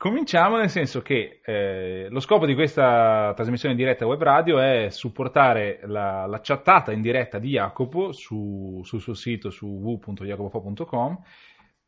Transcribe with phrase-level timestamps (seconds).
[0.00, 4.88] cominciamo nel senso che eh, lo scopo di questa trasmissione in diretta web radio è
[4.88, 11.18] supportare la, la chattata in diretta di Jacopo su, sul suo sito su www.jacopofo.com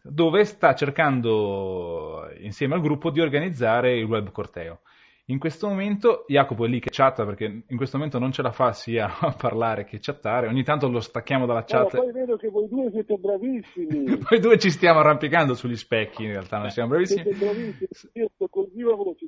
[0.03, 4.81] dove sta cercando insieme al gruppo di organizzare il web corteo.
[5.27, 8.51] In questo momento Jacopo è lì che chatta perché in questo momento non ce la
[8.51, 11.95] fa sia a parlare che chattare, ogni tanto lo stacchiamo dalla chat.
[11.95, 14.05] No, poi vedo che voi due siete bravissimi.
[14.29, 17.23] Noi due ci stiamo arrampicando sugli specchi, in realtà non siamo bravissimi.
[17.23, 19.27] Siete bravissimi, io sto con viva voce,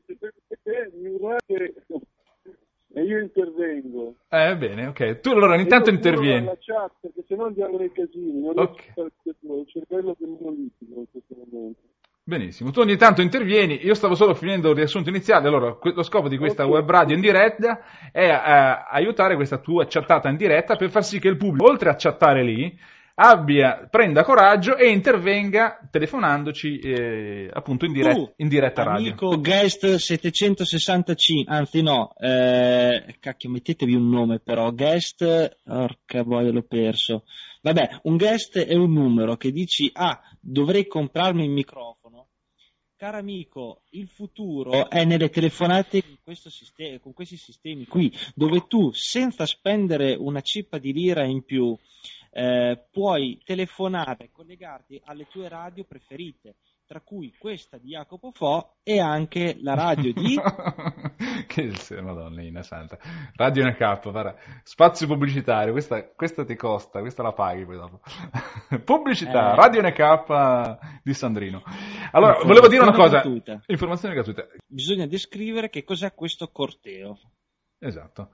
[1.00, 1.74] mi urlate
[2.92, 4.16] e io intervengo.
[4.30, 5.20] Eh, bene, ok.
[5.20, 6.46] Tu allora ogni tanto intervieni.
[6.46, 8.92] la chat perché sennò andiamo nei casini, non okay.
[8.96, 11.93] riesco il cervello che monolitico in questo momento.
[12.26, 16.26] Benissimo, tu ogni tanto intervieni, io stavo solo finendo il riassunto iniziale, allora lo scopo
[16.26, 20.88] di questa web radio in diretta è eh, aiutare questa tua chattata in diretta per
[20.88, 22.74] far sì che il pubblico, oltre a chattare lì,
[23.16, 29.08] abbia, prenda coraggio e intervenga telefonandoci eh, appunto in, diretta, uh, in diretta radio.
[29.08, 36.64] Amico guest 765, anzi no, eh, cacchio mettetevi un nome però, guest, orca boia l'ho
[36.66, 37.24] perso.
[37.60, 42.03] Vabbè, un guest è un numero che dici, ah, dovrei comprarmi il microfono
[43.04, 48.92] caro amico, il futuro è nelle telefonate con, sistema, con, questi sistemi qui, dove tu
[48.92, 51.76] senza spendere una cippa di lira in più
[52.30, 56.54] eh, puoi telefonare e collegarti alle tue radio preferite
[56.86, 60.38] tra cui questa di Jacopo Fo e anche la radio di...
[61.46, 62.98] che madonnina santa.
[63.36, 68.00] Radio NK, guarda, spazio pubblicitario, questa, questa, ti costa, questa la paghi poi dopo.
[68.84, 69.56] Pubblicità, eh...
[69.56, 71.62] Radio NK di Sandrino.
[72.12, 73.62] Allora, volevo dire una cosa, gratuita.
[73.66, 74.46] informazione gratuita.
[74.66, 77.18] Bisogna descrivere che cos'è questo corteo.
[77.78, 78.30] Esatto.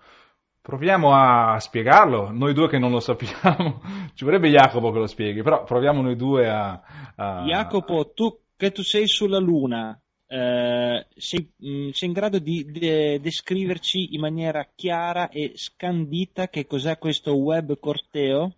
[0.62, 3.80] Proviamo a spiegarlo, noi due che non lo sappiamo,
[4.14, 6.83] ci vorrebbe Jacopo che lo spieghi, però proviamo noi due a...
[7.16, 7.44] a...
[7.47, 12.62] Jacopo, tu che tu sei sulla Luna, eh, sei, mh, mm, sei, in grado di
[12.70, 18.56] de- descriverci in maniera chiara e scandita che cos'è questo web corteo?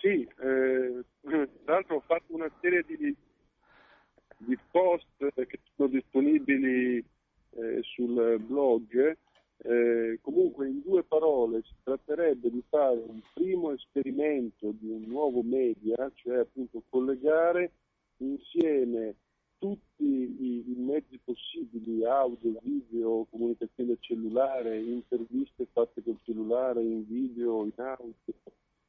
[0.00, 3.16] Sì, eh, tra l'altro ho fatto una serie di,
[4.36, 9.16] di post che sono disponibili eh, sul blog
[9.58, 15.42] eh, comunque in due parole si tratterebbe di fare un primo esperimento di un nuovo
[15.42, 17.72] media, cioè appunto collegare
[18.18, 19.16] insieme
[19.58, 27.64] tutti i, i mezzi possibili, audio, video, comunicazione cellulare, interviste fatte col cellulare, in video,
[27.64, 28.12] in audio,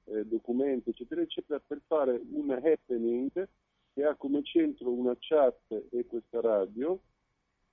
[0.06, 3.48] eh, documenti, eccetera, eccetera, per fare un happening
[3.94, 7.00] che ha come centro una chat e questa radio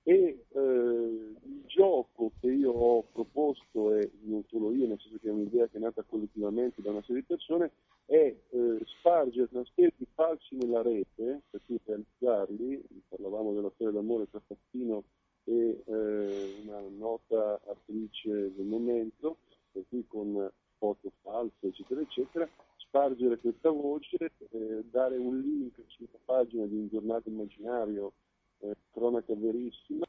[0.03, 5.29] e eh, il gioco che io ho proposto, e non solo io, nel senso che
[5.29, 7.71] è un'idea che è nata collettivamente da una serie di persone,
[8.05, 14.29] è eh, spargere una di falsi nella rete, per cui realizzarli, parlavamo della storia d'amore
[14.29, 15.03] tra Fassino
[15.45, 19.37] e eh, una nota attrice del momento,
[19.71, 24.17] per cui con foto false, eccetera, eccetera, spargere questa voce,
[24.49, 28.11] eh, dare un link sulla pagina di un giornale immaginario
[28.63, 30.05] eh, cronaca verissima.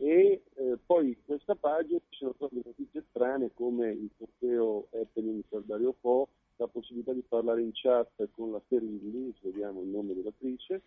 [0.00, 5.42] E eh, poi in questa pagina ci sono proprio notizie strane come il corteo happening
[5.48, 10.14] per Dario Po, la possibilità di parlare in chat con la Ferilli, vediamo il nome
[10.14, 10.82] dell'attrice,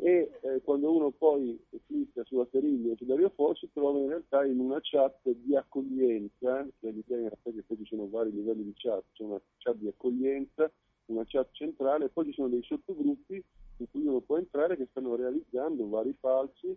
[0.00, 1.56] e eh, quando uno poi
[1.86, 5.54] clicca sulla Ferilli o su Dario Po si trova in realtà in una chat di
[5.54, 9.40] accoglienza, che l'idea in realtà che poi ci sono vari livelli di chat, c'è una
[9.58, 10.68] chat di accoglienza,
[11.06, 13.40] una chat centrale, poi ci sono dei sottogruppi
[13.82, 16.76] in cui uno può entrare che stanno realizzando vari falsi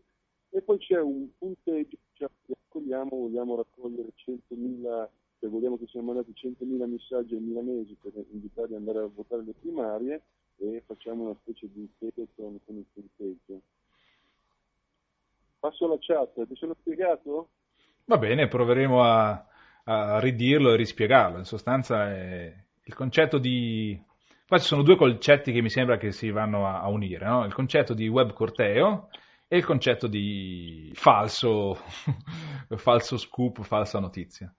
[0.49, 5.07] e poi c'è un punteggio cioè, raccogliamo, vogliamo raccogliere 100.000,
[5.39, 9.43] se vogliamo che siano mandati 100.000 messaggi ai milanesi per invitarli ad andare a votare
[9.43, 10.21] le primarie
[10.57, 13.61] e facciamo una specie di teleton con il punteggio.
[15.59, 17.49] Passo alla chat, ti sono spiegato?
[18.05, 19.45] Va bene, proveremo a,
[19.83, 21.37] a ridirlo e rispiegarlo.
[21.37, 23.99] In sostanza è il concetto di
[24.47, 27.45] Qua ci sono due concetti che mi sembra che si vanno a, a unire, no?
[27.45, 29.09] il concetto di web corteo
[29.47, 31.79] e il concetto di falso,
[32.77, 34.53] falso scoop, falsa notizia.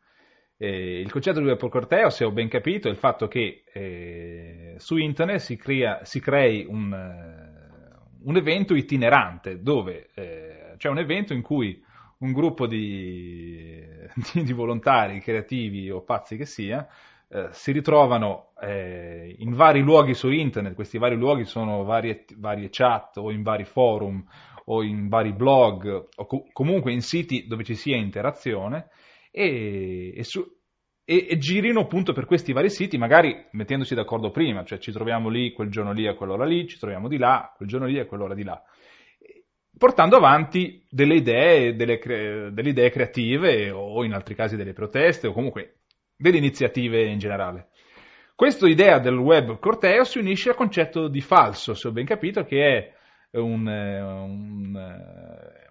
[0.57, 4.75] Eh, il concetto di web corteo, se ho ben capito, è il fatto che eh,
[4.79, 10.99] su internet si, crea, si crei un, uh, un, evento itinerante, dove eh, c'è un
[10.99, 11.81] evento in cui
[12.19, 13.85] un gruppo di,
[14.35, 16.89] di volontari, creativi o pazzi che sia,
[17.29, 22.69] eh, si ritrovano eh, in vari luoghi su internet, questi vari luoghi sono varie, varie
[22.71, 24.25] chat o in vari forum
[24.67, 28.89] o in vari blog o co- comunque in siti dove ci sia interazione
[29.33, 30.41] e, e, su,
[31.05, 35.29] e, e, girino appunto per questi vari siti, magari mettendosi d'accordo prima, cioè ci troviamo
[35.29, 38.07] lì quel giorno lì a quell'ora lì, ci troviamo di là, quel giorno lì a
[38.07, 38.63] quell'ora di là.
[39.77, 41.99] portando avanti delle idee, delle,
[42.53, 45.81] delle idee creative o in altri casi delle proteste o comunque
[46.17, 47.69] delle iniziative in generale.
[48.35, 52.45] Questa idea del web corteo si unisce al concetto di falso, se ho ben capito,
[52.45, 55.01] che è un, un,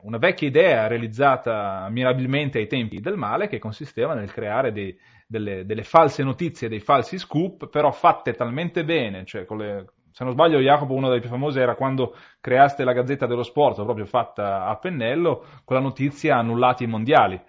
[0.02, 4.98] una vecchia idea realizzata mirabilmente ai tempi del male che consisteva nel creare dei,
[5.28, 10.34] delle, delle, false notizie, dei falsi scoop, però fatte talmente bene, cioè le, se non
[10.34, 14.66] sbaglio Jacopo uno dei più famosi era quando creaste la Gazzetta dello Sport, proprio fatta
[14.66, 17.42] a pennello, con la notizia annullati i mondiali.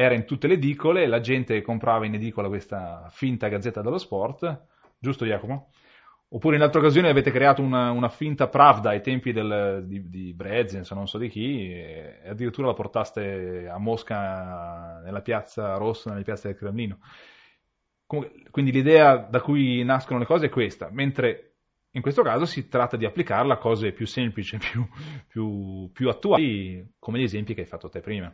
[0.00, 4.66] Era in tutte le edicole, la gente comprava in edicola questa finta Gazzetta dello Sport,
[4.96, 5.70] giusto Jacopo?
[6.28, 10.32] Oppure in altre occasioni avete creato una, una finta Pravda ai tempi del, di, di
[10.34, 16.22] Brezins, non so di chi, e addirittura la portaste a Mosca nella piazza rossa, nelle
[16.22, 17.00] piazze del Cremlino.
[18.06, 21.54] Quindi l'idea da cui nascono le cose è questa, mentre
[21.90, 24.86] in questo caso si tratta di applicarla a cose più semplici, più,
[25.26, 28.32] più, più attuali, come gli esempi che hai fatto te prima.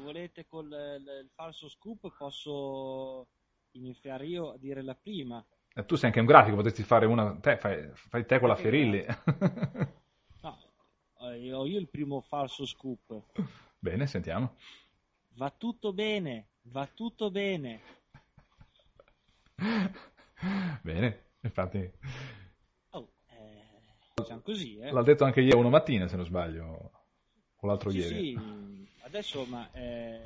[0.00, 3.28] Se volete col il falso scoop posso
[3.72, 5.44] iniziare io a dire la prima
[5.74, 7.36] eh, tu sei anche un grafico, potresti fare una.
[7.38, 9.04] Te, fai, fai te quella Ferilli.
[10.42, 10.58] no,
[11.20, 13.22] eh, ho io il primo falso scoop.
[13.78, 14.56] Bene, sentiamo.
[15.34, 17.80] Va tutto bene, va tutto bene.
[20.82, 21.92] bene, infatti.
[22.90, 23.82] Oh, eh,
[24.14, 24.90] diciamo così, eh.
[24.90, 26.90] L'ha detto anche ieri una mattina, se non sbaglio,
[27.54, 28.34] o l'altro sì, ieri.
[28.34, 28.78] Sì,
[29.10, 30.22] adesso, ma eh,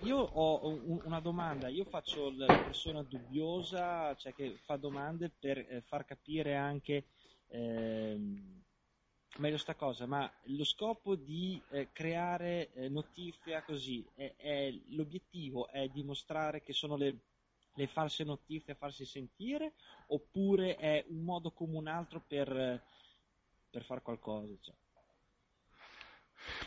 [0.00, 5.58] io ho un, una domanda, io faccio la persona dubbiosa, cioè che fa domande per
[5.58, 7.06] eh, far capire anche
[7.48, 8.18] eh,
[9.38, 15.68] meglio sta cosa, ma lo scopo di eh, creare eh, notizia così, è, è, l'obiettivo
[15.68, 17.16] è dimostrare che sono le,
[17.74, 19.72] le, false notizie a farsi sentire
[20.08, 22.82] oppure è un modo come un altro per,
[23.70, 24.52] per fare qualcosa?
[24.60, 24.74] Cioè?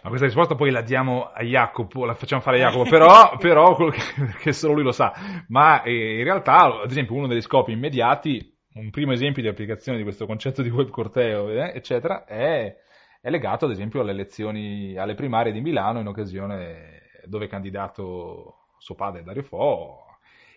[0.02, 3.76] Ma questa risposta poi la diamo a Jacopo, la facciamo fare a Jacopo, però, però
[3.76, 4.02] quello che,
[4.40, 5.14] che, solo lui lo sa.
[5.48, 9.98] Ma eh, in realtà, ad esempio, uno degli scopi immediati, un primo esempio di applicazione
[9.98, 12.76] di questo concetto di web corteo, eh, eccetera, è,
[13.22, 18.68] è, legato ad esempio alle elezioni, alle primarie di Milano in occasione dove è candidato
[18.78, 20.06] suo padre Dario Fo.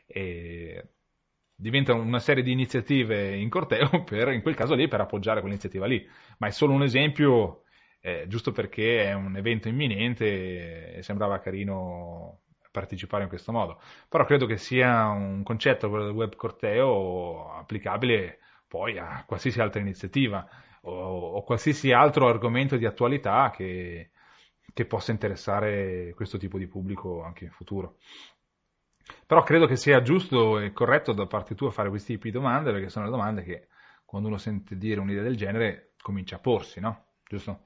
[0.06, 0.84] E
[1.54, 5.86] diventa una serie di iniziative in corteo per, in quel caso lì, per appoggiare quell'iniziativa
[5.86, 6.06] lì.
[6.38, 7.61] Ma è solo un esempio
[8.02, 12.40] eh, giusto perché è un evento imminente e sembrava carino
[12.72, 13.80] partecipare in questo modo.
[14.08, 19.80] Però credo che sia un concetto, quello del web corteo, applicabile poi a qualsiasi altra
[19.80, 20.46] iniziativa
[20.82, 24.10] o, o qualsiasi altro argomento di attualità che,
[24.72, 27.98] che possa interessare questo tipo di pubblico anche in futuro.
[29.26, 32.72] Però credo che sia giusto e corretto da parte tua fare questi tipi di domande,
[32.72, 33.68] perché sono le domande che
[34.04, 37.06] quando uno sente dire un'idea del genere comincia a porsi, no?
[37.24, 37.64] Giusto?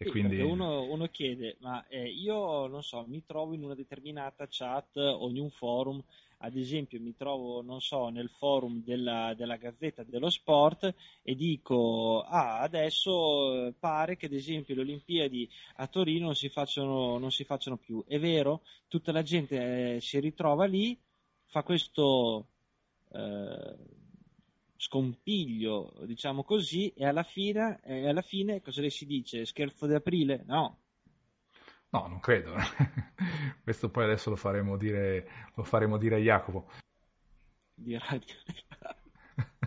[0.00, 0.40] E sì, quindi...
[0.40, 5.28] uno, uno, chiede, ma eh, io non so, mi trovo in una determinata chat o
[5.28, 6.00] in un forum,
[6.38, 12.20] ad esempio mi trovo, non so, nel forum della, della Gazzetta dello Sport e dico,
[12.20, 17.32] ah, adesso eh, pare che ad esempio le Olimpiadi a Torino non si facciano, non
[17.32, 18.04] si facciano più.
[18.06, 20.96] È vero, tutta la gente eh, si ritrova lì,
[21.46, 22.46] fa questo...
[23.10, 23.96] Eh,
[24.78, 29.44] scompiglio, diciamo così, e alla fine, e alla fine cosa le si dice?
[29.44, 30.44] Scherzo di aprile?
[30.46, 30.78] No.
[31.90, 32.54] No, non credo.
[33.62, 36.70] Questo poi adesso lo faremo dire, lo faremo dire a Jacopo.
[37.74, 38.34] Di radio.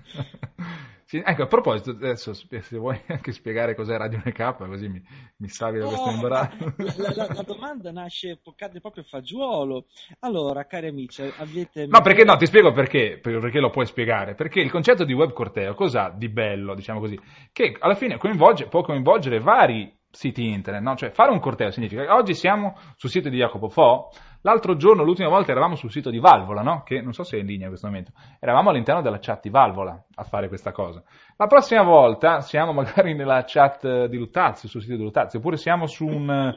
[1.19, 5.03] Ecco, a proposito, adesso se vuoi anche spiegare cos'è Radio NK, così mi,
[5.37, 6.73] mi salvi da questo imbarazzo.
[6.77, 9.87] La, la, la, domanda nasce, cade proprio fagiolo.
[10.19, 11.87] Allora, cari amici, avete...
[11.87, 14.35] No, perché no, ti spiego perché, perché lo puoi spiegare.
[14.35, 17.19] Perché il concetto di web corteo, cosa di bello, diciamo così,
[17.51, 20.95] che alla fine coinvolge, può coinvolgere vari siti internet, no?
[20.95, 24.09] Cioè fare un corteo significa che oggi siamo sul sito di Jacopo Fo,
[24.41, 26.83] l'altro giorno, l'ultima volta eravamo sul sito di Valvola, no?
[26.83, 29.49] Che non so se è in linea in questo momento, eravamo all'interno della chat di
[29.49, 31.01] Valvola a fare questa cosa.
[31.37, 35.87] La prossima volta siamo magari nella chat di Luttazio, sul sito di Luttazio, oppure siamo
[35.87, 36.53] su un,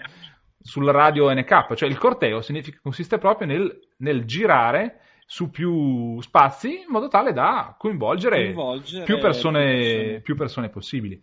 [0.61, 2.41] sul radio NK, cioè il corteo
[2.83, 9.19] consiste proprio nel, nel girare su più spazi in modo tale da coinvolgere, coinvolgere più,
[9.19, 10.21] persone.
[10.23, 11.21] più persone possibili.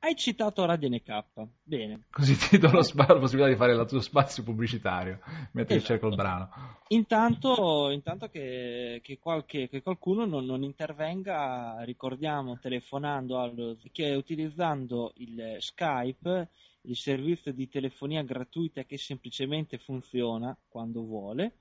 [0.00, 1.24] Hai citato Radio NK,
[1.64, 2.04] bene.
[2.08, 5.18] Così ti do lo spazio, la possibilità di fare il tuo spazio pubblicitario
[5.52, 5.92] mentre esatto.
[5.92, 6.48] cerco il brano.
[6.88, 15.14] Intanto, intanto che, che, qualche, che, qualcuno non, non, intervenga, ricordiamo telefonando allo, che utilizzando
[15.16, 16.48] il Skype,
[16.82, 21.56] il servizio di telefonia gratuita che semplicemente funziona quando vuole,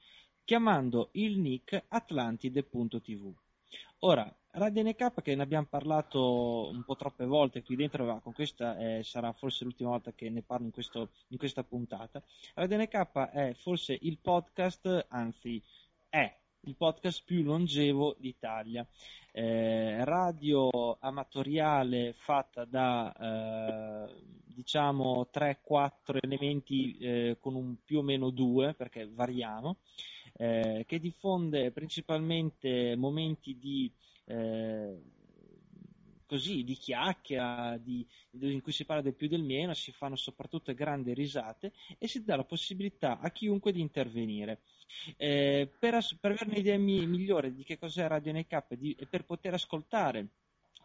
[0.45, 3.33] chiamando il nick atlantide.tv.
[4.01, 8.33] Ora, Radio NK che ne abbiamo parlato un po' troppe volte qui dentro, ma con
[8.33, 12.23] questa eh, sarà forse l'ultima volta che ne parlo in, questo, in questa puntata.
[12.55, 15.61] Radio NK è forse il podcast, anzi
[16.09, 18.83] è il podcast più longevo d'Italia.
[19.31, 23.13] Eh, radio amatoriale fatta da
[24.07, 29.75] eh, diciamo 3-4 elementi eh, con un più o meno due perché variamo
[30.33, 33.91] eh, che diffonde principalmente momenti di
[34.27, 35.01] eh,
[36.25, 40.73] così di chiacchiera di, in cui si parla del più del meno, si fanno soprattutto
[40.73, 44.59] grandi risate e si dà la possibilità a chiunque di intervenire.
[45.15, 48.65] Eh, per, per, avere un'idea mi, migliore di che cos'è Radio NK
[48.97, 50.27] e per poter ascoltare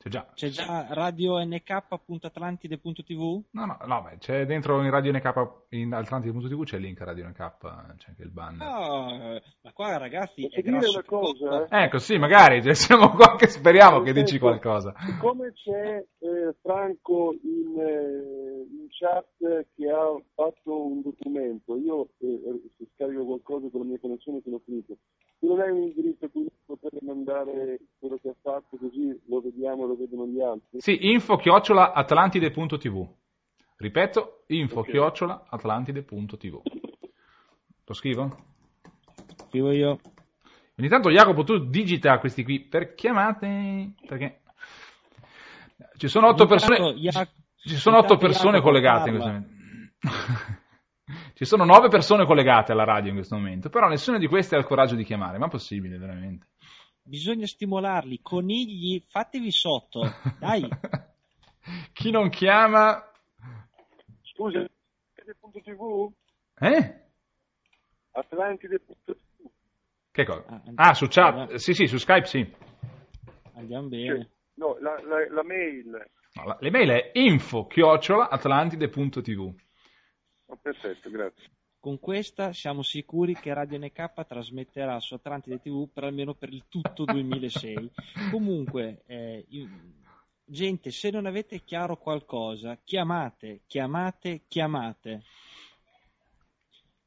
[0.02, 0.26] C'è già.
[0.34, 3.42] C'è già radionk.atlantide.tv?
[3.52, 7.04] No, no, no beh, c'è dentro in Radio NK in Atlantide.tv c'è il link a
[7.04, 8.66] Radio NK, c'è anche il banner.
[8.66, 11.68] No, ma qua ragazzi Posso è dire una cosa?
[11.68, 11.84] Eh?
[11.84, 14.92] Ecco, sì, magari, cioè, siamo qua che speriamo che dici qualcosa.
[15.06, 22.26] Siccome c'è eh, Franco in, eh, in, chat che ha fatto un documento, io eh,
[22.26, 24.96] eh, se scarico qualcosa con la mia connessione sono finito.
[25.38, 25.84] Tu non hai un
[27.44, 30.80] mandare quello che ha fatto così lo vediamo, lo vedono gli altri?
[30.80, 33.08] Sì, info chiocciola atlantide.tv.
[33.76, 34.92] Ripeto, info okay.
[34.92, 36.62] chiocciola atlantide.tv.
[37.84, 38.36] Lo scrivo?
[39.48, 39.98] Scrivo io.
[40.78, 44.40] Ogni tanto Jacopo tu digita questi qui per chiamate perché
[45.96, 49.60] ci sono otto persone ci sono otto persone collegate in questo momento.
[51.34, 54.58] Ci sono nove persone collegate alla radio in questo momento, però nessuna di queste ha
[54.58, 56.46] il coraggio di chiamare, ma è possibile veramente.
[57.04, 60.02] Bisogna stimolarli, conigli, fatevi sotto,
[60.38, 60.66] dai.
[61.92, 63.02] Chi non chiama...
[64.22, 64.66] Scusa,
[65.22, 66.12] Atlantide.tv?
[66.60, 67.00] Eh?
[68.12, 69.16] Atlantide.tv.
[70.10, 70.44] Che cosa?
[70.46, 71.58] Ah, ah su chat, andiamo.
[71.58, 72.54] sì sì, su Skype sì.
[73.54, 74.06] Andiamo bene.
[74.06, 76.10] Cioè, no, la, la, la mail.
[76.34, 79.54] No, la, l'email è info chiocciola atlantide.tv.
[80.46, 81.50] Oh, perfetto, grazie.
[81.82, 86.66] Con questa siamo sicuri che Radio NK trasmetterà su Atlantide TV per almeno per il
[86.68, 87.90] tutto 2006.
[88.30, 89.44] Comunque, eh,
[90.44, 95.22] gente, se non avete chiaro qualcosa, chiamate, chiamate, chiamate.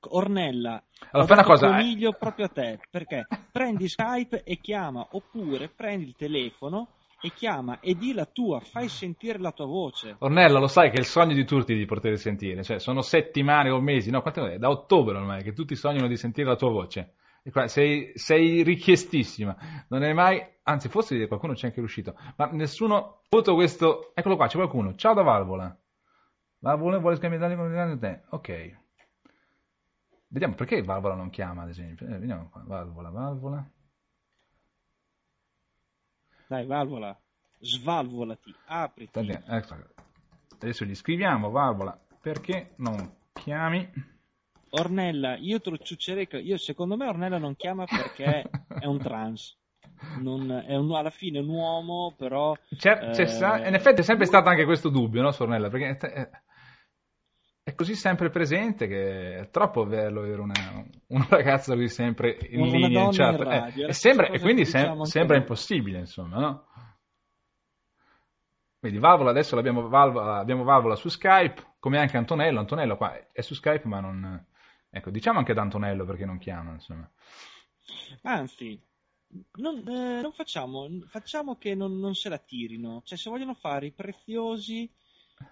[0.10, 2.18] Ornella, allora, fai una cosa, coniglio eh.
[2.18, 6.95] proprio a te, perché prendi Skype e chiama, oppure prendi il telefono
[7.26, 10.16] e chiama e di la tua, fai sentire la tua voce.
[10.20, 13.72] Ornella, lo sai che è il sogno di tutti di poter sentire, cioè sono settimane
[13.72, 14.46] o mesi, no, quanto?
[14.58, 17.16] Da ottobre ormai che tutti sognano di sentire la tua voce.
[17.66, 23.54] Sei, sei, richiestissima, non è mai, anzi forse qualcuno c'è anche riuscito, ma nessuno avuto
[23.54, 25.78] questo, eccolo qua, c'è qualcuno, ciao da Valvola,
[26.58, 28.78] Valvola vuole scambiare con te, ok,
[30.30, 33.72] vediamo perché Valvola non chiama ad esempio, eh, vediamo qua, Valvola, Valvola,
[36.48, 37.18] dai, valvola,
[37.60, 39.20] svalvolati, apriti.
[39.48, 39.76] Ecco.
[40.60, 43.90] Adesso gli scriviamo, valvola, perché non chiami?
[44.70, 48.50] Ornella, io te lo ciuccerei, io, secondo me Ornella non chiama perché
[48.80, 49.58] è un trans.
[50.20, 52.56] Non, è un, alla fine un uomo, però...
[52.76, 55.70] C'è, c'è eh, in effetti è sempre stato anche questo dubbio, no, Sornella?
[55.70, 56.30] Perché
[57.66, 62.62] è, così sempre presente che è troppo bello avere una, una ragazza così sempre in
[62.62, 63.40] una linea in chat.
[63.40, 66.68] In radio, eh, e, sembra, e, quindi diciamo sem- sembra impossibile, insomma, no?
[68.80, 72.60] Vedi, Valvola adesso l'abbiamo Valvola, abbiamo Valvola su Skype, come anche Antonello.
[72.60, 74.46] Antonello qua è su Skype, ma non...
[74.92, 77.10] Ecco, diciamo anche ad Antonello perché non chiama, insomma.
[78.22, 78.80] Anzi,
[79.54, 83.02] non, eh, non facciamo, facciamo che non, non, se la tirino.
[83.04, 84.88] Cioè, se vogliono fare i preziosi,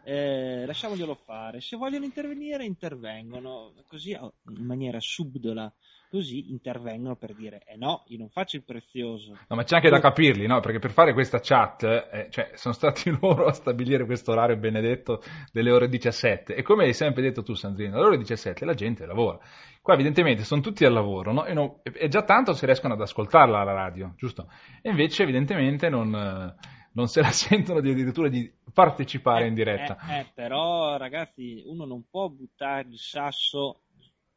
[0.03, 1.61] eh, lasciamoglielo fare.
[1.61, 5.71] Se vogliono intervenire, intervengono così in maniera subdola.
[6.09, 9.31] Così intervengono per dire: Eh no, io non faccio il prezioso.
[9.47, 10.59] No, ma c'è anche da capirli, no?
[10.59, 15.23] Perché per fare questa chat, eh, cioè, sono stati loro a stabilire questo orario benedetto
[15.51, 16.53] delle ore 17.
[16.53, 19.39] E come hai sempre detto tu, Sandrino, alle ore 17 la gente lavora.
[19.81, 21.45] Qua, evidentemente, sono tutti al lavoro, no?
[21.45, 24.51] E, non, e già tanto si riescono ad ascoltarla alla radio, giusto?
[24.83, 26.13] E invece, evidentemente, non.
[26.13, 29.97] Eh, non se la sentono di, addirittura di partecipare eh, in diretta.
[30.09, 33.81] Eh, eh, però ragazzi, uno non può buttare il sasso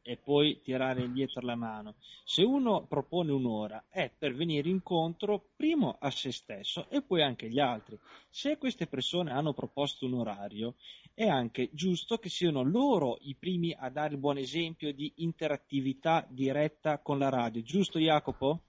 [0.07, 1.95] e poi tirare indietro la mano.
[2.23, 7.47] Se uno propone un'ora è per venire incontro primo a se stesso e poi anche
[7.47, 7.99] agli altri.
[8.29, 10.75] Se queste persone hanno proposto un orario,
[11.13, 16.25] è anche giusto che siano loro i primi a dare il buon esempio di interattività
[16.29, 17.61] diretta con la radio.
[17.61, 18.61] Giusto Jacopo?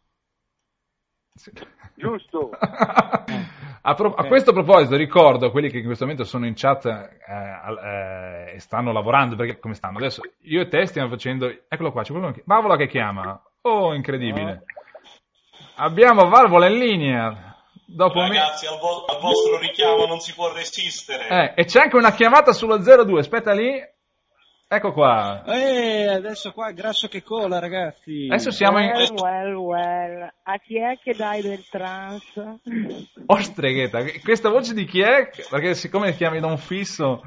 [1.94, 2.50] Giusto.
[2.58, 6.86] a, pro- a, questo proposito ricordo a quelli che in questo momento sono in chat
[6.86, 9.98] eh, eh, e stanno lavorando, perché come stanno?
[9.98, 11.46] Adesso io e te stiamo facendo...
[11.68, 12.42] Eccolo qua, c'è qualcuno che...
[12.44, 13.40] Valvola che chiama.
[13.62, 14.64] Oh, incredibile.
[15.76, 17.56] Abbiamo Valvola in linea.
[17.86, 18.72] Dopo Ragazzi, me...
[18.72, 21.28] al, vo- al, vostro richiamo non si può resistere.
[21.28, 23.80] Eh, e c'è anche una chiamata sullo 02, aspetta lì.
[24.70, 25.44] Ecco qua.
[25.46, 28.26] Eh, adesso qua grasso che cola, ragazzi.
[28.28, 28.90] Adesso siamo in...
[28.90, 30.32] Well, well, well.
[30.42, 32.34] A chi è che dai del trans?
[33.24, 34.04] Oh, streghetta.
[34.22, 35.30] Questa voce di chi è?
[35.48, 37.22] Perché siccome chiami da un fisso,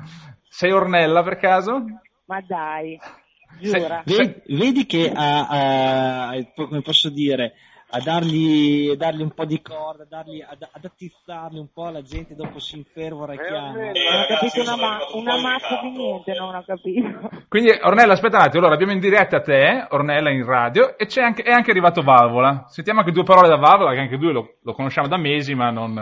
[0.47, 1.83] sei Ornella per caso?
[2.25, 2.99] Ma dai,
[3.59, 4.03] giura.
[4.05, 7.53] Vedi, vedi che, ha, ha, come posso dire,
[7.93, 12.35] a dargli, dargli, un po' di corda, dargli, ad, ad attizzarli un po' la gente
[12.35, 13.91] dopo si infervora e eh, chiama.
[13.91, 17.29] Eh, non ho capito una, ma- una mazza di niente, non ho capito.
[17.49, 21.51] Quindi Ornella, aspettate, allora abbiamo in diretta te, Ornella in radio, e c'è anche, è
[21.51, 22.65] anche arrivato Valvola.
[22.67, 25.69] Sentiamo anche due parole da Valvola, che anche lui lo, lo conosciamo da mesi, ma
[25.69, 25.93] non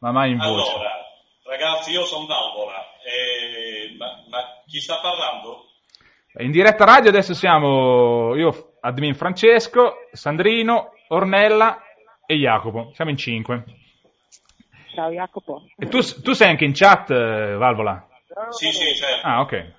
[0.00, 0.70] ma mai in voce.
[0.70, 0.90] Allora,
[1.44, 5.64] ragazzi, io sono Valvola, eh, ma, ma chi sta parlando?
[6.40, 11.82] In diretta radio adesso siamo io, admin Francesco, Sandrino, Ornella
[12.26, 12.92] e Jacopo.
[12.94, 13.64] Siamo in cinque.
[14.94, 15.64] Ciao Jacopo.
[15.76, 18.06] E tu, tu sei anche in chat, eh, Valvola?
[18.50, 19.26] Sì, sì, certo.
[19.26, 19.74] Ah, ok.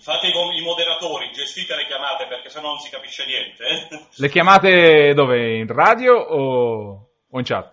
[0.00, 3.64] Fate i moderatori, gestite le chiamate perché sennò non si capisce niente.
[3.64, 4.06] Eh.
[4.16, 5.58] Le chiamate dove?
[5.58, 7.72] In radio o, o in chat?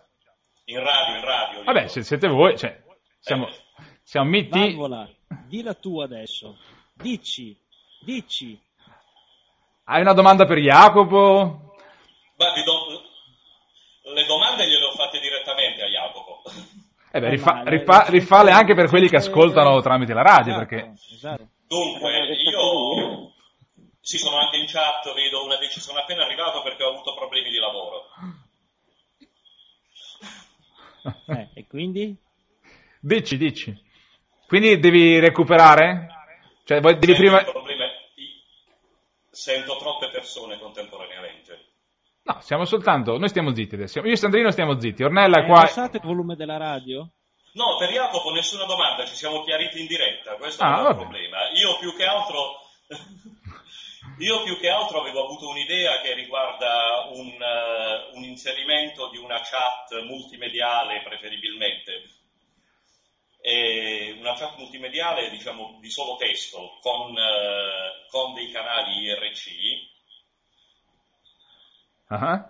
[0.65, 1.63] In radio, in radio.
[1.63, 2.79] Vabbè, se siete voi, cioè,
[3.19, 3.53] siamo, eh.
[4.03, 4.59] siamo miti.
[4.59, 5.09] Valvola,
[5.47, 6.57] di la tua adesso.
[6.93, 7.57] Dici,
[8.01, 8.59] dici.
[9.85, 11.68] Hai una domanda per Jacopo?
[12.39, 13.01] Beh, do...
[14.13, 16.41] le domande gliele ho fatte direttamente a Jacopo.
[17.11, 20.93] Eh beh, rifa- rifa- rifalle anche per quelli che ascoltano tramite la radio, esatto, perché...
[21.11, 21.49] Esatto.
[21.67, 23.33] Dunque, io
[23.99, 27.49] sì, sono anche in chat, vedo una decisione, sono appena arrivato perché ho avuto problemi
[27.49, 28.05] di lavoro.
[31.27, 32.15] Eh, e quindi?
[33.01, 33.83] Dici, dici.
[34.47, 36.07] Quindi devi recuperare?
[36.63, 37.43] Cioè, devi prima...
[39.29, 41.68] Sento troppe persone contemporaneamente.
[42.29, 43.99] No, siamo soltanto, noi stiamo zitti adesso.
[44.01, 45.01] Io e Sandrino stiamo zitti.
[45.01, 45.61] Ornella è qua.
[45.61, 47.09] Passate il volume della radio?
[47.53, 51.49] No, per Jacopo nessuna domanda, ci siamo chiariti in diretta, questo ah, è il problema.
[51.55, 52.61] Io più che altro
[54.19, 59.41] io più che altro avevo avuto un'idea che riguarda un, uh, un, inserimento di una
[59.41, 62.03] chat multimediale preferibilmente.
[63.41, 69.97] E una chat multimediale diciamo di solo testo con, uh, con dei canali IRC.
[72.09, 72.43] Uh-huh.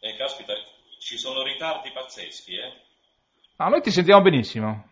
[0.00, 0.54] E caspita,
[1.00, 2.72] ci sono ritardi pazzeschi, eh?
[3.56, 4.88] No, noi ti sentiamo benissimo.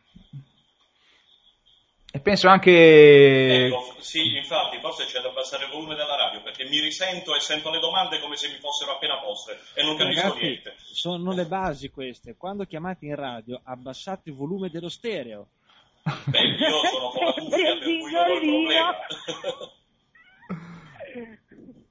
[2.11, 3.67] E penso anche...
[3.67, 7.41] Ecco, sì, infatti, forse c'è da abbassare il volume della radio, perché mi risento e
[7.41, 10.75] sento le domande come se mi fossero appena poste, e non capisco Ragazzi, niente.
[10.79, 12.35] sono le basi queste.
[12.37, 15.49] Quando chiamate in radio, abbassate il volume dello stereo.
[16.25, 18.97] Beh, io sono con la cuffia, per cui non ho il problema.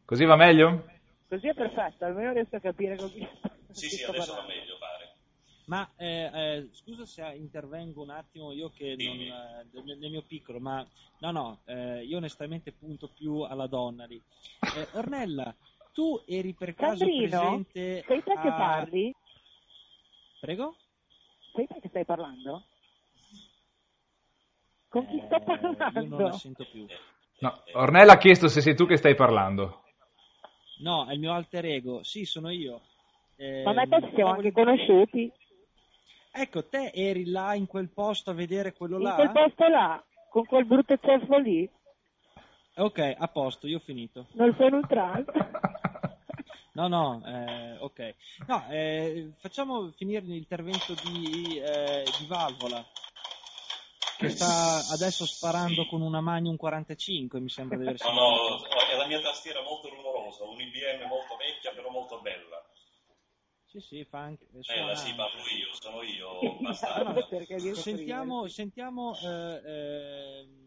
[0.04, 0.86] Così va meglio?
[1.28, 3.28] Così è perfetto, almeno riesco a capire con chi
[3.72, 5.16] Sì, sì, adesso va meglio, pare.
[5.66, 10.22] Ma eh, eh, scusa se intervengo un attimo io che non, eh, nel, nel, mio
[10.22, 10.86] piccolo, ma
[11.20, 14.22] no, no, eh, io onestamente punto più alla donna lì.
[14.62, 15.54] Eh, Ornella,
[15.92, 18.42] tu eri per caso Sandrino, presente sei te a...
[18.42, 19.16] che parli?
[20.40, 20.76] Prego?
[21.54, 22.64] Sei te che stai parlando?
[24.88, 25.84] Con chi sto parlando?
[25.84, 26.86] Eh, io non la sento più.
[27.40, 29.82] No, Ornella ha chiesto se sei tu che stai parlando.
[30.80, 32.04] No, è il mio alter ego.
[32.04, 32.82] Sì, sono io.
[33.36, 35.32] Eh, Ma noi ci siamo anche conosciuti.
[36.32, 39.10] Ecco, te eri là in quel posto a vedere quello in là?
[39.10, 41.70] In quel posto là, con quel brutto ceffo lì.
[42.76, 44.28] Ok, a posto, io ho finito.
[44.34, 45.26] Non sono un trans.
[46.74, 48.16] no, no, eh, ok.
[48.46, 52.86] No, eh, facciamo finire l'intervento di, eh, di Valvola
[54.18, 55.90] che sta adesso sparando sì.
[55.90, 58.20] con una Magnum 45, mi sembra di aver sentito.
[58.20, 62.66] No, no, è la mia tastiera molto rumorosa, un IBM molto vecchia, però molto bella.
[63.66, 64.46] Sì, sì, fa anche.
[64.54, 66.58] Eh, sì, parlo io, sono io.
[66.62, 67.28] Bastardo.
[67.74, 70.67] sentiamo sentiamo eh, eh,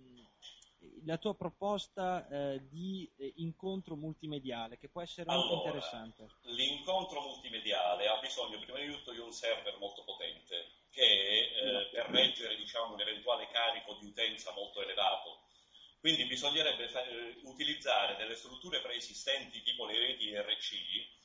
[1.04, 6.26] la tua proposta eh, di eh, incontro multimediale, che può essere allora, molto interessante.
[6.42, 12.06] L'incontro multimediale ha bisogno prima di tutto di un server molto potente, che eh, per
[12.06, 15.42] reggere diciamo, un eventuale carico di utenza molto elevato.
[16.00, 17.04] Quindi bisognerebbe fa-
[17.44, 21.18] utilizzare delle strutture preesistenti tipo le reti RC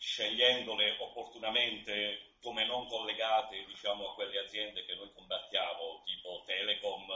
[0.00, 7.06] scegliendole opportunamente come non collegate diciamo, a quelle aziende che noi combattiamo, tipo Telecom,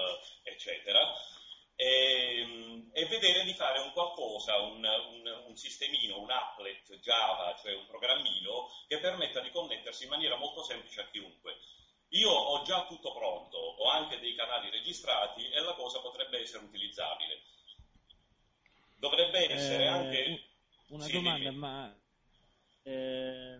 [0.42, 1.00] eccetera,
[1.76, 7.74] e, e vedere di fare un qualcosa, un, un, un sistemino, un applet Java, cioè
[7.74, 11.56] un programmino che permetta di connettersi in maniera molto semplice a chiunque.
[12.10, 16.64] Io ho già tutto pronto, ho anche dei canali registrati e la cosa potrebbe essere
[16.64, 17.42] utilizzabile.
[18.96, 20.48] Dovrebbe essere Eh, anche...
[20.88, 21.56] Una Sì, domanda, dimmi.
[21.60, 21.96] ma
[22.84, 23.58] eh,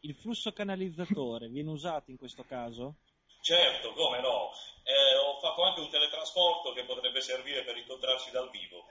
[0.00, 2.96] il flusso canalizzatore viene usato in questo caso?
[3.46, 4.50] Certo, come no.
[4.82, 8.86] Eh, ho fatto anche un teletrasporto che potrebbe servire per incontrarci dal vivo.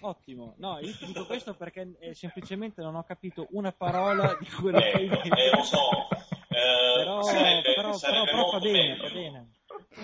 [0.00, 4.48] Ottimo, no, io ti dico questo perché eh, semplicemente non ho capito una parola di
[4.48, 5.36] quello che hai Ecco, detto.
[5.36, 5.88] eh, lo so.
[6.48, 9.06] Eh, Però, sarebbe, però, sarebbe però, molto bene, meglio.
[9.06, 9.50] fa bene.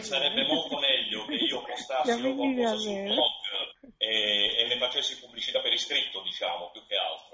[0.01, 5.73] Sarebbe molto meglio che io postassi qualcosa sul blog e, e ne facessi pubblicità per
[5.73, 7.28] iscritto, diciamo, più che altro.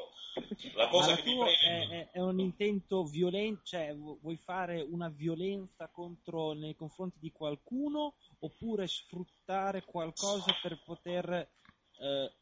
[0.75, 1.87] La cosa la che mi preme...
[1.88, 7.31] è, è- un intento violento, cioè vu- vuoi fare una violenza contro, nei confronti di
[7.31, 12.33] qualcuno oppure sfruttare qualcosa per poter eh,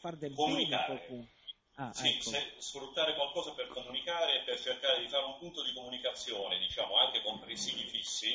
[0.00, 0.86] fare del bene a Comunicare.
[0.86, 1.26] qualcuno?
[1.74, 2.30] Ah, Sì, ecco.
[2.30, 6.96] se- sfruttare qualcosa per comunicare e per cercare di fare un punto di comunicazione, diciamo,
[6.98, 8.34] anche con presidi fissi,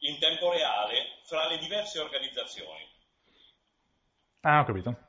[0.00, 2.86] in tempo reale, fra le diverse organizzazioni.
[4.42, 5.03] Ah, ho capito.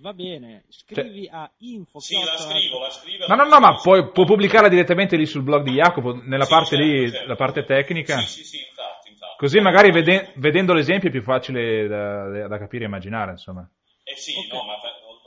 [0.00, 1.98] Va bene, scrivi a info.
[1.98, 3.26] Sì, la scrivo, la scrivo.
[3.26, 6.50] No, no, no, ma puoi, può pubblicarla direttamente lì sul blog di Jacopo, nella Sì,
[6.50, 7.26] parte certo, lì, certo.
[7.28, 8.18] la parte tecnica.
[8.20, 9.36] Sì, sì, sì, infatti, infatti.
[9.36, 13.68] Così magari vede- vedendo l'esempio è più facile da, da capire e immaginare, insomma.
[14.02, 14.52] Eh sì, Ok.
[14.52, 14.74] no, ma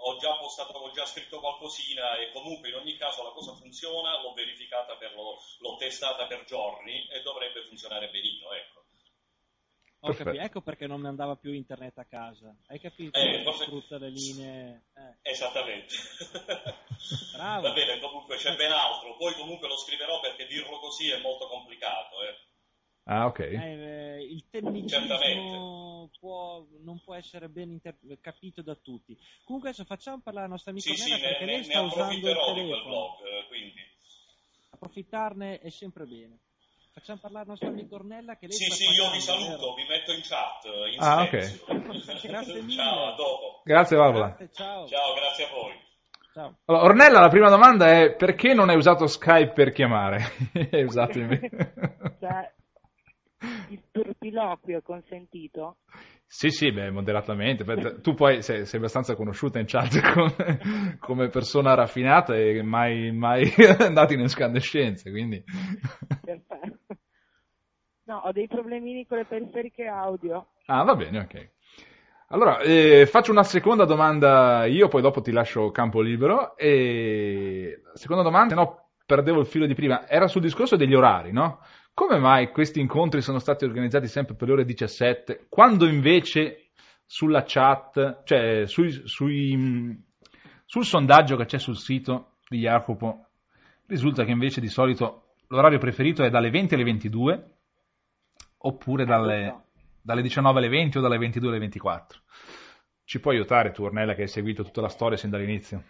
[0.07, 4.21] ho già postato, ho già scritto qualcosina e comunque in ogni caso la cosa funziona,
[4.21, 8.76] l'ho verificata per lo, l'ho testata per giorni e dovrebbe funzionare benino, ecco.
[9.99, 10.25] Ho Perfetto.
[10.29, 12.55] capito, ecco perché non mi andava più internet a casa.
[12.67, 13.17] Hai capito?
[13.17, 14.83] Eh, forse- sfrutta le linee.
[14.93, 15.95] Eh, Esattamente.
[17.33, 17.61] Bravo.
[17.67, 21.47] Va bene, comunque c'è ben altro, poi comunque lo scriverò perché dirlo così è molto
[21.47, 22.45] complicato, eh.
[23.09, 23.39] Ah, ok.
[23.39, 29.17] Eh, il tecnicismo può- non può essere ben inter- capito da tutti.
[29.45, 31.63] Comunque adesso facciamo parlare la nostra amica Sì, sì, Nera ne, perché ne- lei ne
[31.63, 32.89] sta usando il approfitterò di quel telefono.
[32.89, 33.81] blog, eh, quindi.
[34.71, 36.37] Approfittarne è sempre bene.
[36.97, 39.73] Facciamo parlare la nostra amica Ornella che lei Sì, sta sì, io vi saluto, vero?
[39.75, 42.27] vi metto in chat, in Ah, silenzio.
[42.27, 42.73] Grazie mille.
[42.73, 43.61] Ciao, a dopo.
[43.63, 44.27] Grazie, Valvola.
[44.29, 44.87] Grazie, ciao.
[44.87, 45.73] Ciao, grazie a voi.
[46.33, 46.57] Ciao.
[46.65, 50.23] Allora, Ornella, la prima domanda è perché non hai usato Skype per chiamare?
[50.71, 51.49] hai usato invece...
[52.19, 52.51] Cioè,
[53.69, 55.77] il turpiloquio è consentito?
[56.25, 57.63] Sì, sì, beh, moderatamente.
[58.01, 63.43] Tu poi sei, sei abbastanza conosciuta in chat come, come persona raffinata e mai, mai
[63.77, 65.43] andata in escandescenze, quindi...
[66.21, 66.76] Perfetto.
[68.07, 70.47] No, ho dei problemini con le periferiche audio.
[70.67, 71.49] Ah, va bene, ok.
[72.29, 76.55] Allora, eh, faccio una seconda domanda io, poi dopo ti lascio campo libero.
[76.55, 77.81] E...
[77.95, 81.59] Seconda domanda, no, perdevo il filo di prima, era sul discorso degli orari, no?
[81.93, 86.69] Come mai questi incontri sono stati organizzati sempre per le ore 17, quando invece
[87.05, 90.01] sulla chat, cioè sui, sui,
[90.63, 93.27] sul sondaggio che c'è sul sito di Jacopo,
[93.87, 97.51] risulta che invece di solito l'orario preferito è dalle 20 alle 22,
[98.59, 99.63] oppure dalle,
[100.01, 102.21] dalle 19 alle 20 o dalle 22 alle 24.
[103.03, 105.83] Ci puoi aiutare tu, Ornella, che hai seguito tutta la storia sin dall'inizio?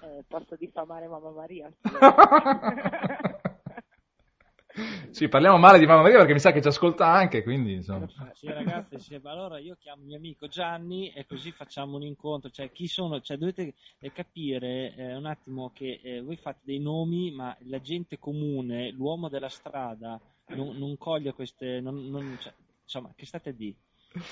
[0.00, 1.70] Eh, posso diffamare Mamma Maria?
[5.10, 8.06] sì, parliamo male di Mamma Maria perché mi sa che ci ascolta anche, quindi insomma.
[8.32, 12.48] Sì, ragazzi, sì, allora io chiamo mio amico Gianni e così facciamo un incontro.
[12.48, 13.20] Cioè, chi sono?
[13.20, 17.80] Cioè, dovete eh, capire eh, un attimo che eh, voi fate dei nomi, ma la
[17.80, 21.80] gente comune, l'uomo della strada, non, non coglie queste.
[21.80, 23.76] non- non- cioè, insomma, che state a dire?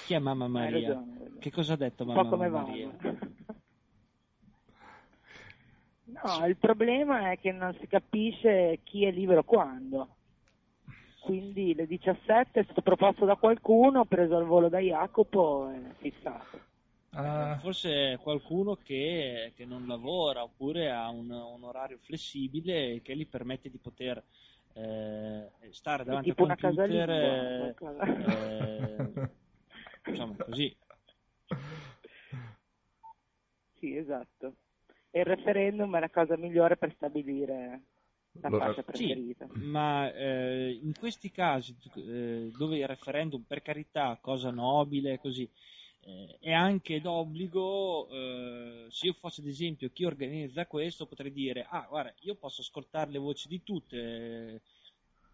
[0.05, 0.89] Chi è Mamma Hai Maria?
[0.89, 1.41] ragione, hai ragione.
[1.41, 2.89] Che cosa ha detto Un Mamma po' come Maria?
[6.05, 10.15] No, il problema è che non si capisce chi è libero quando.
[11.21, 16.61] Quindi le 17 è stato proposto da qualcuno, preso al volo da Jacopo e fissato.
[17.11, 23.27] Ah, Forse qualcuno che, che non lavora oppure ha un, un orario flessibile che gli
[23.27, 24.23] permette di poter
[24.77, 27.11] eh, stare davanti al una computer.
[27.11, 27.75] eh,
[28.29, 29.13] eh,
[30.11, 30.77] insomma, così.
[33.79, 34.55] Sì, esatto.
[35.11, 37.81] E il referendum è la cosa migliore per stabilire
[38.41, 39.47] la Allora, fascia Sì, preferita.
[39.55, 45.49] ma eh, in questi casi eh, dove il referendum, per carità, cosa nobile, così,
[46.07, 51.67] eh, è anche d'obbligo, eh, se io fossi ad esempio chi organizza questo, potrei dire,
[51.69, 54.61] ah guarda, io posso ascoltare le voci di tutte,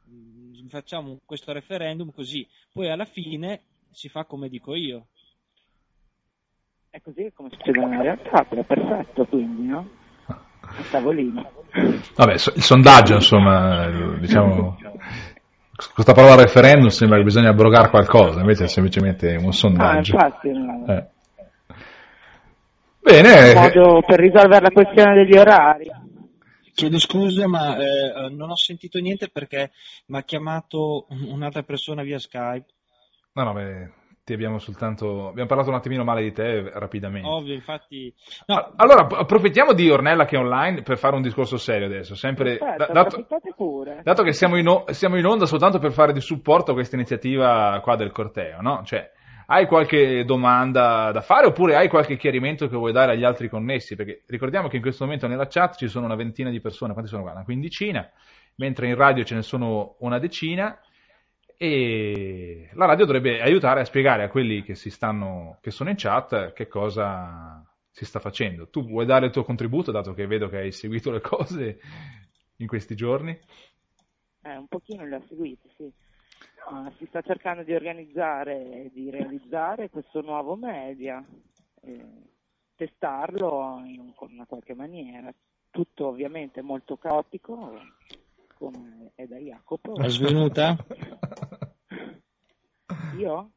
[0.09, 5.09] mm, facciamo questo referendum così, poi alla fine si fa come dico io.
[6.89, 9.89] È così come succede nella realtà, però è perfetto quindi, no?
[10.27, 11.51] A tavolino.
[12.17, 14.79] Vabbè, so- il sondaggio, insomma, diciamo,
[15.95, 20.15] questa parola referendum sembra che bisogna abrogare qualcosa, invece è semplicemente un Ah, sondaggio.
[20.15, 20.85] infatti, no.
[20.87, 21.07] Eh.
[23.01, 23.53] Bene.
[23.53, 25.91] Un modo per risolvere la questione degli orari.
[26.75, 29.73] Chiedo scusa, ma eh, non ho sentito niente perché
[30.07, 32.67] mi ha chiamato un'altra persona via Skype.
[33.33, 33.91] No, no, beh,
[34.25, 35.29] ti abbiamo soltanto.
[35.29, 37.29] Abbiamo parlato un attimino male di te rapidamente.
[37.29, 38.13] Ovvio, infatti.
[38.47, 38.73] No.
[38.77, 42.15] Allora, approfittiamo di Ornella che è online per fare un discorso serio adesso.
[42.15, 44.01] Sempre, Aspetta, dato, pure.
[44.05, 46.95] dato che siamo in, o- siamo in, onda soltanto per fare di supporto a questa
[46.95, 48.83] iniziativa qua del corteo, no?
[48.85, 49.11] Cioè,
[49.47, 53.97] hai qualche domanda da fare oppure hai qualche chiarimento che vuoi dare agli altri connessi?
[53.97, 57.11] Perché ricordiamo che in questo momento nella chat ci sono una ventina di persone, quanti
[57.11, 57.33] sono qua?
[57.33, 58.09] Una quindicina,
[58.57, 60.79] mentre in radio ce ne sono una decina
[61.63, 66.53] e la radio dovrebbe aiutare a spiegare a quelli che, stanno, che sono in chat
[66.55, 68.69] che cosa si sta facendo.
[68.69, 71.79] Tu vuoi dare il tuo contributo, dato che vedo che hai seguito le cose
[72.57, 73.39] in questi giorni?
[74.43, 75.89] Eh, un pochino le ho seguite, sì.
[76.69, 81.25] No, si sta cercando di organizzare e di realizzare questo nuovo media,
[81.83, 82.05] eh,
[82.75, 85.33] testarlo in una qualche maniera.
[85.71, 87.79] Tutto ovviamente molto caotico,
[88.63, 89.97] come è da Jacopo.
[89.97, 90.77] È svenuta?
[93.19, 93.51] Io?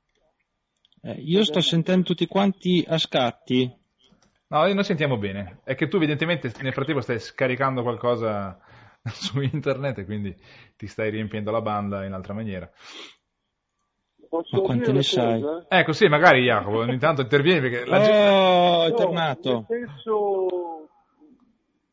[1.01, 3.71] Eh, io sto sentendo tutti quanti a scatti.
[4.47, 5.59] No, non sentiamo bene.
[5.63, 8.59] È che tu evidentemente nel frattempo stai scaricando qualcosa
[9.05, 10.35] su internet e quindi
[10.75, 12.67] ti stai riempiendo la banda in altra maniera.
[14.27, 15.43] Posso Ma quante ne sai?
[15.67, 18.27] Ecco, sì, magari Jacopo, ogni tanto intervieni perché la gente...
[18.27, 19.65] Oh, è No, tornato.
[19.69, 20.89] nel senso,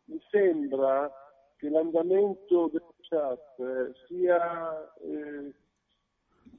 [0.07, 1.11] mi sembra
[1.59, 5.53] che l'andamento del chat eh, sia eh,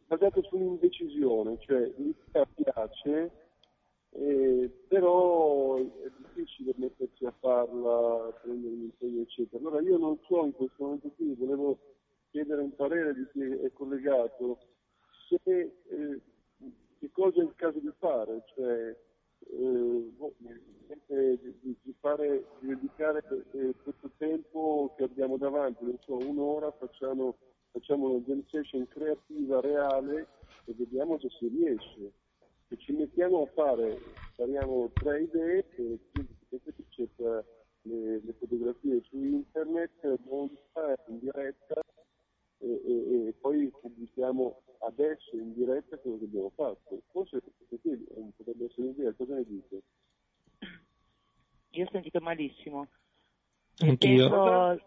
[0.05, 3.31] basato sull'indecisione, cioè l'idea piace,
[4.11, 9.57] eh, però è difficile mettersi a farla, prendere un impegno, eccetera.
[9.57, 11.79] Allora io non so in questo momento qui, volevo
[12.29, 14.59] chiedere un parere di chi è collegato,
[15.27, 16.21] se, eh,
[16.99, 18.95] che cosa è il caso di fare, cioè
[19.49, 26.17] eh, boh, di, di- fare, di dedicare eh, questo tempo che abbiamo davanti, non so,
[26.17, 27.37] un'ora facciamo,
[27.71, 30.27] facciamo una jam session creativa reale
[30.65, 32.11] e vediamo se si riesce.
[32.67, 33.99] Se ci mettiamo a fare,
[34.33, 36.35] spariamo tre idee e quindi
[36.89, 37.45] cercare
[37.83, 41.81] le, le fotografie su internet, monta in diretta
[42.63, 47.01] e, e- e poi pubblichiamo adesso in diretta quello che abbiamo fatto.
[47.11, 49.81] Forse un- potrebbe essere un'idea, cosa ne dite?
[51.71, 52.87] Io ho sentito malissimo.
[53.79, 54.29] Anch'io.
[54.29, 54.85] Penso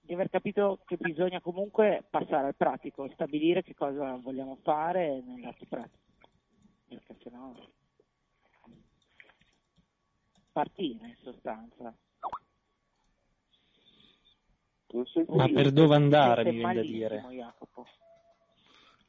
[0.00, 5.64] di aver capito che bisogna comunque passare al pratico, stabilire che cosa vogliamo fare nell'atto
[5.68, 5.98] pratico.
[6.88, 7.54] Perché sennò
[10.52, 11.96] partire in sostanza.
[15.28, 17.24] Ma per dove andare, mi viene da dire.
[17.30, 17.86] Jacopo.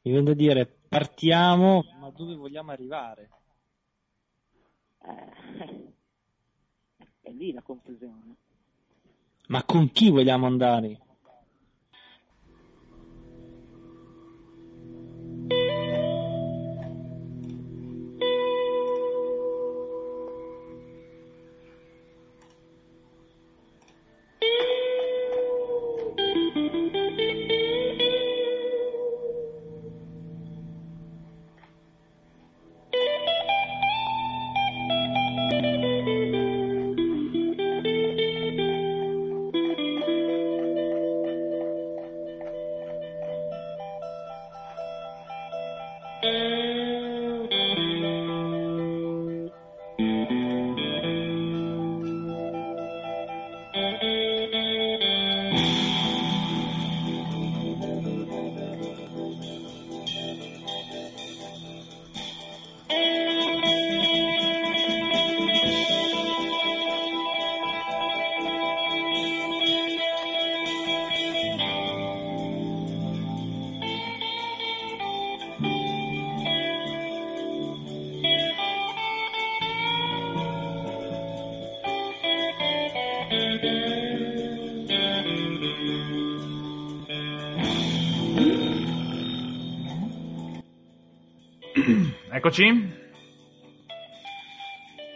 [0.02, 3.30] Mi viene da dire, partiamo, ma dove vogliamo arrivare?
[5.02, 5.92] Eh,
[7.20, 8.36] è lì la confusione.
[9.48, 11.00] Ma con chi vogliamo andare?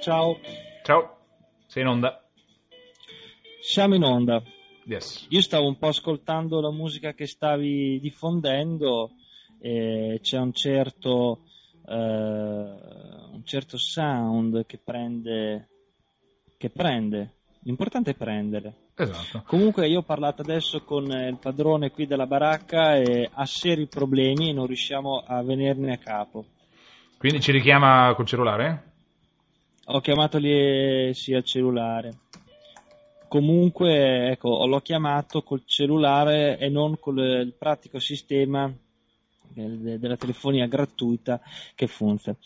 [0.07, 0.39] Ciao,
[0.85, 1.17] Ciao.
[1.67, 2.23] Sei in onda.
[3.61, 4.41] siamo in onda.
[4.85, 5.27] Yes.
[5.31, 9.11] Io stavo un po' ascoltando la musica che stavi diffondendo
[9.59, 11.41] e c'è un certo,
[11.89, 15.71] eh, un certo sound che prende,
[16.57, 17.39] che prende.
[17.65, 18.91] L'importante è prendere.
[18.95, 19.43] Esatto.
[19.45, 24.51] Comunque io ho parlato adesso con il padrone qui della baracca e ha seri problemi
[24.51, 26.45] e non riusciamo a venirne a capo.
[27.19, 28.95] Quindi ci richiama col cellulare?
[29.89, 32.11] Ho chiamato lì sì al cellulare.
[33.29, 38.73] Comunque, ecco, l'ho chiamato col cellulare e non con il pratico sistema
[39.53, 41.41] della telefonia gratuita
[41.75, 42.37] che funziona.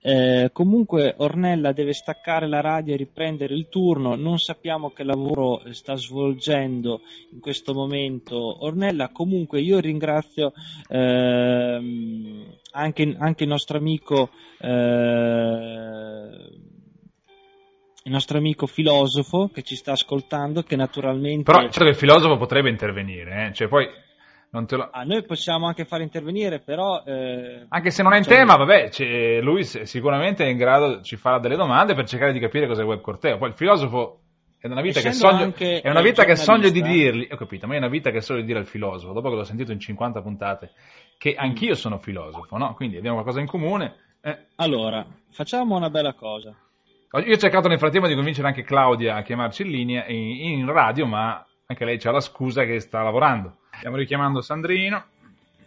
[0.00, 5.62] Eh, comunque Ornella deve staccare la radio e riprendere il turno, non sappiamo che lavoro
[5.72, 10.52] sta svolgendo in questo momento Ornella, comunque io ringrazio
[10.88, 16.74] ehm, anche, anche, il nostro amico eh,
[18.06, 21.42] il nostro amico filosofo che ci sta ascoltando, che naturalmente...
[21.42, 23.52] Però certo che il filosofo potrebbe intervenire, eh?
[23.52, 23.88] cioè poi
[24.50, 24.88] lo...
[24.92, 27.02] ah, noi possiamo anche far intervenire, però...
[27.04, 28.36] Eh, anche se non è in cioè...
[28.36, 28.90] tema, vabbè,
[29.42, 32.84] lui sicuramente è in grado, ci farà delle domande per cercare di capire cosa è
[32.84, 33.38] web corteo.
[33.38, 34.20] Poi il filosofo
[34.60, 37.74] è una vita, che sogno, è una vita che sogno, di dirgli, ho capito, ma
[37.74, 40.22] è una vita che sogno di dire al filosofo, dopo che l'ho sentito in 50
[40.22, 40.70] puntate,
[41.18, 42.72] che anch'io sono filosofo, no?
[42.74, 43.96] Quindi abbiamo qualcosa in comune.
[44.22, 44.46] Eh.
[44.56, 46.56] Allora, facciamo una bella cosa.
[47.12, 50.72] Io ho cercato nel frattempo di convincere anche Claudia a chiamarci in linea, in, in
[50.72, 53.58] radio, ma anche lei ha la scusa che sta lavorando.
[53.70, 55.04] Stiamo richiamando Sandrino.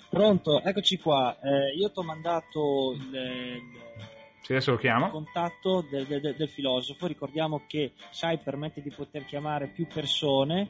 [0.09, 1.37] Pronto, eccoci qua.
[1.41, 3.61] Eh, io ti ho mandato il, il,
[4.41, 5.05] sì, adesso lo chiamo.
[5.05, 7.07] il contatto del, del, del, filosofo.
[7.07, 10.69] Ricordiamo che Sai permette di poter chiamare più persone.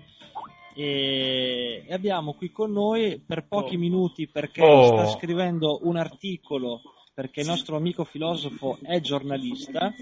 [0.76, 3.80] E, e abbiamo qui con noi per pochi oh.
[3.80, 4.86] minuti perché oh.
[4.86, 6.82] sta scrivendo un articolo
[7.20, 9.94] perché il nostro amico filosofo è giornalista.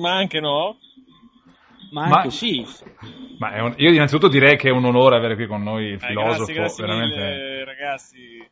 [0.00, 0.78] Ma anche no
[1.92, 2.66] ma anche ma, sì.
[3.38, 5.98] Ma un, io innanzitutto direi che è un onore avere qui con noi il eh,
[5.98, 7.16] filosofo, grazie, grazie veramente.
[7.16, 8.48] Mille, ragazzi.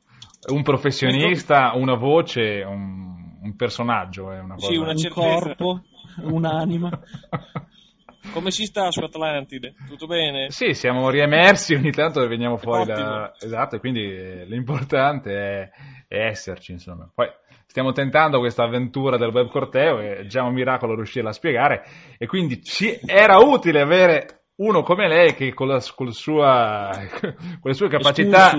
[0.52, 4.66] Un professionista, una voce, un, un personaggio, è una cosa.
[4.68, 5.82] Sì, una un corpo,
[6.22, 6.90] un'anima.
[8.32, 9.74] Come si sta su Atlantide?
[9.86, 10.50] Tutto bene?
[10.50, 13.32] Sì, siamo riemersi, ogni tanto veniamo fuori da...
[13.38, 15.70] Esatto, quindi eh, l'importante è,
[16.08, 17.10] è esserci, insomma.
[17.14, 17.28] Poi
[17.66, 21.84] stiamo tentando questa avventura del web corteo è già un miracolo riuscirla a spiegare.
[22.18, 26.90] E quindi ci era utile avere uno come lei che con, la, con, sua,
[27.20, 28.52] con le sue capacità,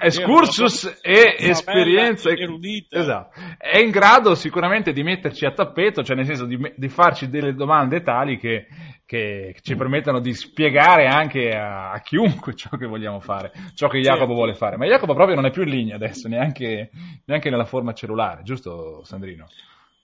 [0.00, 2.98] excursus, cap, e esperienza erudita.
[2.98, 7.30] Esatto, è in grado sicuramente di metterci a tappeto, cioè nel senso di, di farci
[7.30, 8.66] delle domande tali che,
[9.06, 14.00] che, ci permettano di spiegare anche a, a, chiunque ciò che vogliamo fare, ciò che
[14.00, 14.34] Jacopo certo.
[14.34, 14.76] vuole fare.
[14.76, 16.90] Ma Jacopo proprio non è più in linea adesso, neanche,
[17.24, 19.46] neanche nella forma cellulare, giusto Sandrino?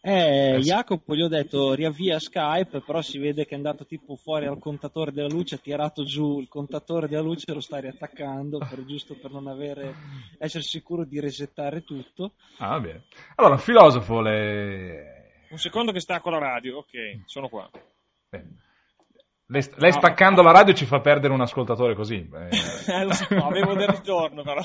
[0.08, 4.46] Eh, Jacopo gli ho detto riavvia Skype, però si vede che è andato tipo fuori
[4.46, 8.58] al contatore della luce, ha tirato giù il contatore della luce e lo sta riattaccando,
[8.58, 9.96] per, giusto per non avere,
[10.38, 12.34] essere sicuro di resettare tutto.
[12.58, 13.06] Ah, bene.
[13.34, 15.48] Allora, filosofo, le...
[15.50, 17.68] Un secondo che stacco la radio, ok, sono qua.
[18.28, 18.58] Bene.
[19.46, 22.30] Lei, lei staccando la radio ci fa perdere un ascoltatore così.
[22.86, 24.62] Eh, lo so, avevo del ritorno però.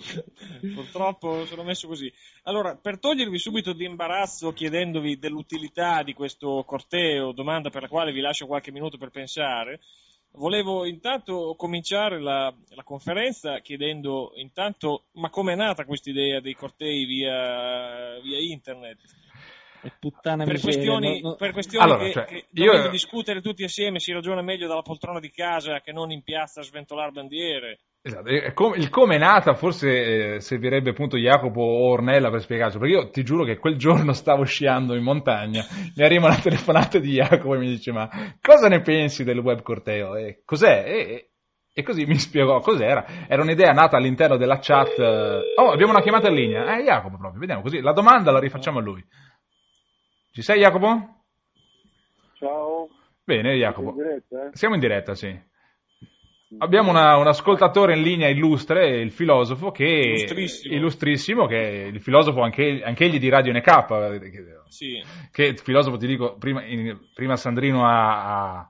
[0.74, 2.12] Purtroppo sono messo così.
[2.44, 8.12] Allora, per togliervi subito di imbarazzo chiedendovi dell'utilità di questo corteo, domanda per la quale
[8.12, 9.80] vi lascio qualche minuto per pensare,
[10.32, 17.04] volevo intanto cominciare la, la conferenza chiedendo intanto ma com'è nata questa idea dei cortei
[17.04, 18.98] via, via internet?
[19.98, 21.34] Puttana per miseria, questioni, no, no.
[21.36, 22.88] Per questioni allora, che, cioè, che io...
[22.90, 26.64] discutere tutti assieme si ragiona meglio dalla poltrona di casa che non in piazza a
[26.64, 27.78] sventolare bandiere.
[28.02, 32.94] Esatto, il come è nata forse eh, servirebbe appunto Jacopo o Ornella per spiegarci, perché
[32.94, 35.62] io ti giuro che quel giorno stavo sciando in montagna,
[35.94, 38.08] mi arriva una telefonata di Jacopo e mi dice ma
[38.40, 40.16] cosa ne pensi del web corteo?
[40.16, 40.82] E cos'è?
[40.86, 41.30] E,
[41.72, 43.04] e così mi spiegò cos'era.
[43.28, 44.98] Era un'idea nata all'interno della chat.
[44.98, 46.78] Eh, oh, abbiamo una chiamata in linea.
[46.78, 47.80] Eh, Jacopo proprio, vediamo così.
[47.80, 49.04] La domanda la rifacciamo a lui.
[50.32, 51.24] Ci sei Jacopo?
[52.38, 52.88] Ciao.
[53.24, 53.90] Bene Jacopo.
[53.90, 54.50] In diretta, eh?
[54.52, 55.48] Siamo in diretta, sì.
[56.58, 62.00] Abbiamo una, un ascoltatore in linea illustre, il filosofo, che illustrissimo, illustrissimo che è il
[62.00, 65.00] filosofo anche, anche egli di Radio NK, sì.
[65.32, 68.68] che il filosofo ti dico, prima, in, prima Sandrino ha, ha,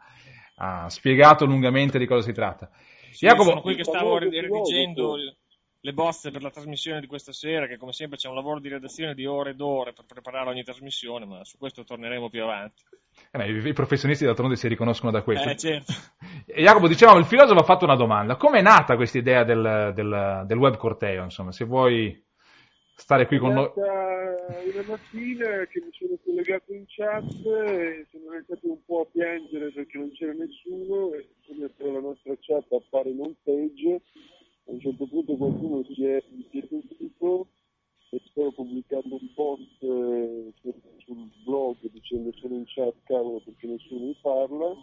[0.56, 2.70] ha, spiegato lungamente di cosa si tratta.
[3.10, 5.16] Sì, Jacopo, sono qui che stavo redigendo
[5.82, 8.68] le bozze per la trasmissione di questa sera, che come sempre c'è un lavoro di
[8.68, 12.82] redazione di ore ed ore per preparare ogni trasmissione, ma su questo torneremo più avanti.
[13.30, 15.48] Eh beh, i, professionisti d'altronde si riconoscono da questo.
[15.48, 15.92] Eh, certo.
[16.46, 18.36] E Jacopo, dicevamo, il filosofo ha fatto una domanda.
[18.36, 21.24] Come è nata questa idea del, del, del web corteo?
[21.24, 22.24] Insomma, se vuoi
[22.94, 23.70] stare qui con noi.
[23.74, 29.70] Una mattina che mi sono collegato in chat e sono iniziato un po' a piangere
[29.70, 34.00] perché non c'era nessuno e come per la nostra chat appare in home page
[34.70, 37.48] a un certo punto qualcuno si è inquietudito
[38.10, 40.52] e sto pubblicando un post eh,
[41.04, 44.76] sul blog dicendo sono in chat cavolo perché nessuno mi parla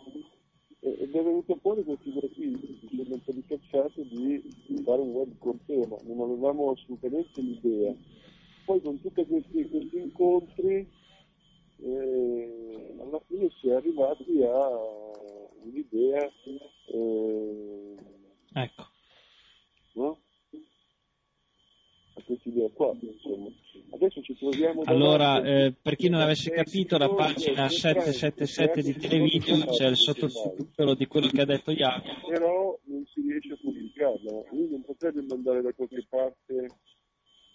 [0.79, 4.43] ed è venuto fuori questa idea qui dicendo un po' di cazzate di
[4.83, 5.97] fare un web con tema.
[6.03, 7.93] Non avevamo assolutamente l'idea.
[8.63, 10.87] Poi con tutti questi, questi incontri
[11.79, 14.69] e alla fine si è arrivati a
[15.63, 16.31] un'idea,
[16.91, 17.95] eh,
[18.53, 18.96] Ecco.
[19.97, 20.19] No?
[22.15, 23.49] A questa idea qua, insomma.
[23.91, 29.65] Adesso ci troviamo Allora, eh, per chi non avesse capito, la pagina 777 di Televideo
[29.65, 32.27] c'è il sottotitolo di quello che ha detto Jacopo.
[32.27, 34.43] però non si riesce a pubblicarla.
[34.51, 36.65] Lui non potrebbe mandare da qualche parte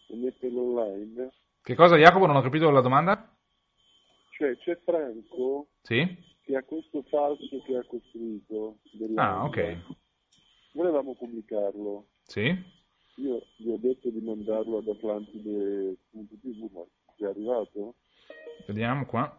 [0.08, 1.32] e metterlo online.
[1.60, 2.26] Che cosa, Jacopo?
[2.26, 3.36] Non ho capito la domanda?
[4.38, 6.30] Cioè, c'è Franco Sì?
[6.42, 8.78] che ha questo falso che ha costruito.
[9.16, 9.76] Ah, ok.
[10.72, 12.06] Volevamo pubblicarlo.
[12.26, 12.70] Sì?
[13.16, 16.82] Io gli ho detto di mandarlo ad Atlantide.tv, ma
[17.16, 17.94] è arrivato?
[18.66, 19.36] Vediamo qua.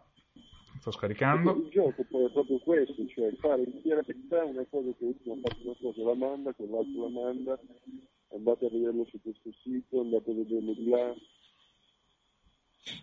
[0.80, 1.56] Sto scaricando.
[1.56, 5.48] Il gioco poi è proprio questo, cioè fare in diretta una cosa che uno ha
[5.48, 7.58] fatto una cosa, la manda, quell'altro la manda,
[8.32, 11.14] andate a vederlo su questo sito, andate a vederlo di là.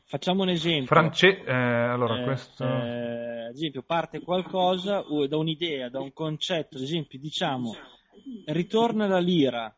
[0.06, 0.86] Facciamo un esempio.
[0.86, 1.26] France...
[1.28, 2.64] eh, allora, Eh, questo...
[2.64, 7.74] eh, ad esempio, parte qualcosa da un'idea, da un concetto, ad esempio, diciamo,
[8.46, 9.74] ritorna la lira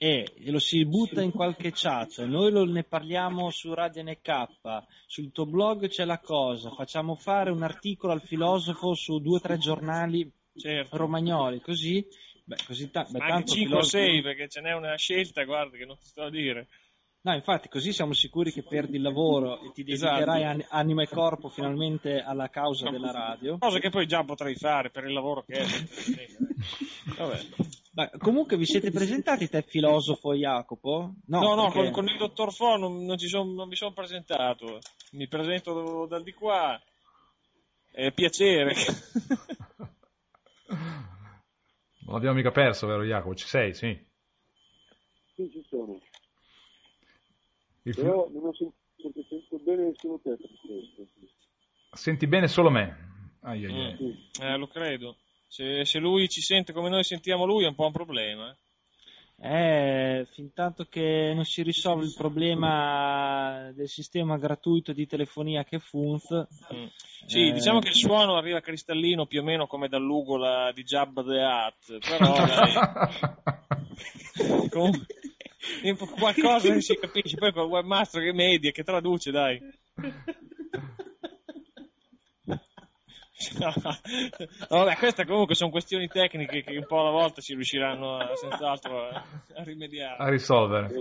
[0.00, 4.52] e lo si butta in qualche chat, noi lo- ne parliamo su Radio NK,
[5.06, 9.40] sul tuo blog c'è la cosa, facciamo fare un articolo al filosofo su due o
[9.40, 10.96] tre giornali Certo.
[10.96, 12.04] romagnoli, così,
[12.44, 15.76] beh, così ta- beh, tanto 5 o filosofo- 6 perché ce n'è una scelta, guarda
[15.76, 16.68] che non ti sto a dire.
[17.20, 20.12] No, infatti, così siamo sicuri che perdi il lavoro e ti Esatto.
[20.14, 23.58] dedicherai an- anima e corpo finalmente alla causa della radio.
[23.58, 25.64] Cosa che poi già potrei fare per il lavoro che è.
[27.18, 27.40] Vabbè.
[27.92, 31.14] Ma comunque vi siete presentati te filosofo Jacopo?
[31.26, 33.92] No, no, perché- con, con il dottor Fo non, non ci son- non mi sono
[33.92, 34.78] presentato.
[35.12, 36.80] Mi presento dal di qua.
[37.90, 38.74] È piacere.
[42.08, 43.34] Non l'abbiamo mica perso, vero Jacopo?
[43.34, 43.88] Ci sei, sì.
[45.34, 45.98] Sì, ci sono.
[47.88, 50.36] Il Però non ho sentito, bene solo te.
[51.92, 53.06] Senti bene solo me.
[53.42, 53.96] Ai, ai, ai.
[53.96, 54.42] Sì.
[54.42, 55.16] Eh, lo credo.
[55.46, 58.50] Se, se lui ci sente come noi sentiamo lui è un po' un problema.
[58.50, 58.56] eh.
[59.40, 65.78] Eh, fin tanto che non si risolve il problema del sistema gratuito di telefonia che
[65.78, 66.28] funz.
[66.74, 66.86] Mm.
[67.26, 67.52] Sì, Eh.
[67.52, 71.98] diciamo che il suono arriva cristallino più o meno come dall'ugola di Jabba the Hutt,
[72.06, 72.72] però dai,
[74.68, 74.90] po-
[76.18, 79.60] qualcosa non si capisce, poi col webmaster che media, che traduce, dai.
[83.60, 83.72] No,
[84.68, 89.08] Vabbè, queste comunque sono questioni tecniche che un po' alla volta si riusciranno a- senz'altro
[89.10, 90.16] a, a rimediare.
[90.24, 90.88] A risolvere.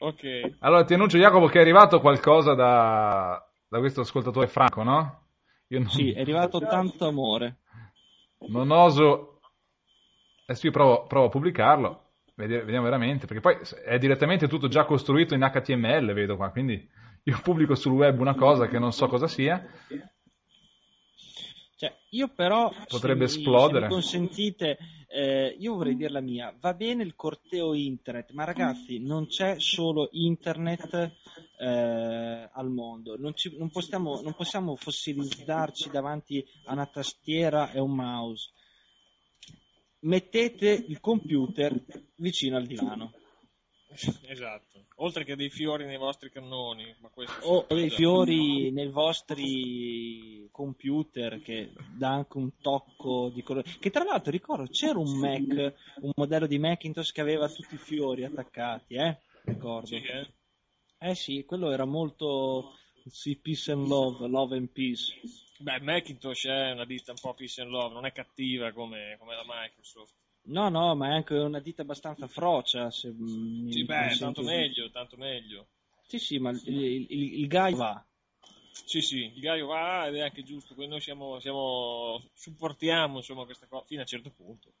[0.00, 0.56] Ok.
[0.58, 5.28] Allora ti annuncio Jacopo che è arrivato qualcosa da, da questo ascoltatore Franco, no?
[5.68, 7.60] Io non, Sì, è arrivato tanto amore.
[8.48, 9.33] non oso...
[10.46, 12.02] Adesso io provo, provo a pubblicarlo,
[12.34, 16.86] vedi- vediamo veramente, perché poi è direttamente tutto già costruito in HTML, vedo qua, quindi
[17.24, 19.66] io pubblico sul web una cosa che non so cosa sia.
[21.76, 23.78] Cioè, io però, Potrebbe se mi- esplodere.
[23.78, 24.78] Se mi consentite,
[25.08, 26.54] eh, io vorrei dire la mia.
[26.60, 31.12] Va bene il corteo internet, ma ragazzi, non c'è solo internet
[31.58, 33.16] eh, al mondo.
[33.18, 38.50] Non, ci- non possiamo, non possiamo fossilizzarci davanti a una tastiera e un mouse.
[40.04, 41.72] Mettete il computer
[42.16, 43.12] vicino al divano.
[44.26, 44.86] Esatto.
[44.96, 46.94] Oltre che dei fiori nei vostri cannoni,
[47.42, 53.70] o dei fiori nei vostri computer che dà anche un tocco di colore.
[53.78, 57.78] Che tra l'altro ricordo c'era un Mac, un modello di Macintosh che aveva tutti i
[57.78, 59.18] fiori attaccati, eh?
[59.44, 59.86] Ricordo.
[59.86, 60.32] Sì, eh?
[60.98, 62.72] Eh sì, quello era molto
[63.06, 65.12] sì, peace and love, love and peace.
[65.58, 69.34] Beh, Macintosh è una ditta un po' peace and love, non è cattiva come, come
[69.34, 70.14] la Microsoft.
[70.46, 72.90] No, no, ma è anche una ditta abbastanza frocia.
[72.90, 75.68] Se mi Sì, beh, consenti tanto meglio, tanto meglio.
[76.06, 78.06] Sì, sì, ma il, il, il, il Gaio va.
[78.72, 83.44] Sì, sì, il Gaio va ed è anche giusto, quindi noi siamo, siamo supportiamo insomma
[83.44, 84.72] questa cosa fino a un certo punto.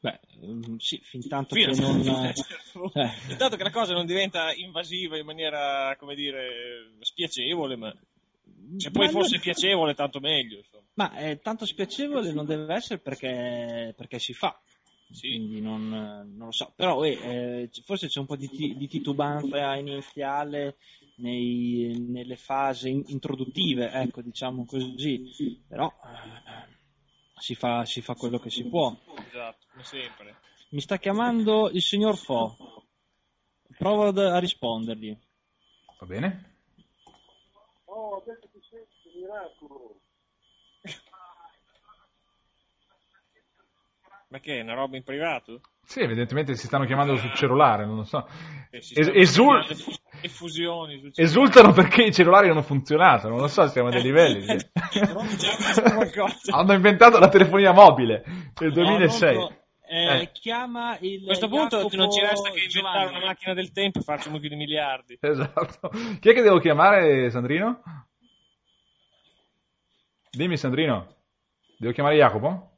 [0.00, 2.02] Beh, mm, sì, fin tanto Fino che non...
[2.34, 3.10] certo eh.
[3.30, 7.92] Intanto che la cosa non diventa invasiva in maniera, come dire, spiacevole, ma
[8.76, 10.58] se poi fosse no- piacevole tanto meglio.
[10.58, 10.84] Insomma.
[10.94, 14.60] Ma eh, tanto spiacevole non deve essere perché, perché si fa,
[15.10, 15.28] Sì.
[15.28, 16.72] quindi non, non lo so.
[16.74, 20.76] Però eh, eh, forse c'è un po' di, di titubanza iniziale
[21.16, 25.62] nei- nelle fasi in- introduttive, ecco, diciamo così.
[25.68, 26.76] Però eh,
[27.40, 28.94] si, fa, si fa quello che si può.
[29.28, 30.36] Esatto, come sempre.
[30.70, 32.56] Mi sta chiamando il signor Fo.
[33.76, 35.16] Provo ad- a rispondergli.
[36.00, 36.56] Va bene?
[37.84, 38.47] Oh, adesso
[39.28, 40.00] miracolo.
[44.30, 45.60] Ma che è una roba in privato?
[45.82, 48.26] Sì, evidentemente si stanno chiamando sul cellulare, non lo so.
[48.70, 54.02] Es- esul- sul Esultano perché i cellulari hanno funzionato, non lo so, siamo a dei
[54.02, 54.44] livelli.
[56.52, 58.22] Hanno inventato la telefonia mobile
[58.60, 59.34] nel 2006.
[59.34, 59.54] No, Ronco,
[59.88, 60.30] eh, Eh.
[60.32, 63.16] Chiama il A questo punto Jacopo non ci resta che inventare Giovanni.
[63.16, 65.16] una macchina del tempo e farci un mucchio di miliardi.
[65.20, 65.88] Esatto.
[66.20, 67.80] Chi è che devo chiamare, Sandrino?
[70.30, 71.14] Dimmi, Sandrino.
[71.76, 72.70] Devo chiamare Jacopo?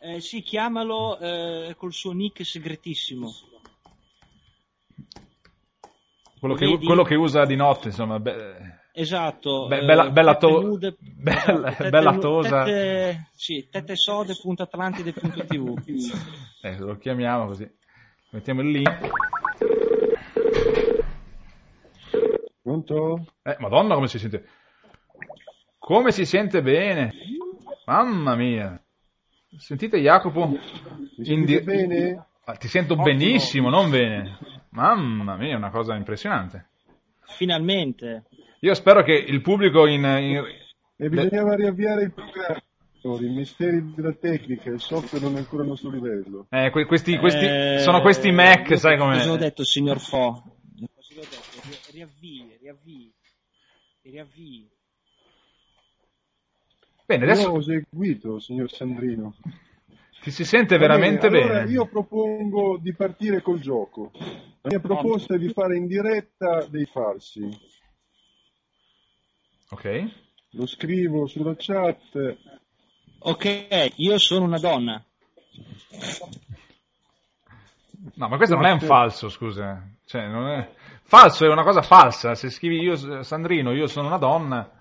[0.00, 3.32] Eh, sì, chiamalo eh, col suo nick segretissimo.
[6.38, 8.18] Quello che, quello che usa di notte, insomma.
[8.18, 9.66] be- Esatto.
[9.68, 12.64] Be- eh, bella- bella tette to- nude- bella- tette bella tosa.
[12.64, 15.74] Tette, sì, tettesode.atlantide.tv.
[16.62, 17.66] Eh, lo chiamiamo così.
[18.30, 19.08] Mettiamo il link.
[22.62, 23.26] Pronto?
[23.42, 24.46] Eh, madonna come si sente.
[25.80, 27.10] Come si sente bene.
[27.86, 28.80] Mamma mia.
[29.56, 30.46] Sentite Jacopo?
[30.46, 30.58] Mi
[31.16, 32.26] In sentite di- bene?
[32.44, 34.38] Ah, ti sento benissimo, non bene.
[34.70, 36.68] Mamma mia, è una cosa impressionante.
[37.36, 38.24] Finalmente.
[38.60, 40.04] Io spero che il pubblico in...
[40.04, 40.44] in-
[40.96, 42.60] E bisognava riavviare il programma.
[43.02, 46.46] I misteri della tecnica, il software non è ancora al nostro livello.
[46.50, 49.38] eh, que- questi, questi- Eh, sono questi Mac, sai Cosa ho come...
[49.38, 50.18] detto, signor Fo?
[50.36, 51.60] Cosa ho detto?
[51.64, 53.12] Ri- Riavvii, riavvii,
[54.02, 54.68] riavvii.
[57.10, 59.34] Bene, Io adesso ho seguito, signor Sandrino.
[60.22, 61.70] ti si sente Va bene, veramente allora bene.
[61.72, 64.12] Io propongo di partire col gioco.
[64.60, 67.48] La mia proposta è di fare in diretta dei falsi.
[69.70, 70.12] Ok?
[70.50, 72.36] Lo scrivo sulla chat.
[73.18, 75.04] Ok, io sono una donna.
[78.14, 79.84] No, ma questo non è un falso, scusa.
[80.04, 80.70] Cioè, non è...
[81.02, 82.36] Falso è una cosa falsa.
[82.36, 84.78] Se scrivi io, Sandrino, io sono una donna...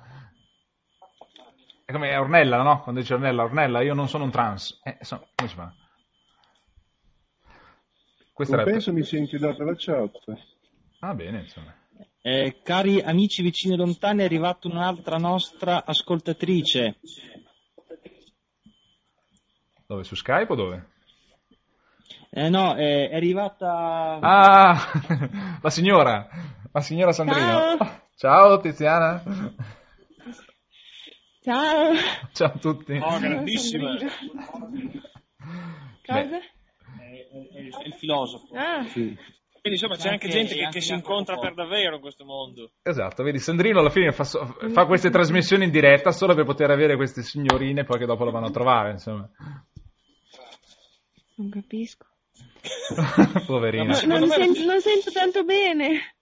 [1.90, 2.84] È come Ornella, no?
[2.84, 4.80] Quando dice Ornella, Ornella, io non sono un trans.
[4.84, 5.74] Eh, so- come si fa?
[8.32, 8.72] Questa Non era...
[8.74, 10.12] penso mi sia inchiodata la chat.
[11.00, 11.74] Ah, bene, insomma.
[12.22, 17.00] Eh, cari amici vicini e lontani, è arrivata un'altra nostra ascoltatrice.
[19.88, 20.04] Dove?
[20.04, 20.90] Su Skype o dove?
[22.30, 24.20] Eh no, eh, è arrivata...
[24.22, 24.78] Ah,
[25.60, 26.30] la signora.
[26.72, 27.78] La signora Sandrino.
[27.78, 28.02] Ciao.
[28.16, 29.24] Ciao, Tiziana.
[31.42, 31.94] Ciao.
[32.34, 32.94] Ciao a tutti.
[33.02, 33.96] Oh, grandissima.
[36.06, 36.38] Cosa?
[36.38, 38.48] È, è- è il, è il filosofo.
[38.56, 39.18] Ah, Quindi
[39.64, 42.26] insomma c'è C'è anche anche- gente che, anche che si incontra per davvero in questo
[42.26, 42.72] mondo.
[42.82, 46.96] Esatto, vedi, Sandrino alla fine fa, fa queste trasmissioni in diretta solo per poter avere
[46.96, 49.30] queste signorine poi che dopo lo vanno a trovare, insomma.
[51.36, 52.06] non capisco.
[53.46, 53.98] Poverina.
[54.06, 56.16] Ma- Non, sento, non sento tanto bene.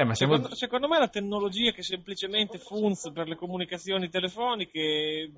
[0.00, 0.36] Eh, ma siamo...
[0.36, 5.30] Secondo, secondo me la tecnologia che semplicemente funz per le comunicazioni telefoniche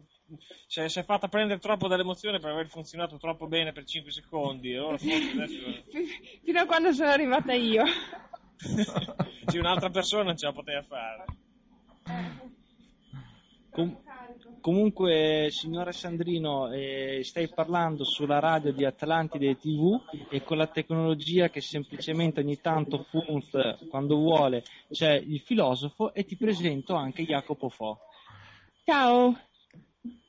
[0.69, 4.77] cioè, si è fatta prendere troppo dall'emozione per aver funzionato troppo bene per 5 secondi.
[4.77, 5.83] Allora adesso
[6.45, 7.83] Fino a quando sono arrivata io.
[9.47, 11.25] sì, un'altra persona non ce la poteva fare.
[13.71, 14.02] Com-
[14.63, 20.01] comunque, signora Sandrino, eh, stai parlando sulla radio di Atlantide TV
[20.31, 23.51] e con la tecnologia che semplicemente ogni tanto funz
[23.91, 27.99] quando vuole c'è il filosofo e ti presento anche Jacopo Fo.
[28.85, 29.37] Ciao.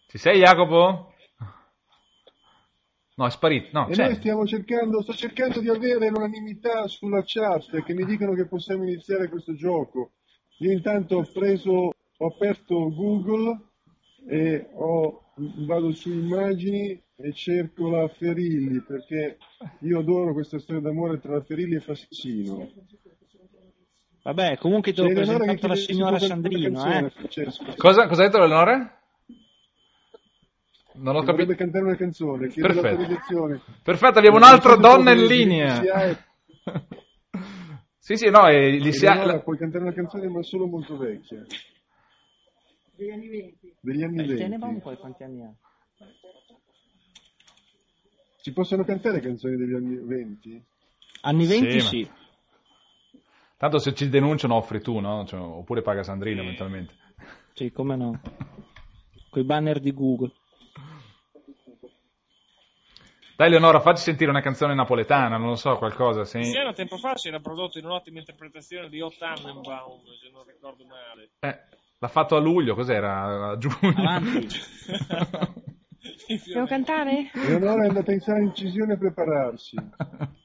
[0.07, 1.13] Ci sei Jacopo?
[3.15, 3.69] No, è sparito.
[3.71, 4.05] No, E c'è.
[4.05, 8.83] noi stiamo cercando, sto cercando di avere l'unanimità sulla chat che mi dicono che possiamo
[8.83, 10.11] iniziare questo gioco.
[10.57, 11.71] Io intanto ho preso,
[12.17, 13.71] ho aperto Google
[14.27, 15.21] e ho,
[15.65, 19.37] vado su immagini e cerco la Ferilli perché
[19.79, 22.71] io adoro questa storia d'amore tra la Ferilli e Fassino.
[24.23, 27.09] Vabbè, comunque Eleonora che presentato la signora Sandrino, canzone, eh.
[27.09, 27.65] Francesco.
[27.77, 28.97] Cosa, cosa ha detto Eleonore?
[30.95, 31.45] Non ho Che capito.
[31.45, 33.61] Vorrebbe cantare una canzone, chiede Perfetto.
[33.83, 35.81] Perfetto, abbiamo Non un'altra donna in linea.
[35.81, 36.25] si ha-
[37.97, 40.95] sì, sì, no, e gli si ha- Eleonora, puoi cantare una canzone ma solo molto
[40.97, 41.43] vecchia.
[43.03, 43.75] Degli anni venti.
[43.81, 44.83] Degli anni Eh, Tenenbaum venti.
[44.85, 45.53] poi quanti anni ha?
[48.37, 50.63] Si possono cantare canzoni degli anni venti?
[51.21, 52.03] Anni 20 Sì, sì.
[52.09, 52.21] ma-
[53.57, 55.25] Tanto se ci denunciano offri tu, no?
[55.25, 56.95] Cioè, oppure paga Sandrino eventualmente.
[57.53, 58.21] Sì, come no.
[59.29, 60.31] Coi banner di Google.
[63.35, 66.23] Dai Eleonora, facci sentire una canzone napoletana, non lo so, qualcosa.
[66.23, 66.39] Sì.
[66.39, 70.85] Tiziano tempo fa si era prodotto in un'ottima interpretazione di O Tannenbaum, se non ricordo
[70.85, 71.29] male.
[71.39, 71.59] Eh,
[72.03, 73.51] l'ha fatto a luglio, cos'era?
[73.51, 73.93] A giugno.
[73.95, 74.59] Avanti.
[76.53, 77.31] Devo cantare?
[77.33, 79.77] Eleonora è andata in sala incisione a prepararsi.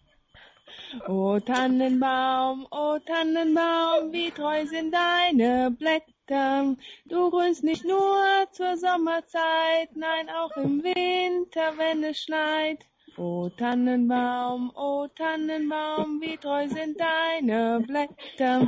[1.07, 6.77] O Tannenbaum, o Tannenbaum, wie treu sind deine Blätter.
[7.05, 12.88] Du grünst nicht nur zur Sommerzeit, nein auch im Winter, wenn es schneit.
[13.21, 18.61] O Tannenbaum, o Tannenbaum, wie treu sind deine Blätter.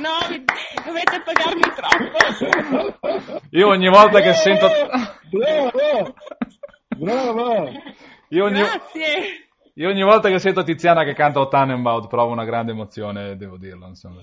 [0.00, 0.18] no,
[0.84, 3.38] dovete pagarmi troppo.
[3.50, 4.68] Io ogni volta che sento...
[5.30, 6.14] Bravo!
[6.96, 7.70] Bravo!
[8.30, 8.58] Io ogni...
[8.58, 9.48] Grazie.
[9.74, 13.58] Io ogni volta che sento Tiziana che canta O Tannenbaum provo una grande emozione, devo
[13.58, 14.22] dirlo, insomma.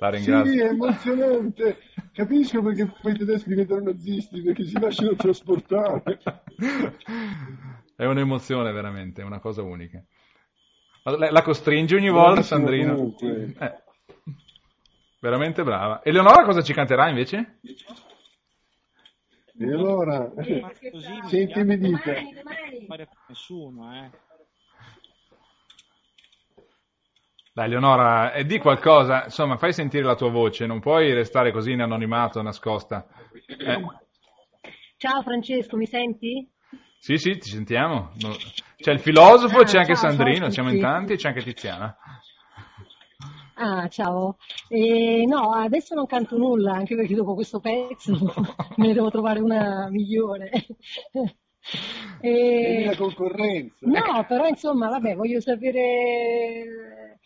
[0.00, 0.52] La ringrazio.
[0.52, 1.78] Sì, è emozionante.
[2.12, 6.20] Capisco perché poi i tedeschi diventano nazisti, perché si lasciano trasportare.
[7.96, 10.00] È un'emozione veramente, è una cosa unica.
[11.02, 12.94] La, costringe ogni volta, Sandrino.
[12.94, 13.54] comunque.
[13.58, 13.82] Eh,
[15.20, 16.04] veramente brava.
[16.04, 17.58] Eleonora cosa ci canterà invece?
[19.58, 22.12] E allora, non sei intimidita.
[22.12, 24.10] Non fare per nessuno, eh.
[27.58, 31.72] Dai, Eleonora, e di qualcosa, insomma, fai sentire la tua voce, non puoi restare così
[31.72, 33.04] in anonimato, nascosta.
[33.48, 33.84] Eh,
[34.96, 36.48] Ciao Francesco, mi senti?
[37.00, 38.12] sì, sì, ti sentiamo.
[38.76, 41.42] C'è il filosofo, Ah, c'è anche ciao, Sandrino, ciao siamo in tanti e c'è anche
[41.42, 41.96] Tiziana.
[43.54, 44.36] Ah, ciao.
[44.68, 48.12] Eh, no, adesso non canto nulla, anche perché dopo questo pezzo
[48.76, 50.48] me ne devo trovare una migliore.
[52.20, 53.78] Eh, la concorrenza.
[53.80, 57.17] no, però insomma, vabbè, voglio sapere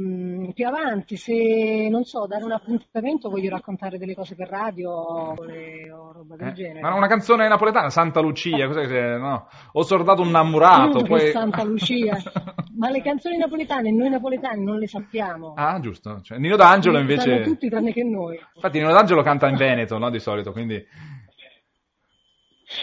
[0.00, 4.90] mm, più avanti se, non so, dare un appuntamento, voglio raccontare delle cose per radio
[4.90, 6.80] o, o roba del Eh, genere.
[6.80, 9.16] Ma una canzone napoletana, Santa Lucia, cos'è che?
[9.18, 9.48] No?
[9.72, 11.30] Ho sordato un innamorato, Mm, poi...
[11.30, 12.16] Santa Lucia.
[12.78, 15.54] Ma le canzoni napoletane noi napoletani non le sappiamo.
[15.56, 16.20] Ah, giusto.
[16.22, 17.50] Cioè, Nino D'Angelo Le sanno invece...
[17.50, 18.38] tutti tranne che noi.
[18.54, 20.10] Infatti Nino D'Angelo canta in Veneto, no?
[20.10, 20.84] Di solito, quindi...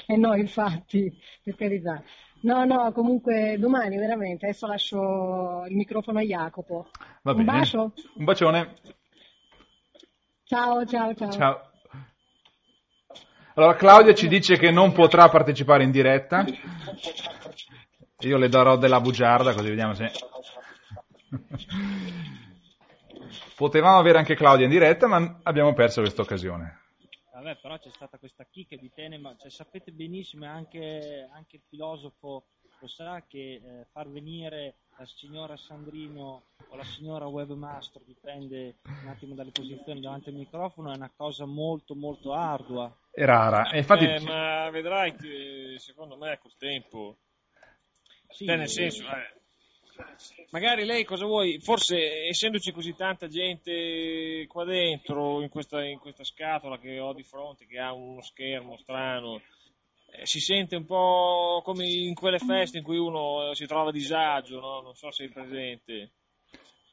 [0.08, 2.01] Eh no, infatti, per carità.
[2.46, 6.89] No, no, comunque domani veramente, adesso lascio il microfono a Jacopo.
[7.24, 7.58] Va Un bene.
[7.60, 7.91] bacio.
[8.18, 8.76] Un bacione.
[10.43, 11.32] Ciao, ciao, ciao.
[11.32, 11.72] Ciao.
[13.56, 16.46] Allora, Claudia ci dice che non potrà partecipare in diretta.
[18.20, 20.12] Io le darò della bugiarda, così vediamo se...
[23.56, 26.85] Potevamo avere anche Claudia in diretta, ma abbiamo perso questa occasione.
[27.46, 31.62] Vabbè, però c'è stata questa chicca di Tenema, cioè, sapete benissimo, e anche, anche il
[31.70, 32.48] filosofo
[32.80, 39.10] lo sa, che eh, far venire la signora Sandrino o la signora Webmaster, dipende un
[39.10, 42.91] attimo dalle posizioni davanti al microfono, è una cosa molto molto ardua.
[43.12, 43.70] È rara.
[43.70, 44.06] E infatti...
[44.06, 47.18] Eh, ma vedrai che secondo me col tempo,
[48.30, 49.35] Sì, cioè nel senso, eh,
[50.50, 56.24] magari lei cosa vuoi, forse essendoci così tanta gente qua dentro, in questa, in questa
[56.24, 59.41] scatola che ho di fronte, che ha uno schermo strano,
[60.12, 63.89] eh, si sente un po' come in quelle feste in cui uno eh, si trova
[63.89, 64.82] a disagio, no?
[64.82, 66.12] non so se è presente.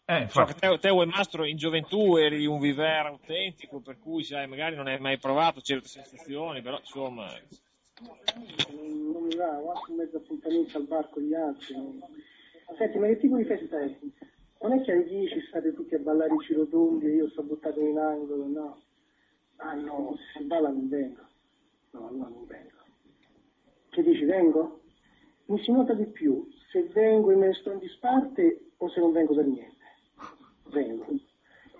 [0.04, 4.74] Eh, So te, te Webmastro in gioventù eri un viver autentico, per cui sai, magari
[4.74, 7.32] non hai mai provato certe sensazioni, però insomma...
[8.00, 11.74] non mi va, ho anche mezzo appuntamento al bar con gli altri.
[12.76, 13.98] Senti, ma che tipo di festa è?
[14.60, 17.80] Non è che ai 10 state tutti a ballare i cirotondi e io sto buttato
[17.80, 18.80] in angolo, no?
[19.56, 21.20] Ah no, se si balla non vengo.
[21.90, 22.70] No, no, non vengo.
[23.90, 24.80] Che dici, vengo?
[25.46, 29.00] Mi si nota di più se vengo e me ne sto in disparte o se
[29.00, 29.76] non vengo per niente.
[30.70, 31.06] Vengo.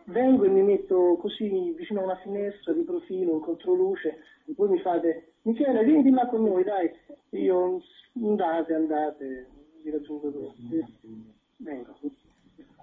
[0.05, 4.69] Vengo e mi metto così vicino a una finestra di profilo, in controluce, e voi
[4.69, 6.91] mi fate, Michele, vieni di là con noi, dai.
[7.31, 7.81] Io,
[8.15, 9.47] andate, andate,
[9.83, 10.55] vi raggiungo dopo.
[11.57, 11.99] Vengo.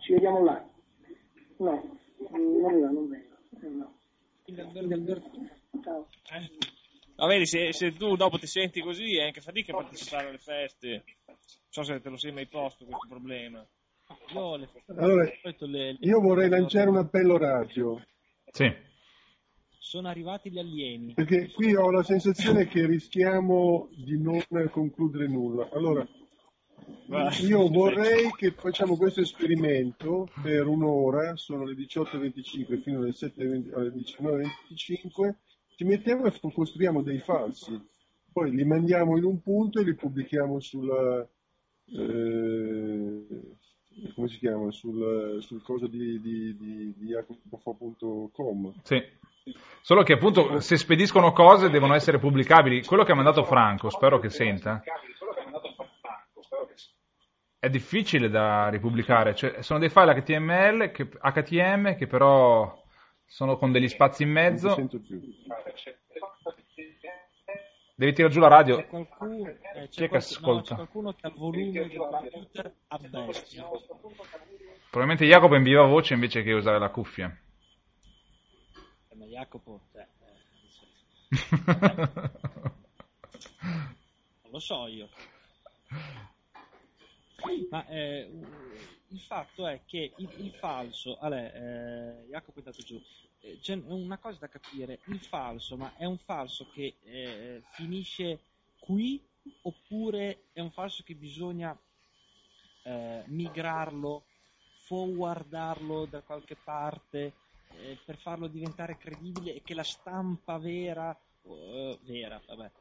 [0.02, 0.68] Ci vediamo là.
[1.58, 1.98] No,
[2.32, 3.36] non mi va, non vengo.
[3.62, 3.98] Eh, no.
[5.84, 6.08] Ciao.
[7.18, 10.38] Ma vedi, se, se tu dopo ti senti così è anche fatica a partecipare alle
[10.38, 11.04] feste.
[11.26, 11.38] Non
[11.70, 13.66] so se te lo sei mai posto questo problema.
[14.34, 18.04] Io, le, Allora, di solito le- le- io vorrei lanciare un appello radio,
[18.52, 18.72] Sì.
[19.78, 21.14] sono arrivati gli alieni.
[21.14, 24.42] perché qui ho la sensazione che rischiamo di non
[24.72, 25.70] concludere nulla.
[25.74, 26.08] Allora,
[27.42, 33.90] io vorrei che facciamo questo esperimento per un'ora, sono le 18.25 fino alle, 7:20 alle
[33.90, 35.34] 19.25,
[35.76, 37.80] ci mettiamo e costruiamo dei falsi,
[38.32, 41.28] poi li mandiamo in un punto e li pubblichiamo sulla...
[41.86, 43.26] eh,
[44.14, 44.72] come si chiama?
[44.72, 48.74] Sul, sul coso di, di, di, di jacopofo.com.
[48.84, 49.02] Sì.
[49.82, 52.84] Solo che appunto se spediscono cose devono essere pubblicabili.
[52.84, 54.82] Quello che ha mandato Franco, spero che senta,
[57.60, 59.36] è difficile da ripubblicare.
[59.36, 62.82] Cioè, sono dei file HTML, che, HTM che però
[63.26, 64.74] sono con degli spazi in Non ti mezzo.
[64.74, 65.22] sento più.
[67.96, 68.78] Devi tirare giù la radio.
[68.78, 69.58] C'è qualcuno, eh,
[69.90, 70.70] c'è è qualche- no, ascolta?
[70.70, 73.68] c'è qualcuno che ha volume del computer a bestia.
[74.90, 77.38] Probabilmente Jacopo in viva voce invece che usare la cuffia.
[79.30, 80.08] Jacopo, cioè,
[81.30, 82.28] eh,
[84.42, 85.08] non lo so io.
[87.70, 88.30] Ma eh,
[89.08, 93.02] il fatto è che il, il falso, allora, eh, Jacopo è andato giù,
[93.42, 98.40] eh, c'è una cosa da capire, il falso, ma è un falso che eh, finisce
[98.80, 99.22] qui
[99.62, 101.78] oppure è un falso che bisogna
[102.84, 104.24] eh, migrarlo,
[104.86, 107.34] forwardarlo da qualche parte
[107.72, 111.18] eh, per farlo diventare credibile e che la stampa vera,
[112.02, 112.72] vera, vabbè,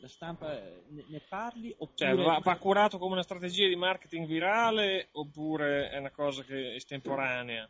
[0.00, 1.94] la stampa eh, ne, ne parli oppure...
[1.94, 6.72] Cioè, va, va curato come una strategia di marketing virale oppure è una cosa che
[6.72, 7.68] è estemporanea?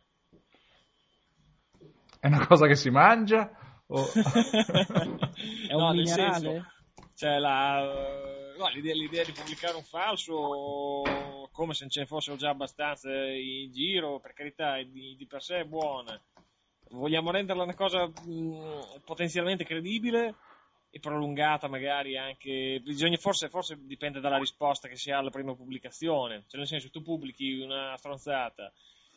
[2.20, 3.50] È una cosa che si mangia?
[3.86, 4.04] O...
[5.68, 6.40] è un No, minerale?
[6.40, 6.66] senso,
[7.14, 7.80] cioè, la,
[8.56, 13.72] no, l'idea, l'idea di pubblicare un falso come se ce ne fossero già abbastanza in
[13.72, 16.20] giro, per carità, di, di per sé è buona.
[16.90, 20.34] Vogliamo renderla una cosa mh, potenzialmente credibile
[20.90, 25.54] e prolungata magari anche bisogna forse, forse dipende dalla risposta che si ha alla prima
[25.54, 28.72] pubblicazione cioè nel senso tu pubblichi una stronzata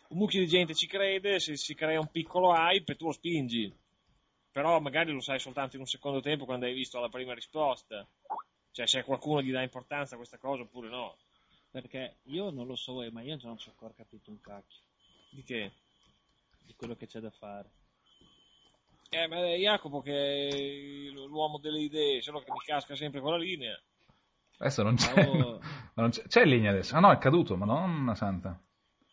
[0.09, 3.11] un mucchio di gente ci crede si, si crea un piccolo hype e tu lo
[3.13, 3.73] spingi
[4.51, 8.05] però magari lo sai soltanto in un secondo tempo quando hai visto la prima risposta
[8.71, 11.15] cioè se qualcuno gli dà importanza a questa cosa oppure no
[11.71, 14.81] Perché io non lo so, eh, ma io non ci ho ancora capito un cacchio
[15.29, 15.71] di che?
[16.65, 17.69] di quello che c'è da fare.
[19.13, 23.31] Eh ma è Jacopo che è l'uomo delle idee solo che mi casca sempre con
[23.31, 23.77] la linea
[24.59, 25.59] Adesso non c'è, Oh.
[25.95, 26.21] non c'è.
[26.27, 26.95] C'è in linea adesso.
[26.95, 28.61] Ah no, è caduto, madonna santa.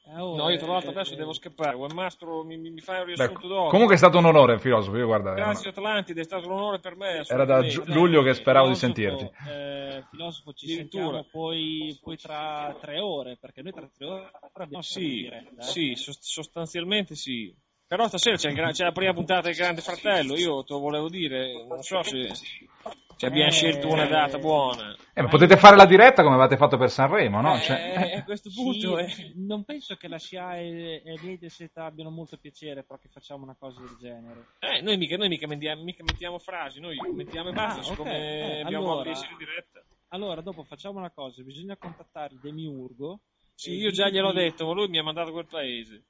[0.06, 2.80] Eh, oh, no io tra l'altro eh, adesso eh, devo scappare Webmastro mi, mi mi
[2.80, 4.96] fai un Beh, riassunto dopo comunque è stato un onore, filosofo.
[4.98, 7.24] Io guarda, Grazie Atlantide, è stato un onore per me.
[7.26, 9.50] Era da giu- luglio che speravo di filosofo, sentirti.
[9.50, 11.02] eh, filosofo, ci Addirittura.
[11.04, 15.08] sentiamo poi, poi tra tre ore, perché noi tra tre ore abbiamo No, una sì,
[15.22, 15.62] diretta, eh.
[15.62, 17.54] sì, sos- sostanzialmente sì.
[17.88, 20.78] Però stasera c'è, il gra- c'è la prima puntata del Grande Fratello, io te lo
[20.78, 24.94] volevo dire, non so se, se abbiamo Eh, scelto una data buona.
[25.14, 27.56] Eh, ma potete fare la diretta come avete fatto per Sanremo, no?
[27.56, 29.06] Eh, Cioè- a questo Sì, punto è...
[29.36, 33.80] non penso che la SIAE e Mediaset abbiano molto piacere però che facciamo una cosa
[33.80, 34.48] del genere.
[34.58, 38.10] Eh, noi mica, noi mica, mettiamo, mica mettiamo frasi, noi mettiamo e basta, Ah, siccome
[38.10, 39.82] ok, eh, abbiamo allora- in diretta.
[40.08, 43.20] Allora, dopo facciamo una cosa, bisogna contattare il Demiurgo.
[43.54, 46.04] Sì, e io già gliel'ho detto, ma lui mi ha mandato quel paese.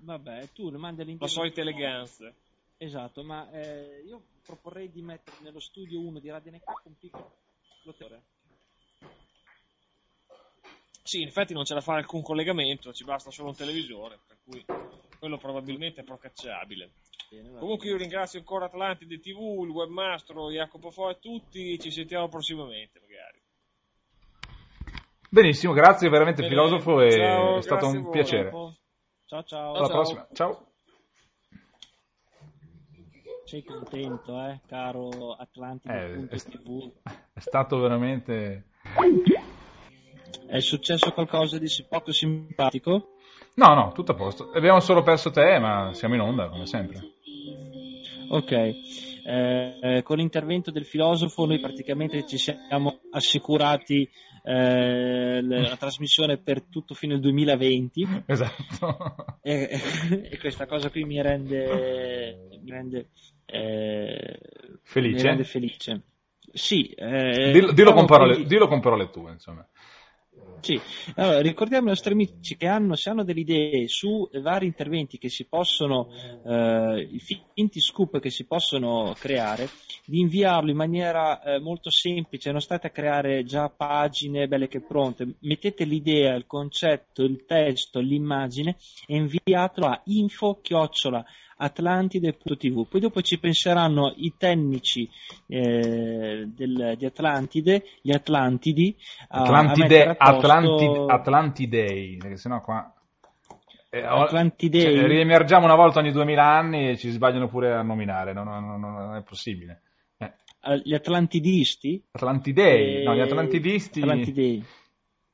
[0.00, 1.32] Vabbè, tu le mandi La all'interno.
[1.32, 2.32] solita eleganza.
[2.76, 7.32] Esatto, ma eh, io proporrei di mettere nello studio 1 di Radio NK un piccolo
[7.96, 8.22] teore.
[11.02, 14.36] Sì, in effetti non c'è da fare alcun collegamento, ci basta solo un televisore, per
[14.44, 14.64] cui
[15.18, 16.90] quello probabilmente è procacciabile.
[17.30, 22.28] Bene, Comunque io ringrazio ancora Atlantide TV, il webmastro Jacopo Fo e tutti, ci sentiamo
[22.28, 23.40] prossimamente magari.
[25.30, 28.77] Benissimo, grazie veramente Bene, filosofo, ciao, è stato grazie un a voi.
[29.28, 29.74] Ciao ciao.
[29.74, 29.94] Alla ciao.
[29.96, 30.66] prossima, ciao.
[33.44, 36.92] Sei contento, eh, caro Atlantide.tv.
[37.04, 38.68] Eh, È stato veramente...
[40.46, 43.16] È successo qualcosa di poco simpatico?
[43.56, 44.50] No, no, tutto a posto.
[44.52, 46.98] Abbiamo solo perso te, ma siamo in onda, come sempre.
[48.30, 54.08] Ok, Eh, eh, con l'intervento del filosofo noi praticamente ci siamo assicurati
[54.42, 59.14] eh, la trasmissione per tutto fino al 2020 Esatto.
[59.42, 59.78] e,
[60.30, 63.10] e questa cosa qui mi rende, mi rende,
[63.44, 64.38] eh,
[64.84, 65.16] Felice?
[65.16, 66.02] mi rende felice.
[66.50, 69.68] Sì, eh, Dillo, dillo con parole, dillo con parole tue, insomma.
[70.60, 70.80] Sì,
[71.14, 75.28] allora, ricordiamo ai nostri amici che hanno, se hanno delle idee su vari interventi che
[75.28, 76.08] si possono,
[76.44, 77.08] eh,
[77.54, 79.68] finti scoop che si possono creare,
[80.04, 84.80] di inviarlo in maniera eh, molto semplice, non state a creare già pagine belle che
[84.80, 91.24] pronte, mettete l'idea, il concetto, il testo, l'immagine e inviatelo a info chiocciola
[91.60, 95.08] atlantide.tv poi dopo ci penseranno i tecnici
[95.46, 98.96] eh, del- di Atlantide gli Atlantidi
[99.28, 102.92] a- a Atlantide, mettere a posto- Atlanti- Atlantidei, perché sennò qua...
[103.90, 104.82] eh, Atlantidei?
[104.96, 108.60] cioè, riemergiamo una volta ogni 2000 anni e ci sbagliano pure a nominare, no, no,
[108.60, 109.82] no, no, non è possibile.
[110.18, 114.00] Eh, Eh, gli Atlantidisti Atlantidei, Eh, no, gli Atlantidisti...
[114.00, 114.64] Atlantidei.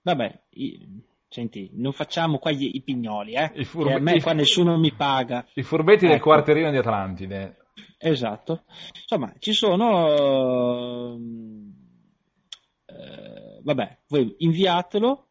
[0.03, 0.87] vabbè i-
[1.35, 4.93] senti non facciamo qua gli- i pignoli eh, I che a me qua nessuno mi
[4.93, 6.31] paga I furbetti del Ecco.
[6.31, 7.57] quartierino di Atlantide.
[7.99, 8.63] Esatto.
[9.03, 11.17] Insomma, ci sono.
[12.87, 15.29] eh, vabbè, voi inviatelo,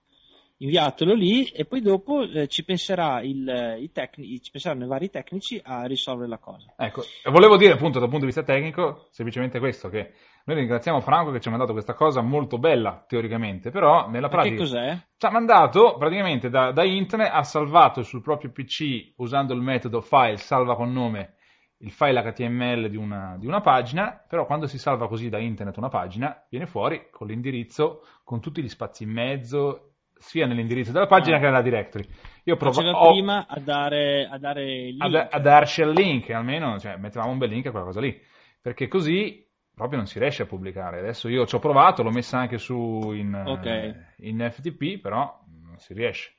[0.57, 5.09] inviatelo lì e poi dopo eh, ci, penserà il, i tecni- ci penseranno i vari
[5.09, 6.73] tecnici a risolvere la cosa.
[6.77, 10.11] Ecco, volevo dire appunto dal punto di vista tecnico semplicemente questo, che
[10.45, 14.29] noi ringraziamo Franco che ci ha mandato questa cosa molto bella teoricamente, però nella Ma
[14.29, 14.97] che pratica cos'è?
[15.17, 20.01] ci ha mandato praticamente da, da internet, ha salvato sul proprio PC usando il metodo
[20.01, 21.35] file salva con nome
[21.77, 25.75] il file HTML di una, di una pagina, però quando si salva così da internet
[25.77, 31.07] una pagina, viene fuori con l'indirizzo, con tutti gli spazi in mezzo, sia nell'indirizzo della
[31.07, 31.39] pagina Ah.
[31.39, 32.07] che nella directory.
[32.45, 35.27] Io provo ho- prima a dare, a dare il a, link.
[35.29, 38.17] a darci il link, almeno cioè, mettevamo un bel link a quella cosa lì,
[38.61, 40.99] perché così proprio non si riesce a pubblicare.
[40.99, 43.65] Adesso io ci ho provato, l'ho messa anche su in, Ok.
[43.65, 46.35] eh, in FTP, però non si riesce.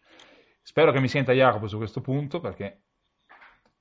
[0.62, 2.82] Spero che mi senta Jacopo su questo punto, perché,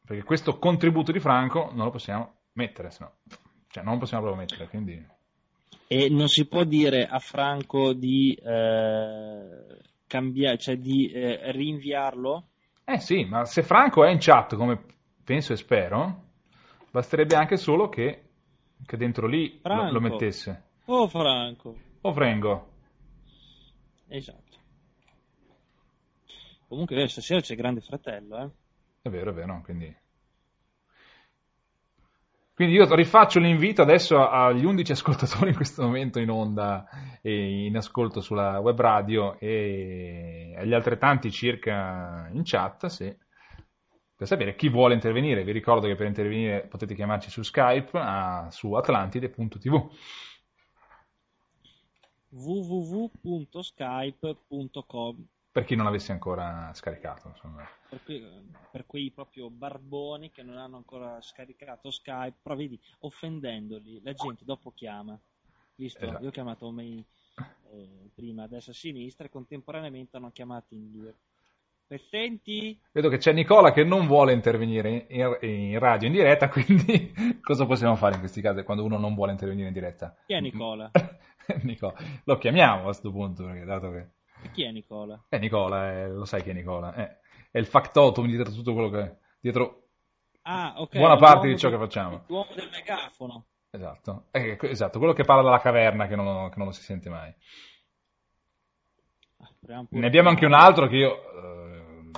[0.06, 3.16] perché questo contributo di Franco non lo possiamo mettere, se no,
[3.70, 5.08] cioè non lo possiamo proprio mettere, quindi...
[5.88, 9.78] E non si può dire a Franco di eh,
[10.08, 12.48] cambiare, cioè di eh, rinviarlo?
[12.84, 14.84] Eh sì, ma se Franco è in chat, come
[15.24, 16.24] penso e spero,
[16.92, 18.23] basterebbe anche solo che,
[18.86, 20.64] che dentro lì lo, lo mettesse.
[20.86, 22.72] Oh Franco, O Frengo.
[24.08, 24.58] esatto.
[26.68, 28.50] Comunque eh, stasera c'è Grande Fratello, eh.
[29.02, 29.96] È vero, è vero, quindi...
[32.56, 36.88] Quindi io rifaccio l'invito adesso agli 11 ascoltatori in questo momento in onda
[37.22, 43.18] e in ascolto sulla web radio e agli altrettanti circa in chat se-
[44.24, 45.44] per sapere chi vuole intervenire.
[45.44, 49.90] Vi ricordo che per intervenire potete chiamarci su Skype a- su atlantide.tv.
[52.30, 57.28] www.skype.com per chi non l'avesse ancora scaricato.
[57.28, 57.64] Insomma.
[57.90, 64.02] per, que- per quei proprio barboni che non hanno ancora scaricato Skype, però vedi, offendendoli,
[64.02, 65.20] la gente dopo chiama.
[65.76, 66.04] Visto?
[66.04, 66.24] Esatto.
[66.24, 67.04] Io ho chiamato me
[67.72, 71.14] eh, prima a destra e a sinistra e contemporaneamente hanno chiamato in due.
[71.88, 72.80] Pezzenti?
[72.92, 77.66] Vedo che c'è Nicola che non vuole intervenire in, in radio in diretta, quindi cosa
[77.66, 80.16] possiamo fare in questi casi quando uno non vuole intervenire in diretta?
[80.26, 80.90] Chi è Nicola?
[81.64, 81.94] Nicola.
[82.24, 84.08] Lo chiamiamo a questo punto, perché dato che...
[84.44, 85.24] E chi è Nicola?
[85.30, 87.18] Eh, Nicola, eh, lo sai chi è Nicola, eh,
[87.52, 89.18] è il factotum dietro tutto quello che...
[89.40, 89.80] dietro
[90.46, 90.98] Ah, ok.
[90.98, 92.24] buona parte di ciò del- che facciamo.
[92.28, 93.46] L'uomo del megafono.
[93.70, 97.10] Esatto, Eh, esatto, quello che parla dalla caverna che non, che non lo si sente
[97.10, 97.34] mai.
[99.38, 101.63] Ah, Ne abbiamo anche un altro che io eh,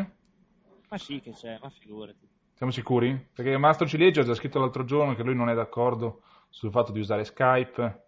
[0.88, 2.28] Ma sì che c'è, ma figurati.
[2.54, 3.28] Siamo sicuri?
[3.34, 6.92] Perché Mastro Ciliegio ha già scritto l'altro giorno che lui non è d'accordo sul fatto
[6.92, 8.04] di usare Skype.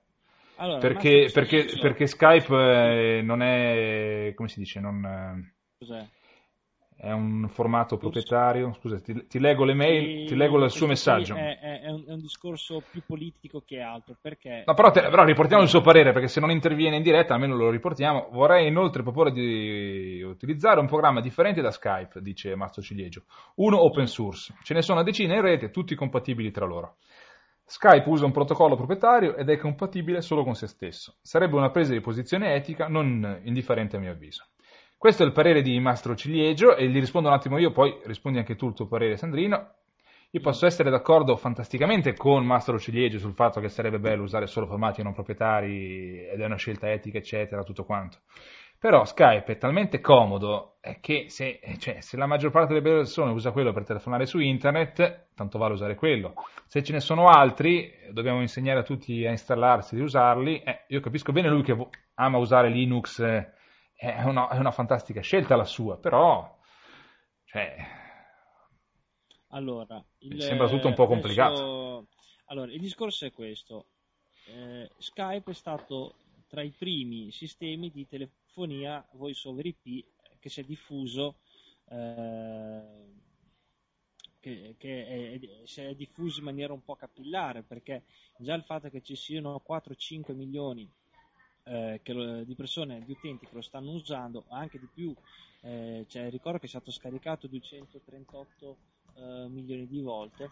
[0.57, 6.07] Allora, Perché, perché- perché Skype eh, non è, come si dice, non, eh, Cos'è?
[7.01, 8.73] È un formato proprietario.
[8.81, 11.37] Scusa, ti, ti leggo le mail, Sì, ti leggo il suo messaggio.
[11.37, 14.65] È, è- è un, è un discorso più politico che altro, perché...
[14.67, 17.55] No, però, te- però riportiamo il suo parere, perché se non interviene in diretta, almeno
[17.55, 18.29] lo riportiamo.
[18.33, 23.23] Vorrei inoltre proporre di utilizzare un programma differente da Skype, dice Mastro Ciliegio.
[23.57, 24.53] Uno open source.
[24.65, 26.97] Ce ne sono una decina in rete, tutti compatibili tra loro.
[27.65, 31.17] Skype usa un protocollo proprietario ed è compatibile solo con se stesso.
[31.23, 34.49] Sarebbe una presa di posizione etica non indifferente a mio avviso.
[34.99, 38.39] Questo è il parere di Mastro Ciliegio e gli rispondo un attimo io, poi rispondi
[38.39, 39.75] anche tu il tuo parere, Sandrino.
[40.31, 44.67] Io posso essere d'accordo fantasticamente con Mastro Ciliegio sul fatto che sarebbe bello usare solo
[44.67, 48.19] formati non proprietari ed è una scelta etica, eccetera, tutto quanto.
[48.77, 53.53] Però Skype è talmente comodo che se, cioè, se la maggior parte delle persone usa
[53.53, 56.35] quello per telefonare su internet, tanto vale usare quello.
[56.67, 60.61] Se ce ne sono altri, dobbiamo insegnare a tutti a installarsi e usarli.
[60.61, 61.77] Eh, io capisco bene lui che
[62.15, 63.53] ama usare Linux, eh,
[64.01, 66.57] è, una, è una fantastica scelta la sua, però
[67.45, 67.77] cioè,
[69.49, 72.07] Allora, il, Mi sembra tutto un po' adesso- complicato.
[72.47, 73.87] Allora, il discorso è questo.
[74.47, 76.15] Eh, Skype è stato
[76.47, 80.07] tra i primi sistemi di telefonia voice over IP
[80.39, 81.41] che si è diffuso
[81.91, 83.13] eh,
[84.41, 88.05] che, che è- si è diffuso in maniera un po' capillare perché
[88.39, 90.91] già il fatto che ci siano 4-5 milioni
[91.69, 95.15] eh, lo- di persone, di utenti che lo stanno usando, anche di più,
[95.61, 98.77] eh, cioè, ricordo che è stato scaricato 238
[99.15, 100.51] eh, milioni di volte.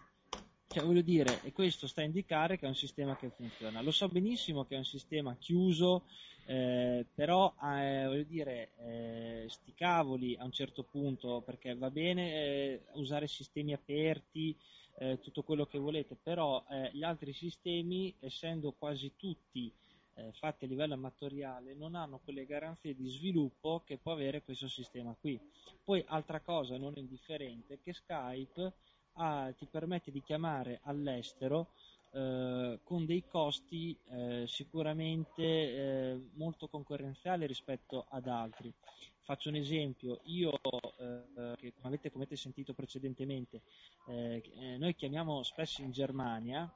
[0.68, 3.80] Cioè, voglio dire, e questo sta a indicare che è un sistema che funziona.
[3.82, 6.02] Lo so benissimo che è un sistema chiuso,
[6.44, 12.32] eh, però eh, voglio dire, eh, sti cavoli a un certo punto, perché va bene
[12.32, 14.56] eh, usare sistemi aperti,
[14.98, 19.72] eh, tutto quello che volete, però eh, gli altri sistemi, essendo quasi tutti
[20.16, 24.68] eh, fatti a livello amatoriale, non hanno quelle garanzie di sviluppo che può avere questo
[24.68, 25.38] sistema qui.
[25.84, 28.72] Poi, altra cosa non indifferente, che Skype
[29.14, 31.68] ah, ti permette di chiamare all'estero
[32.12, 38.72] eh, con dei costi eh, sicuramente eh, molto concorrenziali rispetto ad altri.
[39.20, 43.62] Faccio un esempio, io, eh, che come avete, come avete sentito precedentemente,
[44.06, 46.72] eh, eh, noi chiamiamo spesso in Germania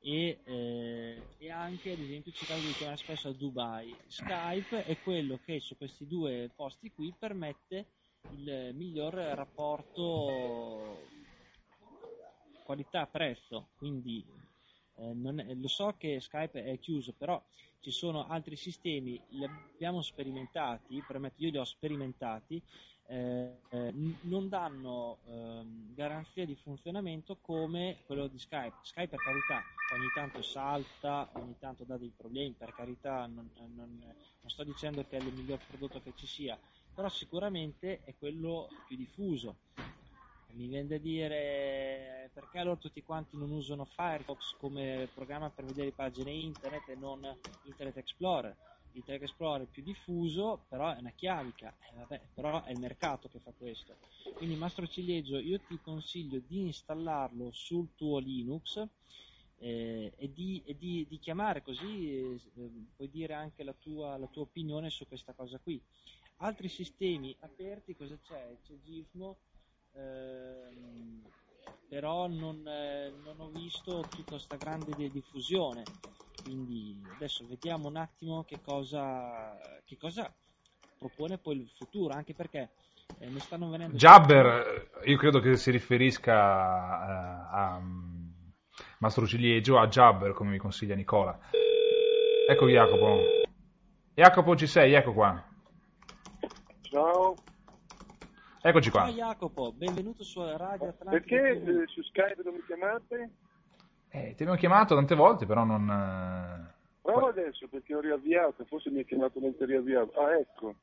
[0.00, 3.96] e, eh, e anche ad esempio cercavo di chiamare spesso a Dubai.
[4.06, 7.86] Skype è quello che su questi due posti qui permette
[8.28, 11.08] il miglior rapporto
[12.64, 14.24] qualità-prezzo, quindi
[14.96, 15.10] eh,
[15.46, 17.42] è, lo so che Skype è chiuso, però
[17.80, 21.00] ci sono altri sistemi, li abbiamo sperimentati,
[21.36, 22.60] io li ho sperimentati,
[23.08, 23.92] eh, eh,
[24.22, 28.76] non danno ehm, garanzia di funzionamento come quello di Skype.
[28.82, 29.62] Skype per carità
[29.94, 35.04] ogni tanto salta, ogni tanto dà dei problemi, per carità non, non, non sto dicendo
[35.06, 36.58] che è il miglior prodotto che ci sia,
[36.94, 39.56] però sicuramente è quello più diffuso.
[40.52, 45.92] Mi viene da dire perché allora tutti quanti non usano Firefox come programma per vedere
[45.92, 47.20] pagine internet e non
[47.64, 48.56] Internet Explorer.
[48.96, 53.28] Internet Explorer è più diffuso, però è una chiavica, eh, vabbè, però è il mercato
[53.28, 53.96] che fa questo.
[54.36, 58.84] Quindi Mastro Ciliegio, io ti consiglio di installarlo sul tuo Linux
[59.58, 62.40] eh, e, di, e di, di, chiamare così eh,
[62.94, 65.80] puoi dire anche la tua, la tua opinione su questa cosa qui.
[66.38, 68.58] Altri sistemi aperti, cosa c'è?
[68.62, 69.38] C'è Gizmo,
[69.92, 71.22] ehm,
[71.88, 75.84] però non, eh, non, ho visto tutta questa grande diffusione.
[76.46, 80.32] Quindi adesso vediamo un attimo che cosa, che cosa
[80.96, 82.70] propone poi il futuro, anche perché
[83.18, 83.96] eh, ne stanno venendo...
[83.96, 87.82] Jabber, io credo che si riferisca a, a, a
[88.98, 91.36] Mastro Ciliegio, a Jabber, come mi consiglia Nicola.
[92.48, 93.18] Ecco Jacopo.
[94.14, 95.44] Jacopo ci sei, ecco qua.
[96.82, 97.34] Ciao.
[98.62, 99.06] Eccoci qua.
[99.06, 101.10] Ciao Jacopo, benvenuto su Radio Atlantico.
[101.10, 103.30] Perché eh, su Skype non mi chiamate?
[104.10, 105.88] Eh, ti abbiamo chiamato tante volte, però non...
[105.88, 106.74] Eh...
[107.02, 110.18] Prova adesso perché ho riavviato, forse mi ha chiamato mentre riavviato.
[110.20, 110.74] Ah, ecco.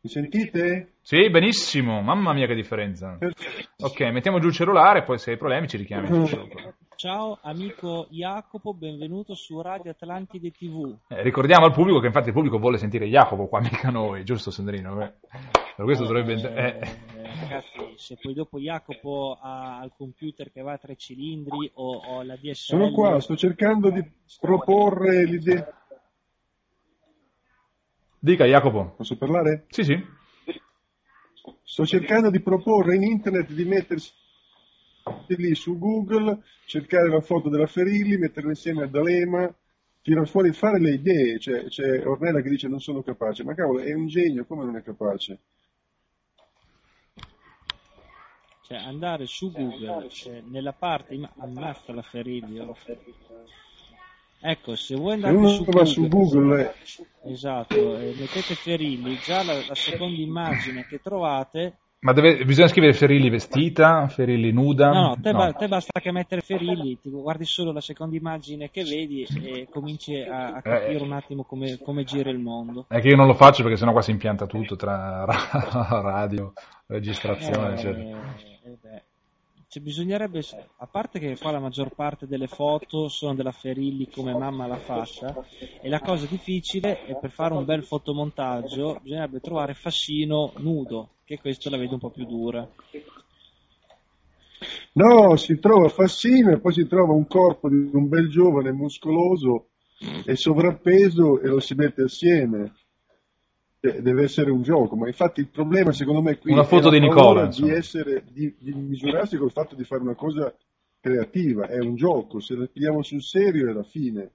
[0.00, 0.92] Mi sentite?
[1.00, 3.18] Sì, benissimo, mamma mia che differenza.
[3.78, 6.28] Ok, mettiamo giù il cellulare, poi se hai problemi ci richiami.
[6.94, 10.96] Ciao amico Jacopo, benvenuto su Radio Atlantide TV.
[11.08, 14.50] Eh, ricordiamo al pubblico che infatti il pubblico vuole sentire Jacopo qua, mica noi, giusto
[14.50, 14.96] Sandrino?
[14.96, 16.54] Per questo eh, dovrebbe...
[16.54, 17.15] Eh.
[17.48, 22.22] Ragazzi, se poi dopo Jacopo ha il computer che va a tre cilindri o, o
[22.22, 22.54] la DSL...
[22.54, 24.04] Sono qua, sto cercando di
[24.40, 25.64] proporre l'idea...
[28.18, 28.94] Dica Jacopo.
[28.96, 29.66] Posso parlare?
[29.68, 30.04] Sì, sì.
[31.62, 34.12] Sto cercando di proporre in internet di mettersi
[35.28, 39.54] lì su Google, cercare la foto della Ferilli, metterla insieme a D'Alema,
[40.02, 41.38] tirare fuori, fare le idee.
[41.38, 44.76] C'è, c'è Ornella che dice non sono capace, ma cavolo, è un genio, come non
[44.76, 45.38] è capace?
[48.66, 52.58] Cioè, andare su Google, cioè, nella parte, ammazza la Ferilli.
[52.58, 52.76] Oh.
[54.40, 56.74] Ecco, se vuoi andare uno su Google, su Google
[57.24, 62.92] esatto, e mettete Ferilli, già la, la seconda immagine che trovate Ma deve, bisogna scrivere
[62.92, 64.90] Ferilli vestita, Ferilli nuda?
[64.90, 68.70] No, no, te, ba- te basta che mettere Ferilli, ti guardi solo la seconda immagine
[68.70, 71.02] che vedi e cominci a, a capire Eh.
[71.02, 72.84] un attimo come, come gira il mondo.
[72.88, 76.52] È che io non lo faccio perché sennò qua si impianta tutto tra ra- radio,
[76.86, 78.55] registrazione, Eh, eccetera.
[79.68, 80.42] Cioè, bisognerebbe,
[80.78, 84.78] a parte che qua la maggior parte delle foto sono della Ferilli come mamma la
[84.78, 85.34] faccia,
[85.82, 91.40] e la cosa difficile è per fare un bel fotomontaggio bisognerebbe trovare Fassino nudo, che
[91.40, 92.66] questo la vedo un po' più dura.
[94.92, 99.70] No, si trova Fassino e poi si trova un corpo di un bel giovane muscoloso
[100.24, 102.72] e sovrappeso e lo si mette assieme.
[104.00, 107.00] Deve essere un gioco, ma infatti il problema secondo me qui Una foto è di
[107.00, 110.54] Nicola, di, essere, di, di misurarsi col fatto di fare una cosa
[111.00, 114.32] creativa, è un gioco, se la pigliamo sul serio è la fine.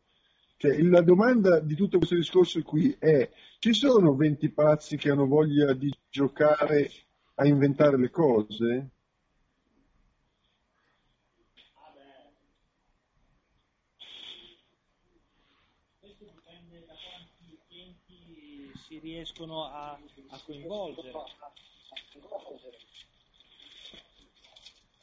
[0.62, 3.28] Cioè, la domanda di tutto questo discorso qui è,
[3.60, 6.90] ci sono 20 pazzi che hanno voglia di giocare
[7.36, 8.90] a inventare le cose?
[16.00, 19.92] Questo dipende da quanti utenti si riescono a,
[20.30, 21.12] a coinvolgere.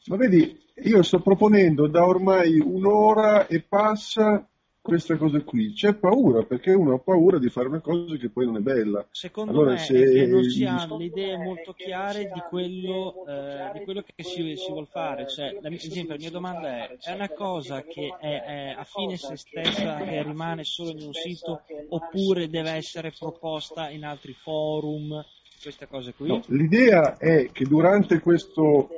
[0.06, 4.48] Ma vedi, io sto proponendo da ormai un'ora e passa
[4.88, 5.72] questa cosa qui.
[5.72, 9.06] C'è paura perché uno ha paura di fare una cosa che poi non è bella.
[9.10, 13.70] Secondo Allora, me se- che non si hanno le idee molto chiare di quello, eh,
[13.78, 15.28] di quello che si, si vuol fare.
[15.28, 18.84] Cioè, la, ad esempio, la mia domanda è: è una cosa che è, è a
[18.84, 24.32] fine se stessa, che rimane solo in un sito, oppure deve essere proposta in altri
[24.32, 25.22] forum?
[25.60, 26.28] Queste cose qui?
[26.28, 28.88] No, l'idea è che durante questo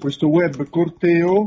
[0.00, 1.46] questo web corteo,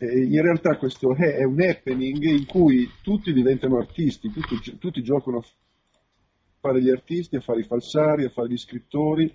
[0.00, 5.02] eh, in realtà questo è, è un happening in cui tutti diventano artisti, tutti, tutti
[5.02, 5.44] giocano a
[6.58, 9.32] fare gli artisti, a fare i falsari, a fare gli scrittori,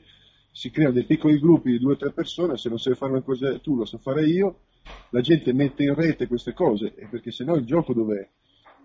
[0.51, 3.21] si creano dei piccoli gruppi di due o tre persone, se non sai fare una
[3.21, 4.61] cosa tu lo so fare io,
[5.09, 8.27] la gente mette in rete queste cose, perché sennò il gioco dov'è?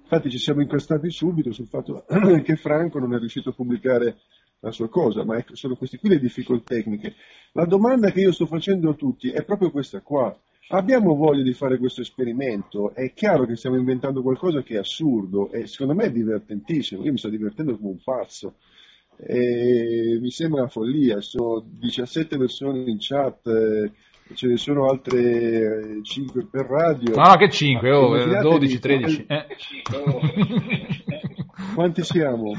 [0.02, 2.04] Infatti ci siamo incastati subito sul fatto
[2.44, 4.18] che Franco non è riuscito a pubblicare
[4.58, 7.14] la sua cosa, ma ecco, sono queste qui le difficoltà tecniche.
[7.52, 10.36] La domanda che io sto facendo a tutti è proprio questa qua.
[10.72, 12.94] Abbiamo voglia di fare questo esperimento?
[12.94, 17.02] È chiaro che stiamo inventando qualcosa che è assurdo e secondo me è divertentissimo.
[17.02, 18.54] Io mi sto divertendo come un pazzo.
[19.16, 21.20] E mi sembra una follia.
[21.20, 23.90] Sono 17 persone in chat, eh,
[24.34, 25.18] ce ne sono altre
[25.98, 27.16] eh, 5 per radio.
[27.16, 29.26] No, no, che 5, oh, Immaginatevi 12, 13.
[29.26, 31.18] quanti- Eh.
[31.74, 32.52] Quanti siamo?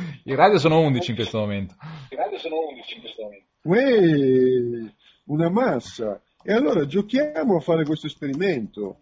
[2.10, 3.46] I radio sono 11 in questo momento.
[3.64, 4.92] Uè,
[5.26, 6.22] una massa.
[6.44, 9.02] E allora giochiamo a fare questo esperimento.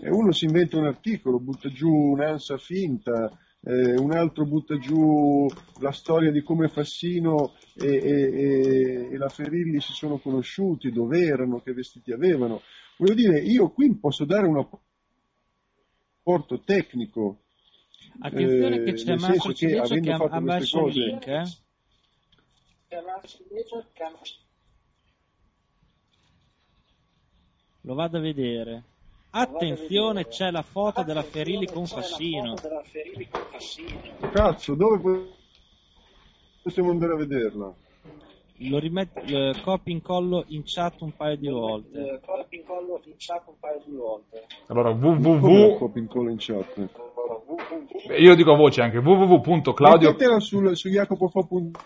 [0.00, 3.30] E uno si inventa un articolo, butta giù un'ansa finta,
[3.64, 5.46] eh, un altro butta giù
[5.80, 11.20] la storia di come Fassino e, e- e- e la Ferilli si sono conosciuti, dove
[11.20, 12.62] erano, che vestiti avevano.
[12.96, 14.58] Voglio dire, io qui posso dare un
[16.22, 17.38] apporto tecnico.
[18.20, 19.66] Attenzione eh, che c'è nel Marco che
[20.00, 21.42] che ha, fatto ha queste messo il cose- link, eh?
[27.82, 28.84] Lo vado a vedere.
[29.30, 32.60] Attenzione, c'è la foto della Ferilli con Fassino.
[34.30, 35.36] Cazzo, dove po-
[36.62, 37.74] possiamo andare a vederla?
[38.64, 42.16] Lo rimetto, eh, copia incollo in chat un paio di volte.
[44.66, 45.78] Allora, Come la www.
[45.78, 46.90] copia incolla in chat?
[48.06, 50.10] Beh, Io dico a voce anche www.claudio.
[50.10, 51.78] Mettetela sul, su jacopofo.it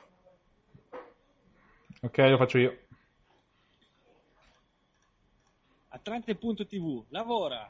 [2.02, 2.85] Ok, lo faccio io.
[5.96, 7.68] Atlante.tv, lavora.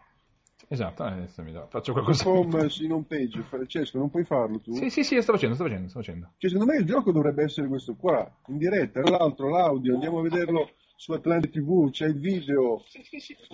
[0.68, 2.24] Esatto, adesso mi do- faccio qualcosa.
[2.24, 2.48] com
[2.80, 3.40] in home page.
[3.42, 4.72] Francesco, non puoi farlo tu?
[4.74, 6.32] Sì, sì, sì, sto facendo, sto facendo, sto facendo.
[6.38, 10.22] Cioè, secondo me il gioco dovrebbe essere questo qua, in diretta, l'altro, l'audio, andiamo a
[10.22, 12.82] vederlo su Atlante TV, c'è il video.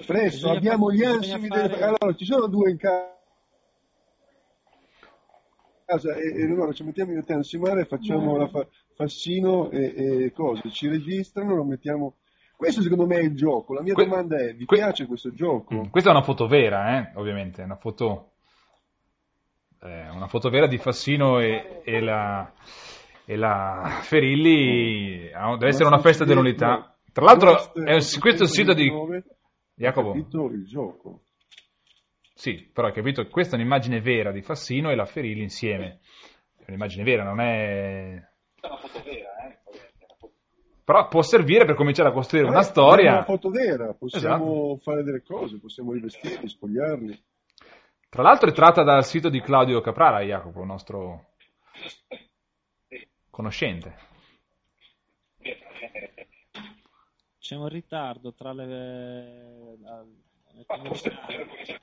[0.07, 1.83] Presto, Bisogna abbiamo fare- gli ansimi fare- delle...
[1.83, 3.18] Allora, ci sono due in ca-
[5.85, 9.70] casa e, e allora ci mettiamo io e te insieme e facciamo la fa- Fassino
[9.70, 12.14] e, e cose, ci registrano, lo mettiamo...
[12.63, 15.33] Questo secondo me è il gioco, la mia Que- domanda è, vi que- piace questo
[15.33, 15.75] gioco?
[15.75, 18.35] Mm, Questa è una foto vera, eh, ovviamente, è una foto,
[19.83, 22.53] eh, una foto vera di Fassino e, e la,
[23.25, 25.29] e la Ferilli.
[25.33, 26.97] ah, Deve essere una festa dell'unità.
[27.13, 28.89] Tra l'altro, è un- questo è il sito di
[29.75, 30.13] Jacopo.
[30.13, 31.23] capito il gioco.
[32.33, 35.99] Sì, però hai capito, questa è un'immagine vera di Fassino e la Ferilli insieme.
[36.59, 38.23] È un'immagine vera, non è...
[40.93, 43.12] Però può servire per cominciare a costruire una Eh, È storia.
[43.12, 44.76] una foto vera, possiamo Esatto.
[44.82, 47.24] fare delle cose, possiamo rivestirli, spogliarli.
[48.11, 51.28] Tra l'altro è tratta dal sito di Claudio Caprara, Jacopo, nostro
[53.30, 53.97] conoscente.
[57.38, 60.05] C'è un ritardo tra le, la-
[60.53, 61.80] le comunicazioni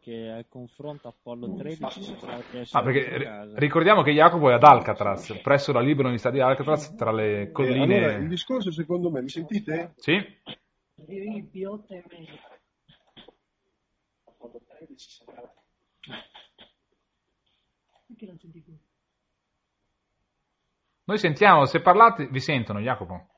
[0.00, 5.38] che al confronto Apollo 13 sembrava che Ah, perché ricordiamo che Jacopo è ad Alcatraz,
[5.42, 7.96] presso la Libera Università di Alcatraz, tra le Eh, colline...
[7.98, 9.92] allora, il discorso secondo me, mi sentite?
[9.96, 10.14] Sì?
[18.06, 18.74] Perché non senti più?
[21.04, 23.28] Noi sentiamo, se parlate, vi sentono, Jacopo.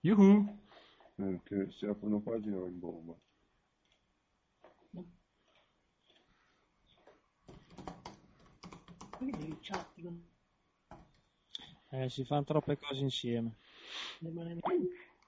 [0.00, 0.58] Yuhu.
[1.16, 3.14] Eh, che si apre una pagina va in bomba.
[9.24, 10.22] Devi chatti con
[11.90, 13.52] Eh, si fanno troppe cose insieme.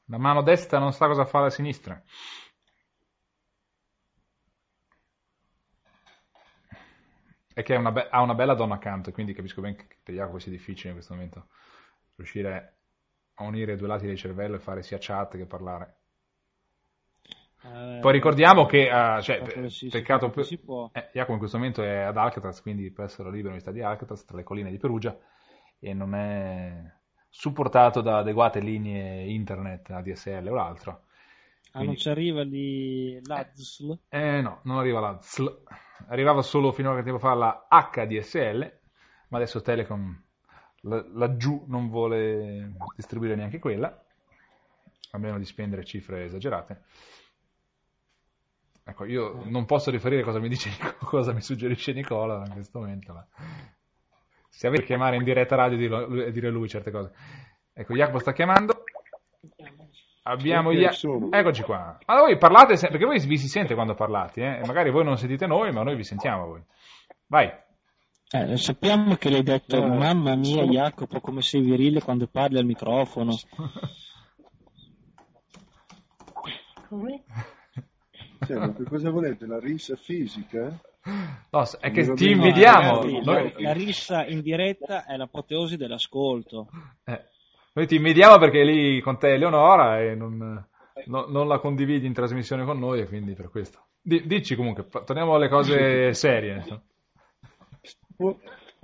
[0.07, 2.03] La mano destra non sa cosa fare a sinistra.
[7.53, 10.15] È che è una be- ha una bella donna accanto, quindi capisco ben che per
[10.15, 11.49] Jacopo sia difficile in questo momento
[12.17, 12.77] riuscire
[13.35, 15.97] a unire i due lati del cervello e fare sia chat che parlare.
[17.65, 20.91] Eh, Poi ricordiamo che, eh, cioè, sì, peccato può, per- può.
[20.93, 24.25] eh, Jacopo in questo momento è ad Alcatraz, quindi presso la Libera Università di Alcatraz,
[24.27, 25.17] tra le colline di Perugia,
[25.79, 26.93] e non è
[27.31, 30.91] supportato da adeguate linee internet, ADSL o altro.
[31.73, 33.99] Ah, non Quindi- ci arriva lì l'ADSL?
[34.11, 35.63] Eh no, non arriva la ZL.
[36.09, 38.79] Arrivava solo fino a qualche tempo fa la HDSL,
[39.29, 40.23] ma adesso Telecom
[40.83, 44.05] la- laggiù non vuole distribuire neanche quella,
[45.13, 46.83] a meno di spendere cifre esagerate.
[48.87, 50.71] Ecco, io non posso riferire cosa mi dice
[51.01, 53.13] cosa mi suggerisce Nicola in questo momento.
[53.15, 53.27] ma
[54.49, 57.13] Se avete chiamare in diretta radio e dirlo- dire lui certe cose.
[57.73, 58.85] Ecco, Jacopo sta chiamando.
[60.27, 60.83] Abbiamo gli...
[61.31, 61.99] Eccoci qua.
[62.07, 64.67] Ma voi parlate, se- perché voi vi si sente quando parlate, eh?
[64.67, 66.63] Magari voi non sentite noi, ma noi vi sentiamo voi.
[67.27, 67.51] Vai.
[68.31, 72.59] Eh, sappiamo che l'hai detto, Eh, mamma mia sono- Jacopo, come sei virile quando parli
[72.59, 73.35] al microfono.
[76.89, 77.25] Come?
[78.47, 79.47] Cioè, ma che cosa volete?
[79.47, 80.79] La rissa fisica?
[81.51, 83.03] No, è che ti invidiamo.
[83.03, 86.69] Ragazzi, Noi, la rissa in diretta è l'apoteosi dell'ascolto.
[87.05, 87.25] eh,
[87.75, 90.67] noi ti invidiamo perché è lì con te Eleonora e non,
[91.07, 93.89] no- non la condividi in trasmissione con noi e quindi per questo.
[94.01, 96.65] Di- dici comunque, torniamo alle cose serie.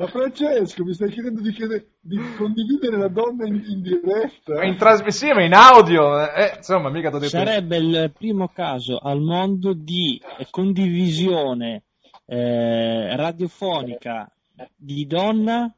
[0.01, 4.65] Ma Francesco, mi stai chiedendo di, chiede- di condividere la donna in, in diretta?
[4.65, 7.27] In trasmissione, in audio, eh, insomma, mica detto...
[7.29, 10.19] Sarebbe il primo caso al mondo di
[10.51, 11.83] condivisione
[12.25, 14.31] eh, radiofonica
[14.75, 15.71] di donna.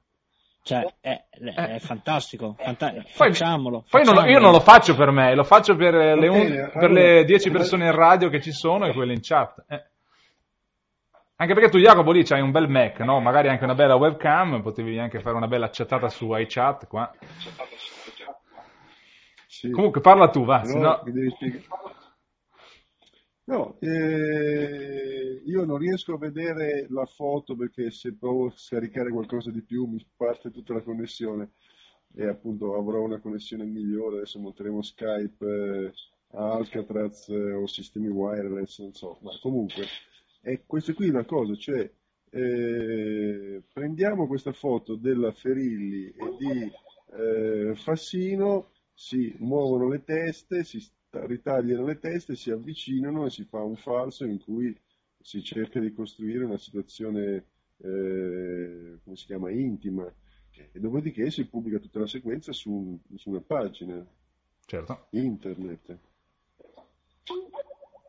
[0.64, 1.24] Cioè, è,
[1.56, 3.84] è fantastico, fanta- Poi- facciamolo.
[3.90, 4.44] Poi non lo- io facciamolo.
[4.44, 7.50] non lo faccio per me, lo faccio per eh, le, un- per allora- le 10
[7.50, 9.64] persone in radio che ci sono e quelle in chat.
[9.68, 9.82] eh.
[11.42, 13.18] Anche perché tu Jacopo lì c'hai un bel Mac, no?
[13.18, 17.12] Magari anche una bella webcam, potevi anche fare una bella chattata su iChat qua.
[19.48, 19.70] Sì.
[19.70, 21.64] Comunque parla tu, va, No, sennò- mi devi spiegare.
[23.46, 29.50] No, eh, io non riesco a vedere la foto perché se provo a scaricare qualcosa
[29.50, 31.54] di più mi parte tutta la connessione
[32.14, 35.92] e appunto avrò una connessione migliore, adesso monteremo Skype eh,
[36.36, 39.86] Alcatraz eh, o sistemi wireless, non so, ma comunque
[40.42, 41.88] è questa qui la cosa, cioè
[42.30, 46.72] eh, prendiamo questa foto della Ferilli e di
[47.14, 53.62] eh, Fassino, si muovono le teste, si ritagliano le teste, si avvicinano e si fa
[53.62, 54.76] un falso in cui
[55.20, 57.44] si cerca di costruire una situazione,
[57.76, 60.12] eh, come si chiama, intima.
[60.54, 64.04] E dopodiché si pubblica tutta la sequenza su, su una pagina
[64.66, 65.06] certo.
[65.10, 65.98] internet.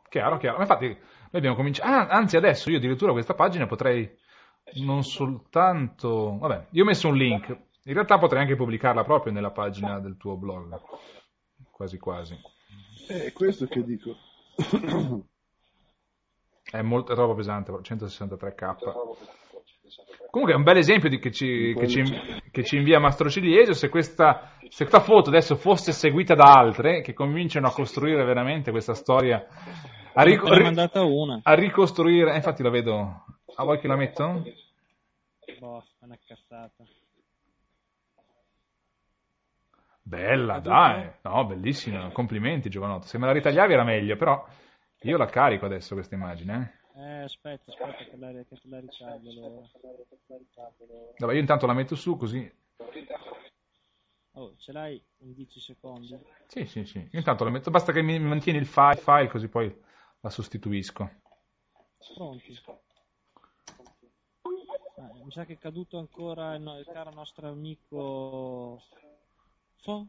[0.10, 0.60] Chiaro, chiaro.
[0.62, 0.98] Infatti
[1.38, 1.90] abbiamo cominciato...
[1.90, 4.10] Ah, anzi adesso io addirittura questa pagina potrei
[4.76, 6.38] non soltanto...
[6.40, 7.50] Vabbè, io ho messo un link.
[7.86, 10.80] In realtà potrei anche pubblicarla proprio nella pagina del tuo blog.
[11.72, 12.40] Quasi quasi.
[13.08, 14.16] È questo che dico.
[16.64, 18.76] È molto è troppo pesante, però, 163k.
[20.30, 22.04] Comunque è un bel esempio di- che, ci, che, ci,
[22.50, 23.74] che ci invia Mastro Ciliegio.
[23.74, 28.72] Se questa, se questa foto adesso fosse seguita da altre che cominciano a costruire veramente
[28.72, 29.46] questa storia,
[30.14, 31.40] a, una.
[31.44, 33.26] a ricostruire, eh, infatti la vedo.
[33.56, 34.44] A voi che la metto?
[35.60, 36.84] Boh, è una cazzata.
[40.02, 43.08] Bella, dai, no, bellissima, complimenti Giovanotto.
[43.08, 44.46] Se me la ritagliavi era meglio, però
[45.02, 46.80] io la carico adesso questa immagine.
[46.96, 47.02] eh.
[47.02, 49.68] Eh, aspetta, aspetta che la, che te la ritaglio allora.
[51.18, 52.52] Vabbè, io intanto la metto su così.
[54.36, 56.20] Oh, ce l'hai in 10 secondi?
[56.48, 57.00] Sì, sì, sì.
[57.00, 59.74] Io intanto la metto, basta che mi mantieni il file, file così poi
[60.24, 61.10] la sostituisco.
[62.16, 62.58] Pronti?
[65.26, 68.82] Mi sa che è caduto ancora il, il caro nostro amico
[69.82, 70.08] Fo,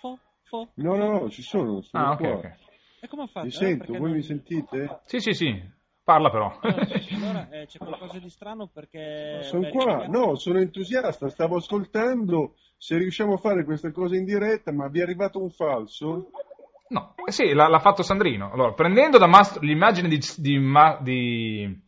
[0.00, 0.68] Fo, Fo.
[0.74, 2.30] No, no, no, ci sono, sono Ah, ok, qua.
[2.30, 2.54] ok.
[3.00, 3.46] E come ha fatto?
[3.46, 5.00] Mi Eh, sento, voi non- mi sentite?
[5.06, 5.70] Sì, sì, sì,
[6.04, 6.58] parla però.
[6.60, 6.84] Allora,
[7.14, 9.42] allora, eh, c'è qualcosa di strano perché...
[9.42, 14.24] Sono beh, qua, no, sono entusiasta, stavo ascoltando se riusciamo a fare questa cosa in
[14.24, 16.30] diretta, ma vi è arrivato un falso?
[16.88, 18.52] No, eh sì, l'ha, l'ha fatto Sandrino.
[18.52, 21.82] Allora, prendendo da Mastro, l'immagine di, di, Ma- di,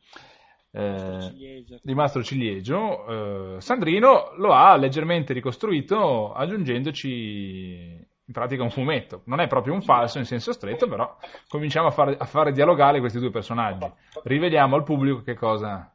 [0.73, 9.23] eh, di Mastro Ciliegio, eh, Sandrino lo ha leggermente ricostruito aggiungendoci in pratica un fumetto.
[9.25, 11.17] Non è proprio un falso in senso stretto, però
[11.49, 13.91] cominciamo a fare, a fare dialogare questi due personaggi.
[14.25, 15.95] Riveliamo al pubblico che cosa,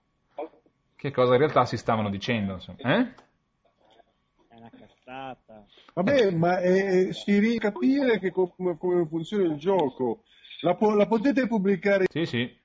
[0.96, 2.54] che cosa in realtà si stavano dicendo.
[2.54, 2.78] insomma.
[2.80, 3.14] Eh?
[4.48, 5.43] È una cazzata.
[5.94, 10.24] Vabbè, ma eh, si riesce a capire che com- come funziona il gioco.
[10.62, 12.06] La, po- la potete pubblicare?
[12.10, 12.62] Sì, sì.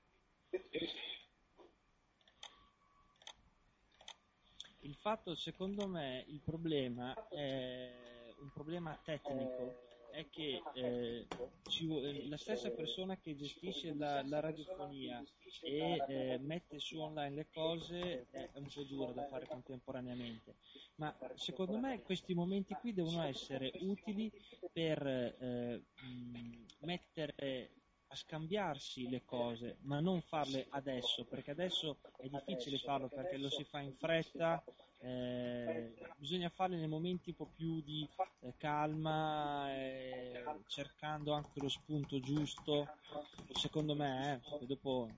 [4.80, 9.88] Il fatto, secondo me, il problema è un problema tecnico,
[10.19, 11.27] è che eh,
[11.69, 11.86] ci
[12.28, 15.23] la stessa persona che gestisce la, la radiofonia
[15.62, 20.57] e eh, mette su online le cose è un po' dura da fare contemporaneamente,
[20.97, 24.31] ma secondo me questi momenti qui devono essere utili
[24.73, 27.70] per eh, mh, mettere
[28.09, 33.51] a scambiarsi le cose, ma non farle adesso, perché adesso è difficile farlo perché lo
[33.51, 34.65] si fa in fretta,
[35.01, 38.09] eh, bisogna farle nei momenti un po' più di
[38.41, 42.89] eh, calma, eh, cercando anche lo spunto giusto,
[43.53, 45.09] secondo me, eh, dopo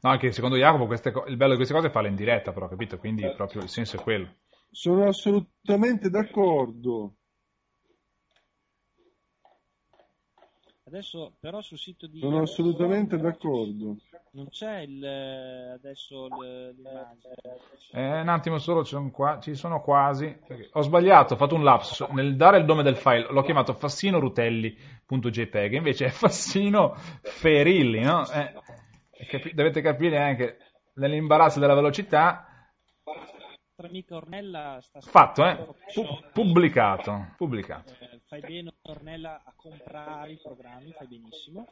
[0.00, 2.52] No, anche secondo Jacopo queste co- il bello di queste cose è farle in diretta,
[2.52, 2.98] però, capito?
[2.98, 4.28] Quindi proprio il senso è quello.
[4.70, 7.14] Sono assolutamente d'accordo.
[10.88, 13.96] Adesso però sul sito di Sono assolutamente d'accordo.
[14.32, 17.34] non c'è il, adesso il- l'immagine.
[17.92, 20.34] Eh, un attimo solo, ci sono, qua- ci sono quasi.
[20.72, 22.00] Ho sbagliato, ho fatto un lapsus.
[22.12, 28.26] Nel dare il nome del file l'ho chiamato fassinorutelli.jpg, invece è Fassino Ferilli, no?
[28.30, 28.54] Eh,
[29.28, 30.56] capi- dovete capire anche
[30.94, 32.46] nell'imbarazzo della velocità.
[33.04, 35.54] Nostra amica Ornella sta Fatto, eh?
[35.92, 37.92] Pu- pubblicato, pubblicato.
[38.28, 41.66] Fai bene Ornella a comprare i programmi, fai benissimo.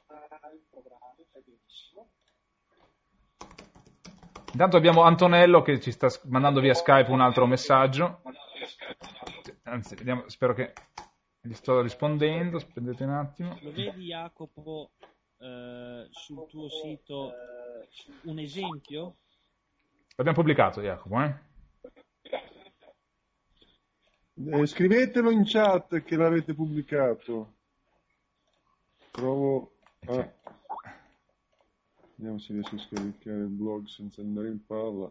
[4.53, 8.23] Intanto abbiamo Antonello che ci sta mandando via Skype un altro messaggio.
[9.65, 10.73] Anzi, vediamo, spero che
[11.43, 12.57] gli sto rispondendo.
[12.57, 13.59] Aspettate un attimo.
[13.61, 14.93] Lo vedi Jacopo
[15.37, 17.35] eh, sul tuo sito
[18.23, 19.17] un esempio?
[20.17, 21.46] L'abbiamo pubblicato, Jacopo, eh?
[24.49, 27.55] Eh, scrivetelo in chat che l'avete pubblicato.
[29.11, 29.73] Provo
[30.07, 30.33] a...
[32.15, 35.11] Vediamo se riesco a scaricare il blog senza andare in palla.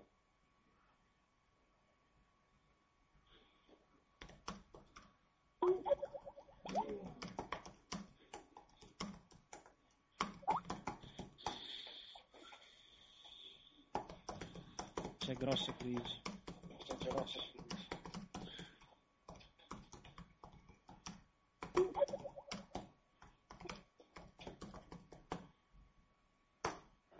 [15.17, 16.23] C'è grossa crisi.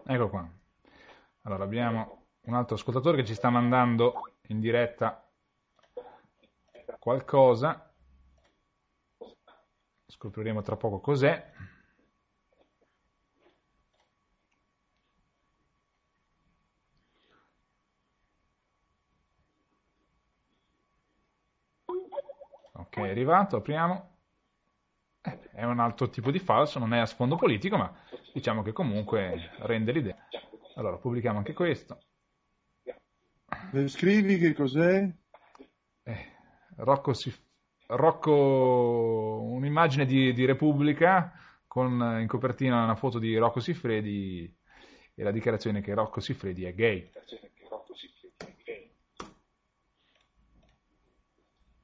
[0.08, 0.48] Ecco qua.
[1.44, 5.28] Allora, abbiamo un altro ascoltatore che ci sta mandando in diretta
[7.00, 7.92] qualcosa.
[10.08, 11.52] Scopriremo tra poco cos'è.
[22.74, 24.18] Ok, è arrivato, apriamo.
[25.22, 27.94] Eh, È un altro tipo di falso, non è a sfondo politico, ma
[28.36, 30.28] diciamo che comunque rende l'idea.
[30.76, 32.00] Allora, pubblichiamo anche questo.
[32.84, 35.10] Eh, Scrivi che cos'è?
[36.04, 36.26] Eh,
[36.76, 37.34] Rocco, si-
[37.88, 41.32] Rocco- un'immagine di, di Repubblica
[41.66, 44.54] con in copertina una foto di Rocco Siffredi
[45.14, 47.10] e la dichiarazione che Rocco Siffredi è gay.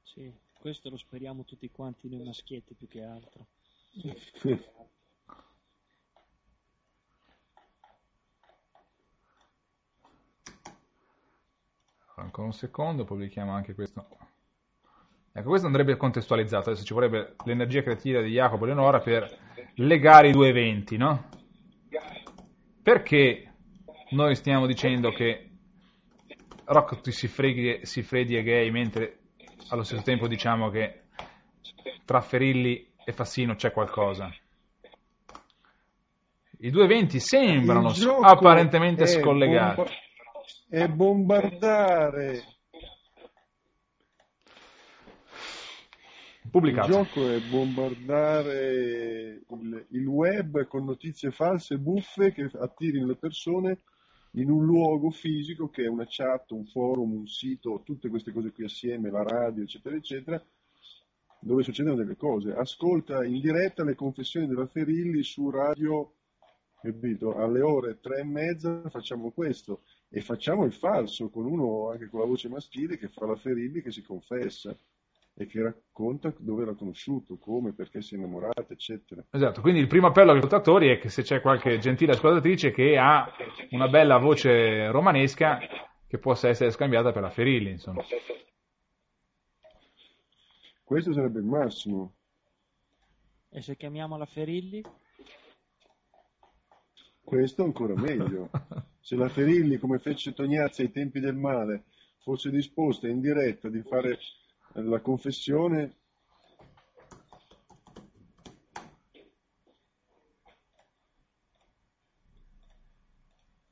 [0.02, 3.46] Sì, questo lo speriamo tutti quanti noi maschietti più che altro.
[12.32, 14.06] Ancora un secondo, pubblichiamo anche questo.
[15.34, 16.70] Ecco, questo andrebbe contestualizzato.
[16.70, 19.38] Adesso ci vorrebbe l'energia creativa di Jacopo e Leonora per
[19.74, 21.28] legare i due eventi, no?
[22.82, 23.52] Perché
[24.12, 25.50] noi stiamo dicendo che
[26.64, 29.18] Rocco Siffredi, Siffredi è gay, mentre
[29.68, 31.02] allo stesso tempo diciamo che
[32.06, 34.34] tra Ferilli e Fassino c'è qualcosa?
[36.60, 37.92] I due eventi sembrano
[38.22, 40.01] apparentemente scollegati.
[40.68, 42.42] È bombardare.
[46.50, 46.86] Pubblicato.
[46.86, 53.78] Il gioco è bombardare il, il web con notizie false, buffe che attirino le persone
[54.32, 58.52] in un luogo fisico che è una chat, un forum, un sito, tutte queste cose
[58.52, 60.44] qui assieme, la radio, eccetera, eccetera,
[61.40, 62.52] dove succedono delle cose.
[62.52, 66.14] Ascolta in diretta le confessioni della Ferilli su radio,
[66.80, 67.36] capito?
[67.36, 69.82] Alle ore tre e mezza facciamo questo
[70.14, 73.80] e facciamo il falso con uno anche con la voce maschile che fa la Ferilli
[73.80, 74.76] che si confessa
[75.34, 79.24] e che racconta dove l'ha conosciuto, come, perché si è innamorata, eccetera.
[79.30, 82.98] Esatto, quindi il primo appello agli ascoltatori è che se c'è qualche gentile ascoltatrice che
[82.98, 83.32] ha
[83.70, 85.58] una bella voce romanesca
[86.06, 88.04] che possa essere scambiata per la Ferilli, insomma.
[90.84, 92.12] Questo sarebbe il massimo.
[93.48, 94.82] E se chiamiamo la Ferilli?
[97.24, 98.50] Questo ancora meglio.
[99.02, 101.84] Se la Ferilli, come fece Tognazzi ai tempi del male,
[102.22, 104.18] fosse disposta in diretta di fare
[104.74, 105.96] la confessione,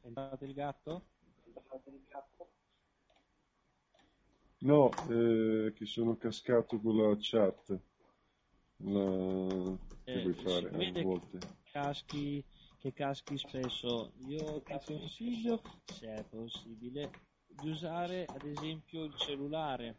[0.02, 1.04] È entrato il gatto?
[4.62, 7.78] no, eh, che sono cascato con la chat.
[8.78, 9.76] La...
[10.04, 11.38] Che Eh, vuoi fare a volte?
[11.72, 12.44] Caschi,
[12.80, 14.10] che caschi spesso.
[14.26, 17.10] Io ti consiglio, se è possibile,
[17.46, 19.96] di usare ad esempio il cellulare,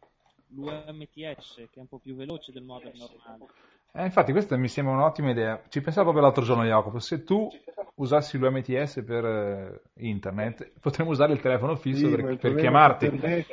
[0.50, 3.48] l'UMTS, che è un po' più veloce del modem normale.
[3.94, 5.62] Eh, infatti questa mi sembra un'ottima idea.
[5.68, 7.00] Ci pensavo proprio l'altro giorno, Jacopo.
[7.00, 7.50] Se tu
[7.96, 13.10] usassi l'UMTS per eh, internet, potremmo usare il telefono fisso Sì, per, il per chiamarti.
[13.10, 13.46] per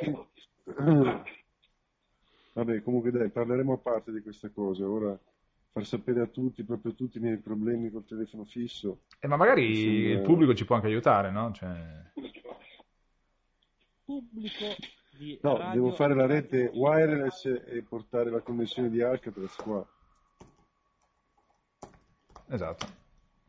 [2.53, 4.87] Vabbè, comunque dai, parleremo a parte di questa cosa.
[4.87, 5.17] Ora
[5.71, 9.03] far sapere a tutti, proprio tutti i miei problemi col telefono fisso.
[9.19, 11.51] Eh, ma magari sembra- il pubblico ci può anche aiutare, no?
[11.51, 12.11] Cioè...
[14.03, 14.75] Pubblico
[15.17, 19.87] di No, radio- devo fare la rete wireless e portare la connessione di Alcatraz qua.
[22.47, 22.97] Esatto.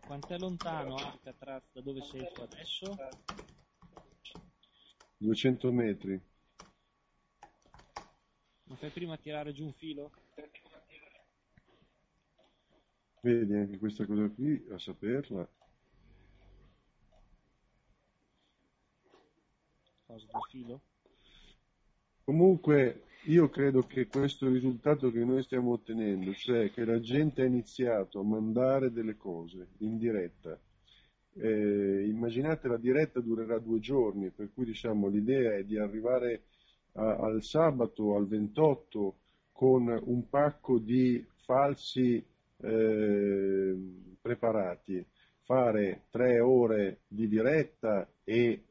[0.06, 2.96] Quant'è lontano Alcatraz da dove sei tu adesso?
[5.16, 6.20] 200 metri.
[8.64, 10.10] Non fai prima tirare giù un filo?
[13.22, 15.46] Vedi anche questa cosa qui, a saperla.
[20.06, 20.80] Cosa del filo?
[22.24, 27.44] Comunque io credo che questo risultato che noi stiamo ottenendo, cioè che la gente ha
[27.44, 30.58] iniziato a mandare delle cose in diretta,
[31.34, 36.44] eh, immaginate la diretta durerà due giorni, per cui diciamo l'idea è di arrivare
[36.92, 39.18] a- al sabato, al 28,
[39.52, 42.24] con un pacco di falsi
[42.62, 43.76] eh,
[44.20, 45.04] preparati,
[45.42, 48.64] fare tre ore di diretta e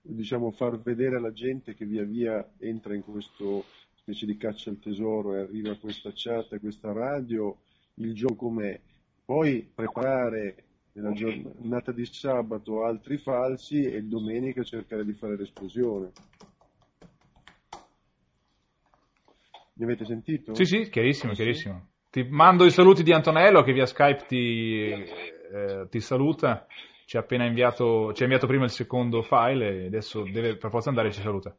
[0.00, 3.64] diciamo far vedere alla gente che via via entra in questo
[3.94, 7.56] specie di caccia al tesoro e arriva a questa chat, a questa radio,
[7.94, 8.78] il gioco com'è.
[9.24, 16.12] Poi preparare nella giornata di sabato altri falsi e il domenica cercare di fare l'esplosione.
[19.76, 20.54] Mi avete sentito?
[20.54, 21.93] Sì, sì, chiarissimo, chiarissimo.
[22.14, 26.64] Ti mando i saluti di Antonello che via Skype ti, eh, ti saluta.
[27.06, 30.70] Ci ha appena inviato, ci ha inviato prima il secondo file e adesso deve per
[30.70, 31.52] forza andare e ci saluta.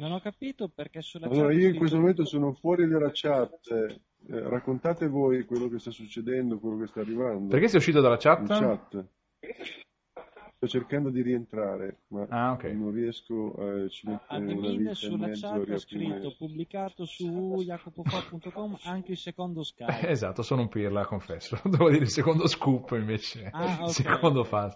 [0.00, 3.60] Non ho capito perché sulla Allora chat io in questo momento sono fuori dalla chat,
[3.70, 7.46] eh, raccontate voi quello che sta succedendo, quello che sta arrivando.
[7.46, 8.40] Perché sei uscito dalla chat?
[8.40, 9.06] In chat.
[10.64, 12.62] Sto cercando di rientrare, ma Ah, ok.
[12.66, 17.04] non riesco, eh, ci mette una Admin vita sulla mezzo a chat ha scritto pubblicato
[17.04, 20.08] su jacopofo.com anche il secondo Skype.
[20.08, 21.58] Esatto, sono un pirla, confesso.
[21.68, 23.86] Devo dire il secondo scoop invece, Ah, ok.
[23.88, 24.74] il secondo file.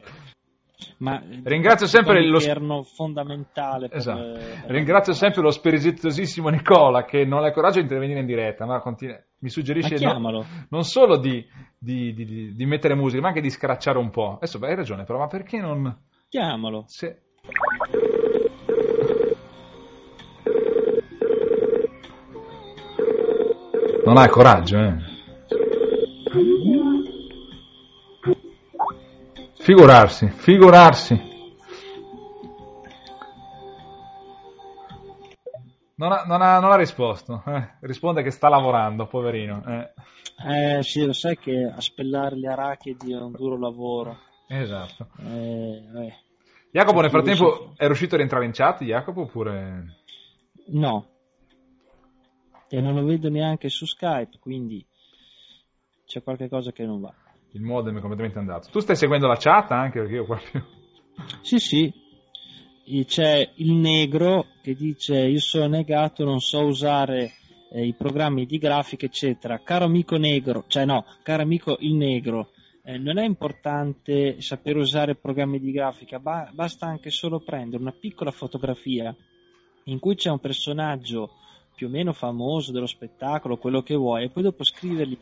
[0.99, 4.35] Ma eh, Ringrazio sempre lo- fondamentale Esatto.
[4.35, 8.27] eh, per- Ringrazio sempre lo speriziosissimo Nicola che non ha il coraggio di intervenire in
[8.27, 11.45] diretta, ma continua- mi suggerisce no- non solo di,
[11.79, 14.35] di- di- di- mettere musica, ma anche di scracciare un po'.
[14.37, 15.97] Adesso beh, hai ragione, però, ma perché non...
[16.29, 16.85] Chiamalo.
[16.89, 17.21] Se...
[24.05, 25.06] Non hai coraggio, eh.
[29.67, 31.21] Figurarsi, figurarsi.
[35.97, 37.43] Non ha, non ha- non ha risposto.
[37.49, 37.71] eh.
[37.81, 39.65] Risponde che sta lavorando, poverino.
[39.67, 40.79] eh.
[40.79, 44.17] Eh sì, lo sai che a spellare le arachidi è un duro lavoro.
[44.47, 45.09] Esatto.
[45.19, 46.15] Eh, eh.
[46.71, 49.97] Jacopo nel frattempo è riuscito a rientrare in chat, Jacopo, oppure...
[50.67, 51.09] No.
[52.69, 54.87] E non lo vedo neanche su Skype, quindi
[56.07, 57.13] c'è qualche cosa che non va.
[57.57, 58.69] Il modem è completamente andato.
[58.71, 60.67] Tu stai seguendo la chat anche perché io proprio...
[61.41, 61.91] Sì, sì.
[62.85, 67.33] E C'è il negro che dice io sono negato, non so usare
[67.73, 69.63] eh, i programmi di grafica, eccetera.
[69.63, 72.51] Caro amico negro, cioè no, caro amico il negro,
[72.85, 77.97] eh, non è importante sapere usare programmi di grafica, ba- basta anche solo prendere una
[77.99, 79.17] piccola fotografia
[79.85, 81.31] in cui c'è un personaggio
[81.75, 85.17] più o meno famoso dello spettacolo, quello che vuoi, e poi dopo scrivergli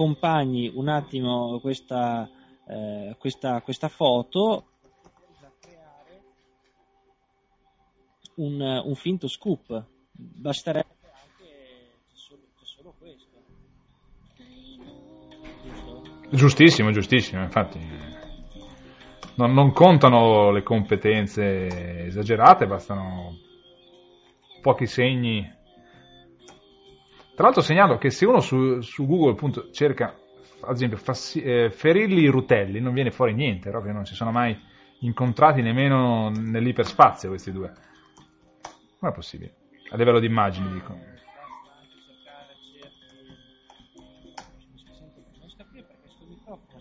[0.00, 2.26] accompagni un attimo questa,
[2.66, 4.64] eh, questa, questa foto
[8.36, 9.84] un, un finto scoop.
[10.12, 13.42] Basterebbe anche solo, solo questo.
[15.62, 16.02] Giusto?
[16.30, 17.78] Giustissimo, giustissimo, infatti.
[19.34, 23.36] Non, non contano le competenze esagerate, bastano
[24.62, 25.58] pochi segni.
[27.40, 30.14] Tra l'altro segnalo che se uno su, su Google appunto, cerca,
[30.60, 34.54] ad esempio, fassi- eh, Ferilli Rutelli, non viene fuori niente, proprio non si sono mai
[34.98, 37.72] incontrati nemmeno nell'iperspazio questi due.
[38.98, 39.54] Com'è possibile?
[39.88, 40.94] A livello di immagini, dico.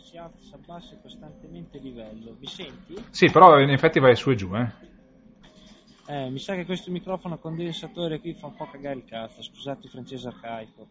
[0.02, 0.18] Si
[0.52, 2.36] abbassa costantemente il livello.
[2.38, 3.02] Mi senti?
[3.12, 4.89] Sì, però in effetti vai su e giù, eh.
[6.10, 9.44] Eh, mi sa che questo microfono a condensatore qui fa un po' cagare il cazzo.
[9.44, 10.88] Scusate il francese arcaico.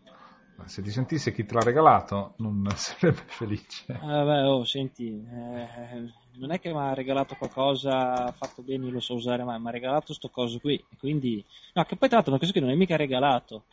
[0.55, 3.85] Ma se ti sentisse chi te l'ha regalato, non sarebbe felice.
[4.01, 8.93] Ah, vabbè, oh, senti, eh, non è che mi ha regalato qualcosa fatto bene, io
[8.93, 11.45] lo so usare mai, mi ha regalato sto coso qui, quindi...
[11.75, 13.65] No, che poi tra l'altro una cosa che non è mica regalato,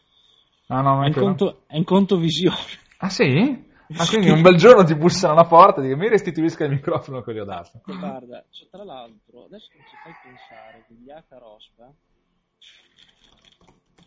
[0.68, 2.58] Ah, no, non è in, conto, è in conto visione.
[2.98, 3.74] Ah, sì?
[3.94, 7.22] Ah, quindi un bel giorno ti bussano alla porta e dico mi restituisca il microfono
[7.22, 7.82] che gli ho dato.
[7.86, 11.94] Guarda, cioè, tra l'altro, adesso che ci fai pensare, di Yaka Rospa,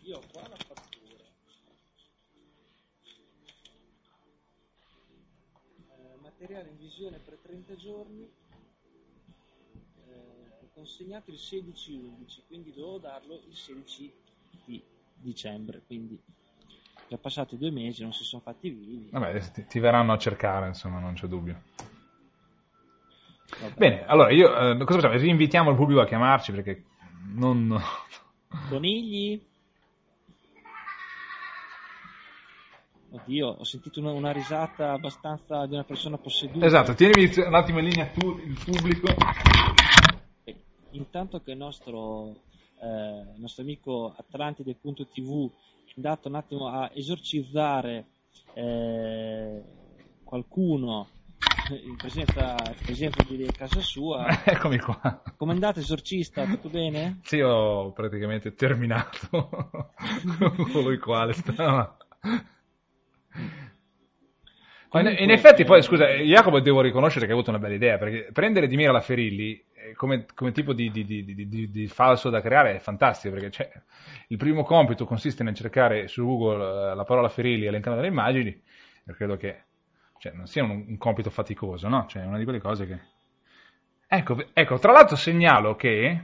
[0.03, 1.23] io ho qua la fattura.
[5.87, 8.29] Eh, materiale in visione per 30 giorni,
[10.07, 14.13] eh, consegnato il 16-11, quindi dovevo darlo il 16
[14.65, 14.83] di
[15.13, 16.21] dicembre, quindi
[17.09, 19.09] già passati due mesi, non si sono fatti vivi.
[19.11, 21.63] Vabbè, ti, ti verranno a cercare, insomma, non c'è dubbio.
[23.59, 23.73] Vabbè.
[23.75, 25.19] Bene, allora io eh, cosa facciamo?
[25.19, 26.83] Rinvitiamo il pubblico a chiamarci perché
[27.33, 27.75] non...
[28.69, 29.43] Conigli?
[33.11, 36.63] Oddio, ho sentito una, una risata abbastanza di una persona posseduta.
[36.63, 39.07] Esatto, tienimi un attimo in linea tu, il pubblico.
[40.43, 40.55] E
[40.91, 42.35] Intanto che il nostro,
[42.79, 45.51] eh, il nostro amico Atlantide.tv
[45.95, 48.05] andato un attimo a esorcizzare
[48.53, 49.63] eh,
[50.23, 51.07] qualcuno
[51.85, 54.25] in presenza, in presenza di casa sua.
[54.45, 55.21] Eccomi qua.
[55.37, 56.45] Andato esorcista?
[56.45, 57.19] Tutto bene?
[57.23, 59.29] Sì, ho praticamente terminato
[60.71, 61.97] colui quale stava.
[64.91, 67.97] Ma in, Comunque, effetti, poi scusa, Jacopo devo riconoscere che ha avuto una bella idea,
[67.99, 72.31] perché prendere di mira la Ferilli eh, come, come tipo di, di- di- di- falso
[72.31, 73.71] da creare è fantastico, perché c'è-
[74.29, 78.49] il primo compito consiste nel cercare su Google eh, la parola Ferilli all'interno delle immagini,
[78.49, 79.63] e credo che
[80.17, 82.05] cioè, non sia un, un compito faticoso, no?
[82.07, 82.99] Cioè, è una di quelle cose che...
[84.11, 86.19] Ecco, ecco, tra l'altro segnalo che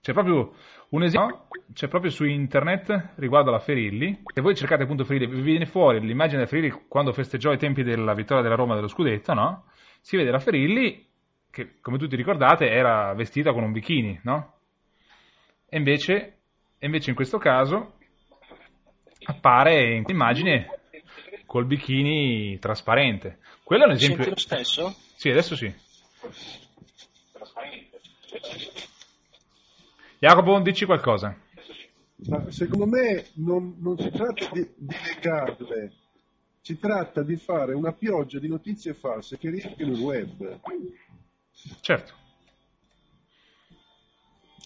[0.00, 0.54] c'è proprio
[0.92, 5.40] un esempio, c'è proprio su internet riguardo alla Ferilli, se voi cercate appunto Ferilli, vi
[5.40, 9.32] viene fuori l'immagine della Ferilli quando festeggiò i tempi della vittoria della Roma dello scudetto,
[9.32, 9.64] no?
[10.00, 11.06] Si vede la Ferilli
[11.50, 14.54] che, come tutti ricordate, era vestita con un bikini, no?
[15.66, 16.38] E invece,
[16.78, 17.94] e invece in questo caso
[19.24, 20.68] appare in immagine
[21.46, 23.38] col bikini trasparente.
[23.62, 24.24] Quello è un esempio...
[24.24, 24.94] Senti lo stesso?
[25.16, 25.72] Sì, adesso sì.
[30.22, 31.36] Jacopo, dici qualcosa.
[32.28, 35.92] Ma secondo me non, non si tratta di, di negarle,
[36.60, 40.60] si tratta di fare una pioggia di notizie false che riempiono il web.
[41.80, 42.14] Certo.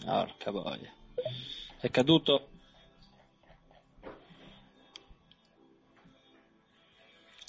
[0.05, 0.93] Porca boia.
[1.81, 2.49] È caduto.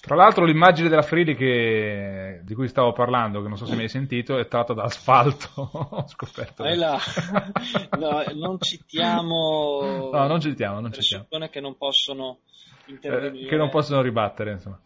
[0.07, 3.81] Tra l'altro l'immagine della Ferilli che- di cui stavo parlando, che non so se mi
[3.81, 5.49] hai sentito, è tratta da asfalto.
[5.91, 6.63] Ho scoperto.
[6.63, 6.97] Là.
[7.99, 11.23] No, non citiamo No, non citiamo, non citiamo.
[11.25, 12.39] persone che non possono
[12.85, 13.49] Eh, intervenire.
[13.49, 14.79] che non possono ribattere, insomma.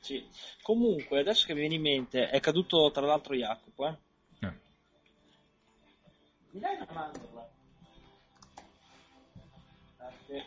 [0.00, 0.24] Sì.
[0.62, 3.96] Comunque, adesso che mi viene in mente, è caduto tra l'altro Jacopo, eh.
[4.40, 4.52] Eh.
[6.52, 7.48] Mi dai una mandorla?
[9.98, 10.44] Grazie.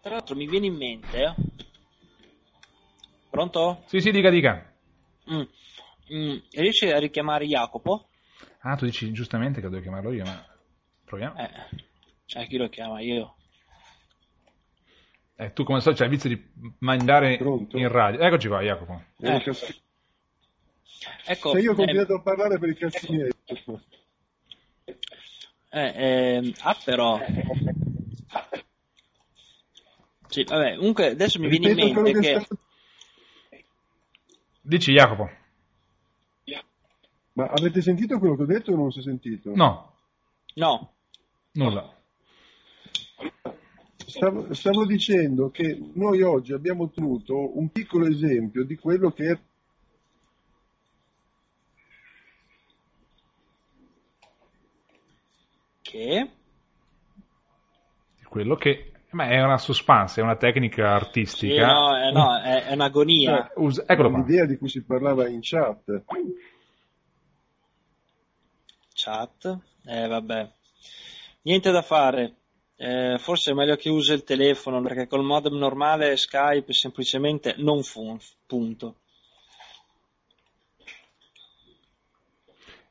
[0.00, 1.22] Tra l'altro mi viene in mente...
[1.22, 1.34] eh.
[3.28, 3.84] Pronto?
[3.86, 4.72] Sì, sì, dica, dica.
[5.30, 5.42] Mm.
[6.12, 8.08] Mm, Riesci a richiamare Jacopo?
[8.62, 10.44] Ah, tu dici giustamente che devo chiamarlo io, ma
[11.04, 11.38] proviamo.
[11.38, 11.50] Eh,
[12.24, 13.00] cioè chi lo chiama?
[13.00, 13.36] Io.
[15.36, 16.50] Eh, tu come so c'hai il vizio di
[16.80, 17.78] mandare Pronto?
[17.78, 18.20] in radio.
[18.20, 19.02] Eccoci qua, Jacopo.
[19.20, 19.42] Eh.
[21.26, 23.30] Ecco, Se io ho eh, continuato a parlare per i cazzi miei.
[25.70, 27.18] eh, ehm, ah però...
[30.30, 32.46] Sì, vabbè, comunque adesso mi viene in Ripeto quello mente che
[33.50, 33.64] che...
[34.62, 35.28] Dici, Jacopo.
[37.32, 39.52] Ma avete sentito quello che ho detto o non si è sentito?
[39.54, 39.90] No,
[40.54, 40.94] No,
[41.52, 41.96] nulla.
[43.96, 49.38] Stavo, stavo dicendo che noi oggi abbiamo ottenuto un piccolo esempio di quello che è
[55.82, 56.30] che...
[58.28, 58.89] Quello che...
[59.12, 61.66] Ma è una suspense, è una tecnica Sì, artistica.
[61.66, 63.50] no, eh, no, è, è un'agonia.
[63.52, 64.18] Cioè, usa- Eccolo qua.
[64.20, 66.02] l'idea di cui si parlava in chat.
[68.94, 70.50] Chat, eh vabbè.
[71.42, 72.34] Niente da fare.
[72.76, 77.82] Eh, forse è meglio che usi il telefono perché col modem normale Skype semplicemente non
[77.82, 78.38] funziona.
[78.46, 78.94] Punto.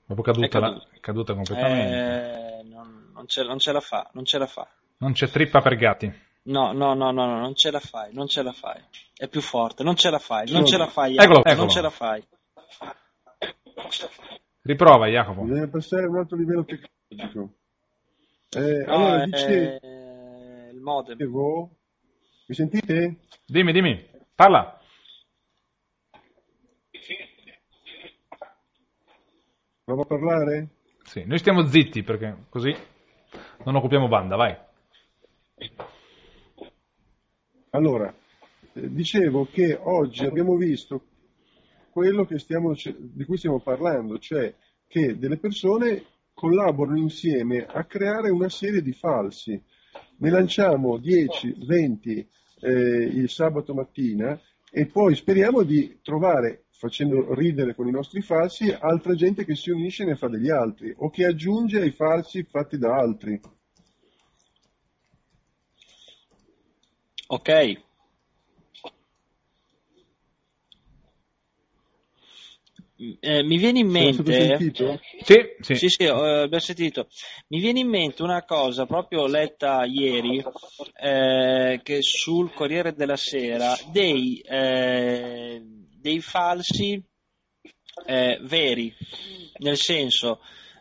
[0.06, 0.88] Proprio caduta, È la- caduta.
[0.92, 2.60] è caduta completamente.
[2.60, 4.68] Eh, non, non ce, non ce la fa, non ce la fa.
[5.00, 6.12] Non c'è trippa per gatti.
[6.44, 8.82] No, no, no, no, no, non ce la fai, non ce la fai.
[9.16, 11.62] È più forte, non ce la fai, non ce la fai, Eccolo, Jacopo, eccolo.
[11.66, 12.24] non ce la fai.
[14.62, 15.42] Riprova, Jacopo.
[15.44, 17.54] Bisogna passare a un altro livello tecnologico.
[18.52, 19.80] Eh, No, allora, dicevo,
[20.72, 21.18] il modem.
[21.20, 23.20] mi sentite?
[23.46, 24.10] Dimmi, dimmi.
[24.36, 24.80] Parla.
[29.84, 30.68] Provo a parlare?
[31.04, 32.76] Sì, noi stiamo zitti perché così
[33.66, 34.56] non occupiamo banda, vai.
[37.72, 38.14] Allora,
[38.74, 41.04] eh, dicevo che oggi abbiamo visto
[41.92, 44.54] quello stiamo, di cui stiamo parlando, cioè
[44.88, 46.04] che delle persone
[46.34, 49.62] collaborano insieme a creare una serie di falsi.
[50.18, 52.30] Ne lanciamo 10, 20
[52.62, 54.40] eh, il sabato mattina
[54.72, 59.70] e poi speriamo di trovare, facendo ridere con i nostri falsi, altra gente che si
[59.70, 63.40] unisce e ne fa degli altri o che aggiunge ai falsi fatti da altri.
[67.32, 67.50] Ok.
[73.22, 75.00] Eh, mi viene in mente, sentito?
[75.22, 75.76] Sì, sì.
[75.76, 77.08] sì, sì, eh, abbiamo sentito.
[77.50, 80.44] Mi viene in mente una cosa proprio letta ieri,
[81.00, 85.62] eh, che sul Corriere della Sera, dei, eh,
[86.02, 87.02] dei falsi
[88.08, 88.92] eh, veri,
[89.60, 90.40] nel senso,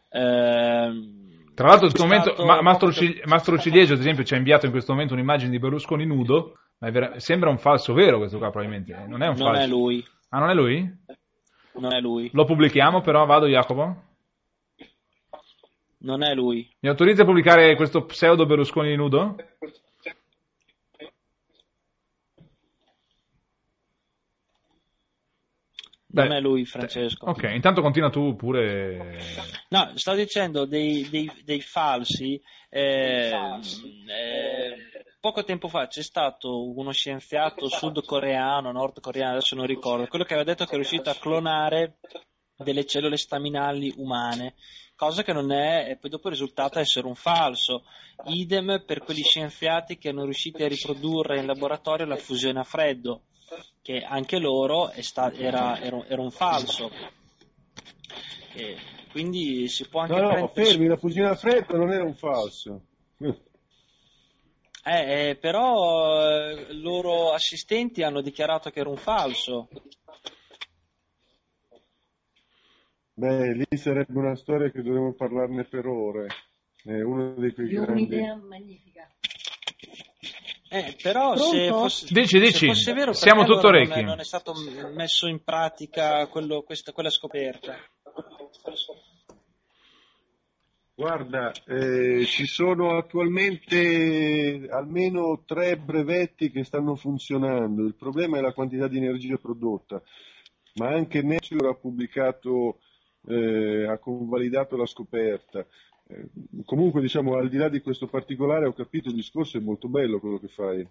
[0.09, 1.28] ehm,
[1.59, 4.67] Tra l'altro in questo momento Ma- Mastro, Cil- Mastro Ciliegio, ad esempio, ci ha inviato
[4.67, 8.51] in questo momento un'immagine di Berlusconi nudo, ma vera- sembra un falso vero questo qua
[8.51, 9.63] probabilmente, non è un non falso.
[9.63, 10.89] è lui, Ah, non è lui?
[11.81, 14.03] non è lui, Lo pubblichiamo però, vado Jacopo?
[16.03, 16.69] non è lui.
[16.79, 19.35] Mi autorizzi a pubblicare questo pseudo Berlusconi nudo?
[26.11, 27.27] Non Beh, è lui, Francesco.
[27.27, 29.19] Ok, intanto continua tu pure.
[29.69, 32.41] No, sto dicendo dei, dei- dei falsi.
[32.71, 33.31] eh,
[34.07, 34.75] eh,
[35.21, 40.49] poco tempo fa c'è stato uno scienziato sudcoreano, nordcoreano, adesso non ricordo, quello che aveva
[40.49, 41.99] detto che è riuscito a clonare
[42.57, 44.55] delle cellule staminali umane,
[44.97, 47.85] cosa che non è, e poi dopo è risultato essere un falso.
[48.25, 53.25] Idem per quegli scienziati che hanno riuscito a riprodurre in laboratorio la fusione a freddo,
[53.83, 56.91] che anche loro è sta- era, era un- era un falso.
[58.55, 58.77] E
[59.11, 62.15] quindi si può anche No, no, prendere- fermi, la fusione a freddo non era un
[62.15, 62.83] falso.
[64.85, 69.69] Eh, eh, però eh, loro assistenti hanno dichiarato che era un falso.
[73.15, 76.29] Beh, lì sarebbe una storia che dovremmo parlarne per ore.
[76.83, 78.03] È uno di quei Io ho grandi...
[78.15, 79.11] un'idea magnifica.
[80.71, 81.51] Eh, però Pronto?
[81.51, 84.05] se fosse, Dici, dici, se fosse vero, siamo tutto allora non è, orecchi.
[84.05, 84.55] non è stato
[84.95, 87.75] messo in pratica quello- questa- quella scoperta.
[90.95, 97.85] Guarda, eh, ci sono attualmente almeno tre brevetti che stanno funzionando.
[97.87, 100.03] Il problema è la quantità di energia prodotta,
[100.75, 102.81] ma anche Nature ha pubblicato,
[103.29, 105.65] eh, ha convalidato la scoperta.
[106.09, 106.29] Eh,
[106.65, 110.21] comunque, diciamo, al di là di questo particolare, ho capito il discorso è molto bello
[110.21, 110.87] quello che fai.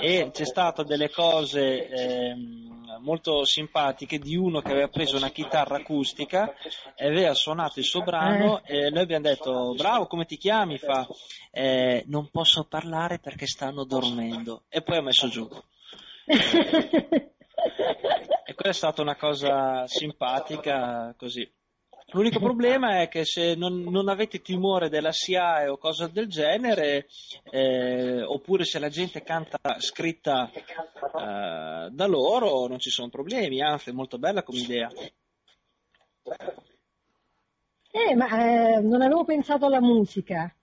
[0.00, 5.76] e c'è stato delle cose ehm, molto simpatiche di uno che aveva preso una chitarra
[5.76, 6.54] acustica
[6.96, 10.78] e aveva suonato il suo brano e noi abbiamo detto bravo come ti chiami?
[10.78, 11.06] Fa
[11.50, 15.46] "Eh, non posso parlare perché stanno dormendo e poi ha messo giù.
[18.44, 21.48] E quella è stata una cosa simpatica così.
[22.08, 27.06] L'unico problema è che se non, non avete timore della SIAE o cose del genere,
[27.50, 33.90] eh, oppure se la gente canta scritta eh, da loro, non ci sono problemi, anzi
[33.90, 34.90] è molto bella come idea.
[37.90, 40.54] Eh, ma eh, non avevo pensato alla musica,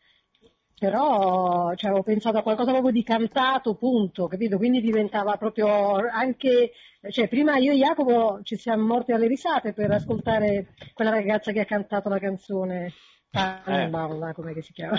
[0.80, 4.58] però cioè, avevo pensato a qualcosa proprio di cantato, punto, capito?
[4.58, 6.72] Quindi diventava proprio anche,
[7.10, 11.60] cioè prima io e Jacopo ci siamo morti alle risate per ascoltare quella ragazza che
[11.60, 12.94] ha cantato la canzone
[13.30, 14.98] Tannenbaum, come che si chiama?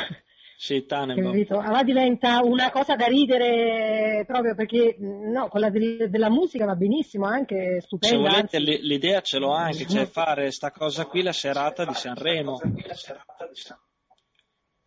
[0.57, 1.31] Sì, Tannenbaum.
[1.33, 1.59] capito?
[1.59, 7.25] Allora diventa una cosa da ridere proprio perché no, quella del- della musica va benissimo,
[7.27, 8.17] anche Se stupenda.
[8.29, 8.61] volete anzi.
[8.61, 12.61] l- l'idea ce l'ho anche, cioè fare sta cosa qui la serata di Sanremo.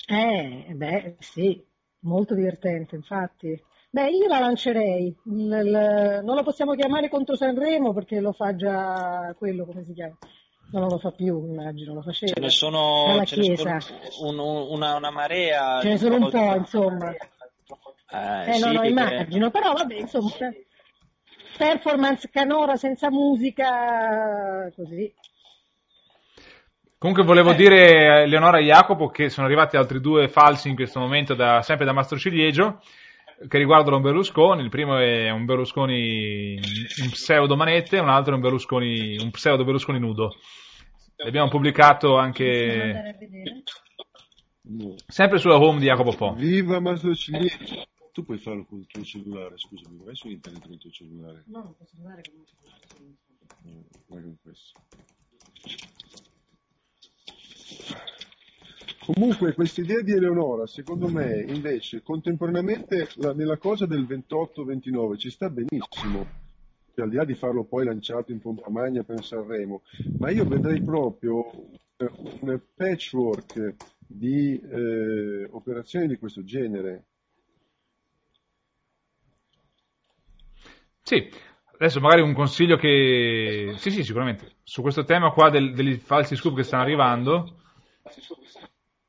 [0.08, 1.64] Eh, beh, sì,
[2.02, 3.62] molto divertente, infatti.
[3.90, 5.16] Beh, io la lancerei.
[5.26, 10.18] Il- non lo possiamo chiamare contro Sanremo perché lo fa già quello, come si chiama?
[10.72, 12.34] No, non lo fa più, immagino, lo faceva.
[12.34, 13.86] Ce ne sono, ce ne sono Chiesa.
[14.26, 15.80] un- un- una, una marea.
[15.82, 17.12] Ce ne sono un po', insomma.
[17.12, 20.32] Eh, Eh, sì, no, no, che- immagino, però vabbè, insomma,
[21.58, 25.14] performance canora senza musica, così.
[27.04, 31.02] Comunque volevo dire a Eleonora e Jacopo che sono arrivati altri due falsi in questo
[31.02, 32.80] momento, da- sempre da Mastro Ciliegio,
[33.46, 34.62] che riguardano Berlusconi.
[34.62, 39.66] Il primo è un Berlusconi in pseudo manette, un altro è un Berlusconi, un pseudo
[39.66, 40.38] Berlusconi nudo.
[41.18, 43.18] L'abbiamo pubblicato anche
[45.06, 46.34] sempre sulla home di Jacopo Po.
[46.36, 47.84] Viva Mastro Ciliegio!
[48.14, 51.44] Tu puoi farlo con il tuo cellulare, scusami, vai su internet con il tuo cellulare.
[51.48, 52.46] No, non posso andare con
[53.66, 54.80] Eh, Vai con questo.
[59.00, 65.30] Comunque questa idea di Eleonora, secondo me, invece, contemporaneamente la- nella cosa del 28-29 ci
[65.30, 66.30] sta benissimo,
[66.96, 69.82] Cioè, al di là di farlo poi lanciato in pompa magna per Sanremo,
[70.18, 71.44] ma io vedrei proprio
[72.42, 73.76] un patchwork
[74.06, 77.06] di eh, operazioni di questo genere.
[81.04, 81.30] Sì,
[81.76, 83.74] adesso magari un consiglio che...
[83.78, 84.56] Sì, sì, sicuramente.
[84.64, 87.60] Su questo tema qua del- degli falsi scoop che stanno arrivando,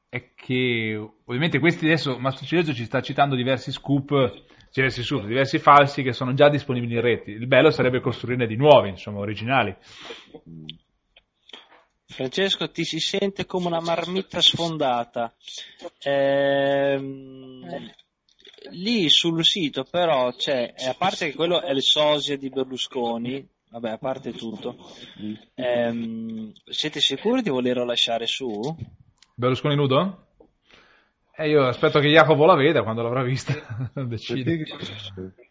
[0.09, 4.43] è che ovviamente questi adesso, Mastro Ciliegio ci sta citando diversi scoop,
[4.73, 7.31] diversi scoop, diversi falsi che sono già disponibili in rete.
[7.31, 9.75] Il bello sarebbe costruirne di nuovi, insomma, originali.
[12.07, 15.35] Francesco, ti si sente come una marmitta sfondata.
[16.03, 17.65] Ehm,
[18.71, 23.47] lì sul sito però c'è, eh, a parte che quello è il sosia di Berlusconi,
[23.71, 24.77] vabbè, a parte tutto,
[25.55, 28.49] ehm, siete sicuri di volerlo lasciare su?
[29.35, 30.27] Berlusconi nudo?
[31.37, 33.53] E io aspetto che Jacopo la veda quando l'avrà vista.
[34.07, 34.65] decide.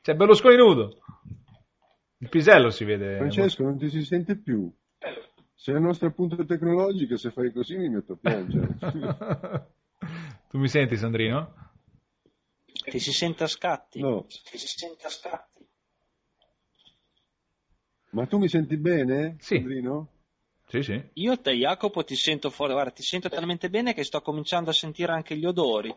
[0.01, 0.97] C'è Berlusconi nudo.
[2.19, 3.17] Il pisello si vede.
[3.17, 4.71] Francesco, non ti si sente più.
[5.53, 8.77] Sei la nostra punta tecnologica, se fai così mi metto a piangere.
[10.49, 11.62] tu mi senti, Sandrino?
[12.73, 13.99] Ti si sente a scatti?
[13.99, 15.65] No, Ti si sente a scatti?
[18.11, 19.55] ma tu mi senti bene, Sì.
[19.55, 20.07] Sandrino?
[20.67, 21.09] Sì, sì.
[21.13, 24.73] Io te Jacopo ti sento fuori, guarda, ti sento talmente bene che sto cominciando a
[24.73, 25.95] sentire anche gli odori.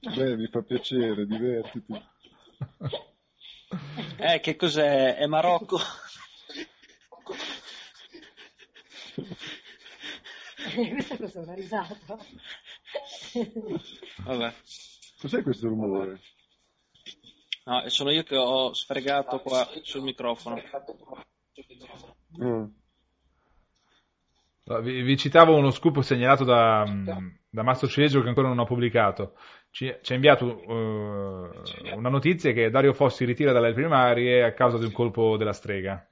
[0.00, 1.94] Beh, mi fa piacere, divertiti.
[4.18, 5.16] Eh, che cos'è?
[5.16, 5.78] È Marocco?
[10.74, 12.18] Questa cosa è una risata.
[14.24, 14.52] Vabbè.
[15.20, 16.20] Cos'è questo rumore?
[17.64, 20.60] No, sono io che ho sfregato qua sul microfono.
[24.68, 26.84] No, Vi, vi citavo uno scoop segnalato da,
[27.48, 29.36] da Mastro Ciliegio che ancora non ho pubblicato.
[29.70, 34.78] Ci, ci ha inviato eh, una notizia che Dario Fossi ritira dalle primarie a causa
[34.78, 36.06] di un colpo della strega.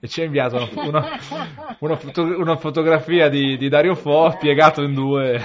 [0.00, 1.18] E ci ha inviato una, una-
[1.80, 5.40] una foto- una fotografia di, di Dario Fo piegato in due.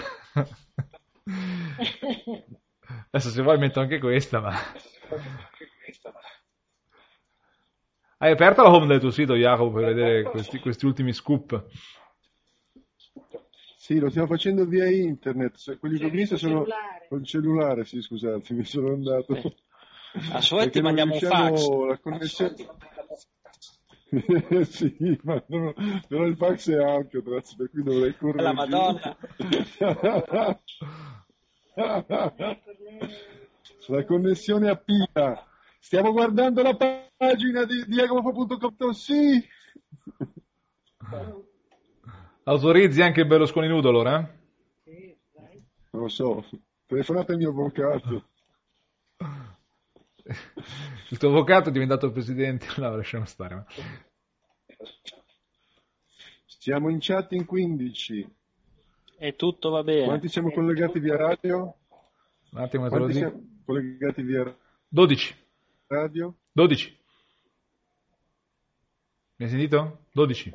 [3.09, 4.53] Adesso se vuoi metto anche questa, ma...
[8.17, 11.65] Hai aperto la home del tuo sito, Jacopo, per vedere questi, questi ultimi scoop?
[13.77, 15.77] Sì, lo stiamo facendo via internet.
[15.77, 17.05] Quelli che ho visto sono cellulare.
[17.07, 19.55] col cellulare, sì, scusate, mi sono andato.
[20.31, 20.41] A
[20.81, 21.67] mandiamo un fax.
[21.87, 22.55] La connessione...
[24.65, 25.73] sì, ma no,
[26.07, 28.43] però il fax è ampio, grazie, per cui dovrei correre.
[28.43, 28.53] La.
[28.53, 29.17] Madonna.
[33.87, 35.45] La connessione a pila.
[35.79, 38.89] Stiamo guardando la pagina di diacopo.com.
[38.91, 39.47] Sì.
[42.43, 44.19] Autorizzi anche il Berlusconi nudo allora?
[44.19, 45.17] eh?
[45.91, 46.43] Non lo so.
[46.87, 48.23] Telefonate al mio avvocato.
[51.09, 53.55] Il tuo avvocato è diventato presidente, no, lasciamo stare.
[53.55, 53.65] ma-
[56.45, 58.35] Siamo in chat in 15.
[59.17, 60.05] E tutto va bene.
[60.05, 61.75] Quanti siamo collegati via radio?
[62.51, 63.29] Un attimo, te lo Quanti dico.
[63.29, 64.57] siamo collegati via
[64.87, 65.35] 12.
[65.87, 66.35] radio?
[66.51, 66.99] 12.
[69.37, 70.05] Mi hai sentito?
[70.11, 70.53] 12.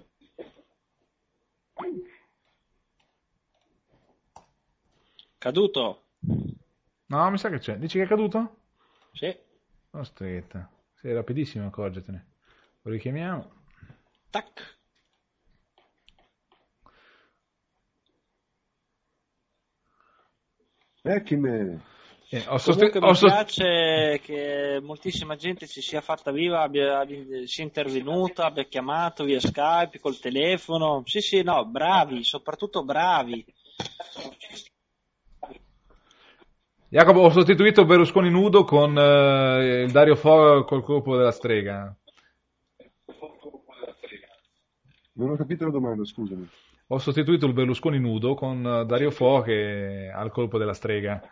[5.38, 6.02] Caduto?
[7.06, 7.78] No, mi sa che c'è.
[7.78, 8.56] Dici che è caduto?
[9.12, 9.34] Sì.
[9.92, 10.70] Non stretta.
[10.94, 12.26] Sei rapidissimo, accorgetene.
[12.82, 13.50] Lo richiamiamo.
[14.30, 14.78] Tac.
[21.02, 21.80] Eh, chi me?
[22.28, 26.60] Eh, ho sosti- Comunque ho mi sost- piace che moltissima gente si sia fatta viva,
[26.62, 31.02] abbia, abbia- sia intervenuta, abbia chiamato via Skype, col telefono.
[31.06, 33.44] Sì, sì, no, bravi, soprattutto bravi.
[36.92, 41.96] Jacopo, ho sostituito Berlusconi nudo con eh, il Dario Fo col colpo della strega.
[45.12, 46.48] Non ho capito la domanda, scusami.
[46.88, 51.22] Ho sostituito il Berlusconi nudo con eh, Dario Fo che ha il colpo della strega.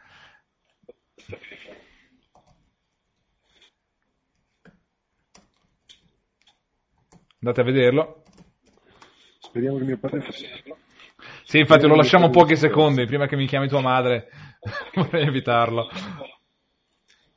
[7.40, 8.22] Andate a vederlo.
[9.40, 10.24] Speriamo che mio padre...
[11.44, 14.28] Sì, infatti lo lasciamo pochi secondi prima che mi chiami tua madre.
[14.94, 15.88] Vorrei evitarlo.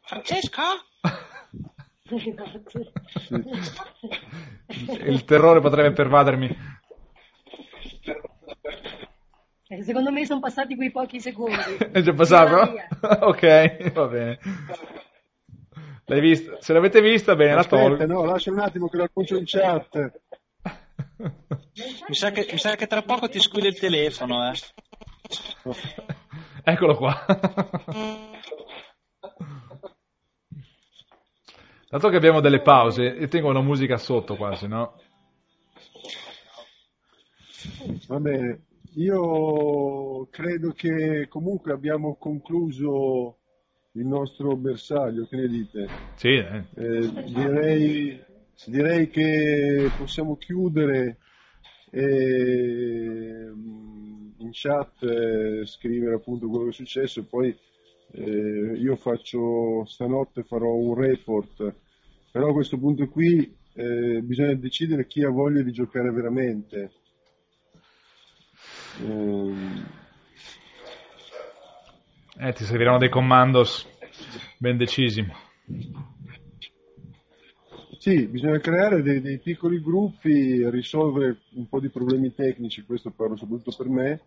[0.02, 0.64] Francesca?
[5.06, 6.58] Il terrore potrebbe pervadermi.
[9.70, 11.78] Eh, Secondo me sono passati quei pochi secondi.
[11.92, 12.74] È già passato?
[13.26, 14.40] Ok, va bene.
[16.06, 16.58] L'hai vista?
[16.60, 18.06] Se l'avete vista, bene, la Aspetta, tolgo.
[18.06, 20.21] no, lascia un attimo che lo annuncio in chat.
[22.08, 24.54] Mi sa, che, mi sa che tra poco ti squilla il telefono, eh.
[26.64, 27.26] Eccolo qua.
[31.90, 34.96] Dato che abbiamo delle pause, io tengo una musica sotto quasi, no?
[38.08, 38.62] Va bene,
[38.96, 43.38] io credo che comunque abbiamo concluso
[43.94, 45.88] il nostro bersaglio, che ne dite?
[46.16, 46.64] Sì, eh.
[46.76, 48.24] Eh, direi,
[48.66, 51.18] direi che possiamo chiudere
[51.90, 57.58] e mm, in chat eh, scrivere appunto quello che è successo e poi
[58.14, 61.74] eh, io faccio stanotte farò un report,
[62.32, 66.92] però a questo punto qui eh, bisogna decidere chi ha voglia di giocare veramente.
[69.02, 70.00] Ehm,
[72.44, 73.88] Eh, ti serviranno dei commandos
[74.58, 75.24] ben decisi.
[78.02, 83.36] Sì, bisogna creare dei, dei piccoli gruppi, risolvere un po' di problemi tecnici, questo parlo
[83.36, 84.22] soprattutto per me,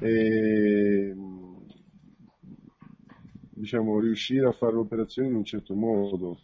[0.00, 1.14] e
[3.50, 6.40] diciamo riuscire a fare l'operazione in un certo modo.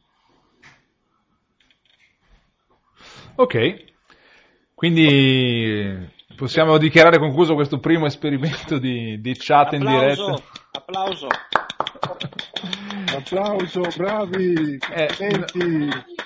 [3.35, 3.85] Ok,
[4.73, 10.43] quindi possiamo dichiarare concluso questo primo esperimento di, di chat in Applauso, diretta.
[10.71, 11.27] applauso.
[13.13, 16.20] Applauso, bravi, Eh.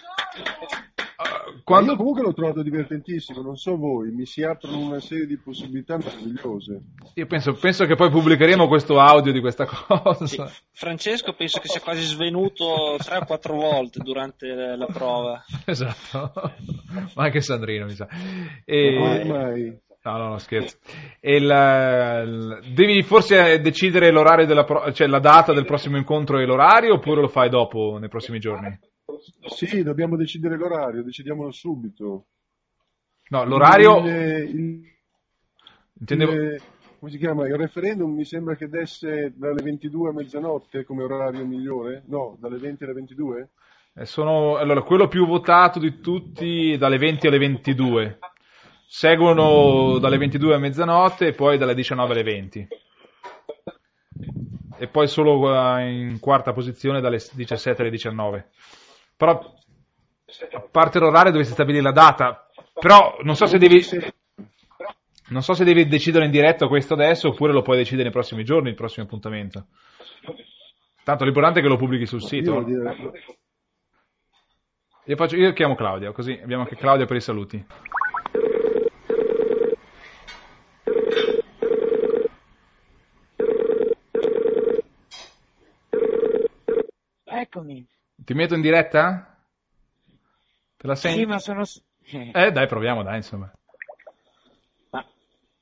[1.65, 5.39] Quando- Io comunque l'ho trovato divertentissimo, non so voi, mi si aprono una serie di
[5.39, 6.81] possibilità meravigliose.
[7.15, 10.27] Io penso, penso che poi pubblicheremo questo audio di questa cosa.
[10.27, 10.43] Sì,
[10.73, 14.47] Francesco penso che sia quasi svenuto 3-4 volte durante
[14.77, 15.43] la prova.
[15.65, 16.33] Esatto,
[17.15, 18.07] ma anche Sandrino mi sa.
[18.65, 19.79] E- Mai, mai.
[20.03, 20.77] No, no, no, scherzo.
[21.19, 26.39] E la- il- devi forse decidere l'orario della pro- cioè la data del prossimo incontro
[26.39, 28.79] e l'orario oppure lo fai dopo, nei prossimi giorni?
[29.55, 32.27] Sì, dobbiamo decidere l'orario, decidiamolo subito.
[33.29, 33.99] No, l'orario...
[33.99, 34.93] Il, il-
[36.01, 36.63] intendevo- il-
[36.99, 37.47] come si chiama?
[37.47, 42.03] Il referendum mi sembra che desse dalle 22 a mezzanotte come orario migliore?
[42.07, 43.49] No, dalle 20 alle 22?
[43.97, 48.19] eh, sono, allora, quello più votato di tutti dalle 20 alle 22.
[48.87, 52.69] Seguono dalle 22 a mezzanotte e poi dalle 19 alle 20.
[54.79, 58.49] E poi solo eh, in quarta posizione dalle 17 alle 19.
[59.17, 59.39] Però,
[60.53, 62.49] a parte l'orario dovresti stabilire la data.
[62.79, 63.83] Però non so se devi...
[65.27, 68.45] Non so se devi decidere in diretto questo adesso oppure lo puoi decidere nei prossimi
[68.45, 69.69] giorni, il prossimo appuntamento.
[71.03, 72.63] Tanto l'importante è che lo pubblichi sul sito.
[75.07, 77.67] Io faccio- io chiamo Claudia, così abbiamo anche Claudia per i saluti.
[87.25, 87.87] Eccomi.
[88.25, 89.37] Ti metto in diretta?
[90.77, 91.19] Te la senti?
[91.21, 91.63] Sì, ma sono...
[92.13, 93.51] eh, Eh, dai, proviamo, dai, insomma.
[94.91, 95.05] Ma,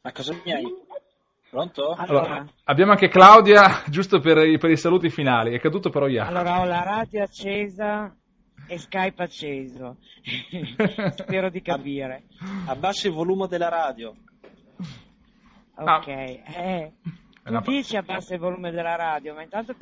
[0.02, 0.64] ma cosa mi hai?
[1.51, 1.93] Pronto?
[1.93, 5.55] Allora, Allora, abbiamo anche Claudia, giusto per i, per i saluti finali.
[5.55, 6.39] È caduto però Jacopo.
[6.39, 8.14] allora ho la radio accesa
[8.66, 9.97] e Skype acceso.
[11.16, 12.24] Spero di capire.
[12.66, 14.14] Abbassi il volume della radio.
[15.74, 15.97] Ah.
[15.97, 16.06] Ok.
[16.06, 16.40] Eh,
[17.43, 19.74] È una- tu dici abbassa il volume della radio, ma intanto...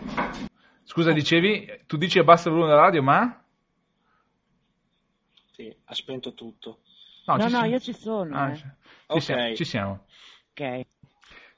[0.91, 3.45] Scusa, dicevi, tu dici abbassa il volume della radio, ma?
[5.53, 6.81] Sì, ha spento tutto.
[7.27, 7.67] No, ci no, siamo.
[7.67, 8.37] io ci sono.
[8.37, 8.57] Ah, eh.
[8.57, 8.73] ci- ci
[9.07, 9.21] Ok.
[9.23, 10.07] siamo, ci siamo.
[10.51, 10.81] Ok.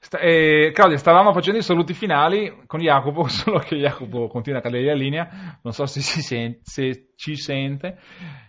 [0.01, 4.63] Sta- eh, Claudia, stavamo facendo i saluti finali con Jacopo, solo che Jacopo continua a
[4.63, 7.99] cadere la linea, non so se, si sen- se ci sente,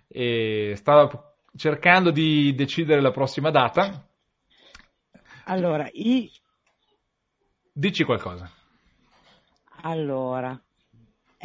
[0.10, 1.10] e stava
[1.56, 4.06] cercando di decidere la prossima data.
[5.46, 6.30] Allora, i...
[7.72, 8.52] Dici qualcosa.
[9.84, 10.60] Allora,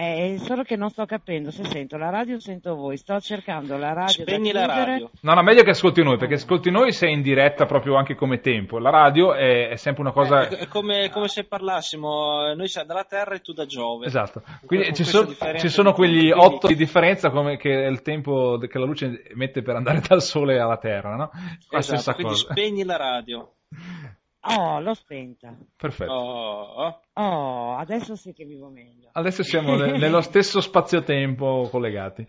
[0.00, 2.96] è solo che non sto capendo se sento la radio o sento voi.
[2.96, 5.10] Sto cercando la radio Spegni la radio.
[5.22, 8.38] No, no, meglio che ascolti noi, perché ascolti noi sei in diretta proprio anche come
[8.40, 8.78] tempo.
[8.78, 10.46] La radio è, è sempre una cosa...
[10.48, 14.06] Eh, È come, come se parlassimo, eh, noi siamo dalla Terra e tu da Giove.
[14.06, 18.02] Esatto, quindi ci, differenza ci sono quegli quindi- 8 di differenza come che è il
[18.02, 21.30] tempo che la luce mette per andare dal sole alla Terra, no?
[21.70, 22.52] La Esatto, stessa quindi cosa.
[22.52, 23.52] spegni la radio.
[24.40, 25.56] Oh, l'ho spenta.
[25.76, 26.12] Perfetto.
[26.12, 29.08] Oh, Oh, adesso sì che vivo meglio.
[29.12, 32.26] Adesso siamo ne- nello stesso spazio-tempo collegati.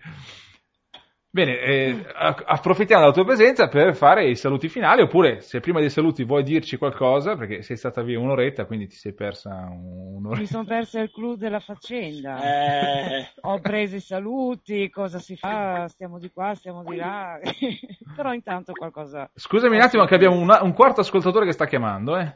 [1.31, 5.91] Bene, eh, approfittiamo della tua presenza per fare i saluti finali, oppure se prima dei
[5.91, 10.17] saluti vuoi dirci qualcosa, perché sei stata via un'oretta, quindi ti sei persa un- Mi
[10.17, 10.45] un'oretta.
[10.47, 12.39] sono persa il clou della faccenda.
[12.41, 17.39] Eh, Ho preso i saluti, cosa si fa, stiamo di qua, stiamo di là.
[18.15, 19.29] Però intanto qualcosa...
[19.35, 22.33] Scusami un attimo che abbiamo una- un quarto ascoltatore che sta chiamando, eh.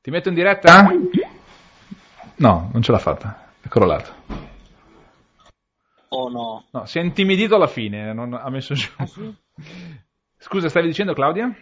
[0.00, 0.90] Ti metto in diretta?
[2.36, 4.50] No, non ce l'ha fatta, è crollato.
[6.12, 6.64] Oh no.
[6.70, 8.88] No, si è intimidito alla fine, non ha messo giù.
[8.96, 9.34] Ah sì?
[10.38, 11.54] Scusa, stavi dicendo Claudia?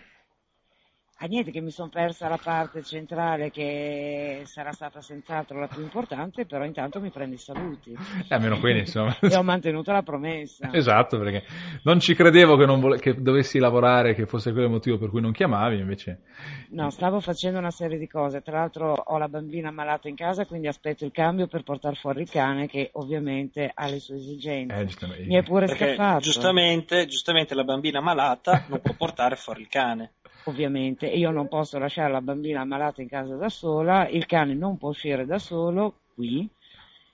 [1.23, 5.83] Ah niente, che mi sono persa la parte centrale che sarà stata senz'altro la più
[5.83, 7.93] importante, però intanto mi prendi i saluti.
[7.93, 9.15] Eh, almeno quelli, insomma.
[9.21, 10.71] E ho mantenuto la promessa.
[10.73, 11.45] Esatto, perché
[11.83, 15.11] non ci credevo che, non vole- che dovessi lavorare, che fosse quello il motivo per
[15.11, 16.23] cui non chiamavi, invece...
[16.71, 18.41] No, stavo facendo una serie di cose.
[18.41, 22.23] Tra l'altro ho la bambina malata in casa, quindi aspetto il cambio per portare fuori
[22.23, 24.75] il cane che ovviamente ha le sue esigenze.
[24.75, 25.27] Eh, giustamente.
[25.27, 26.21] Mi è pure Perché scappato.
[26.21, 30.13] giustamente, giustamente la bambina malata non può portare fuori il cane.
[30.45, 34.79] Ovviamente io non posso lasciare la bambina malata in casa da sola, il cane non
[34.79, 36.49] può uscire da solo qui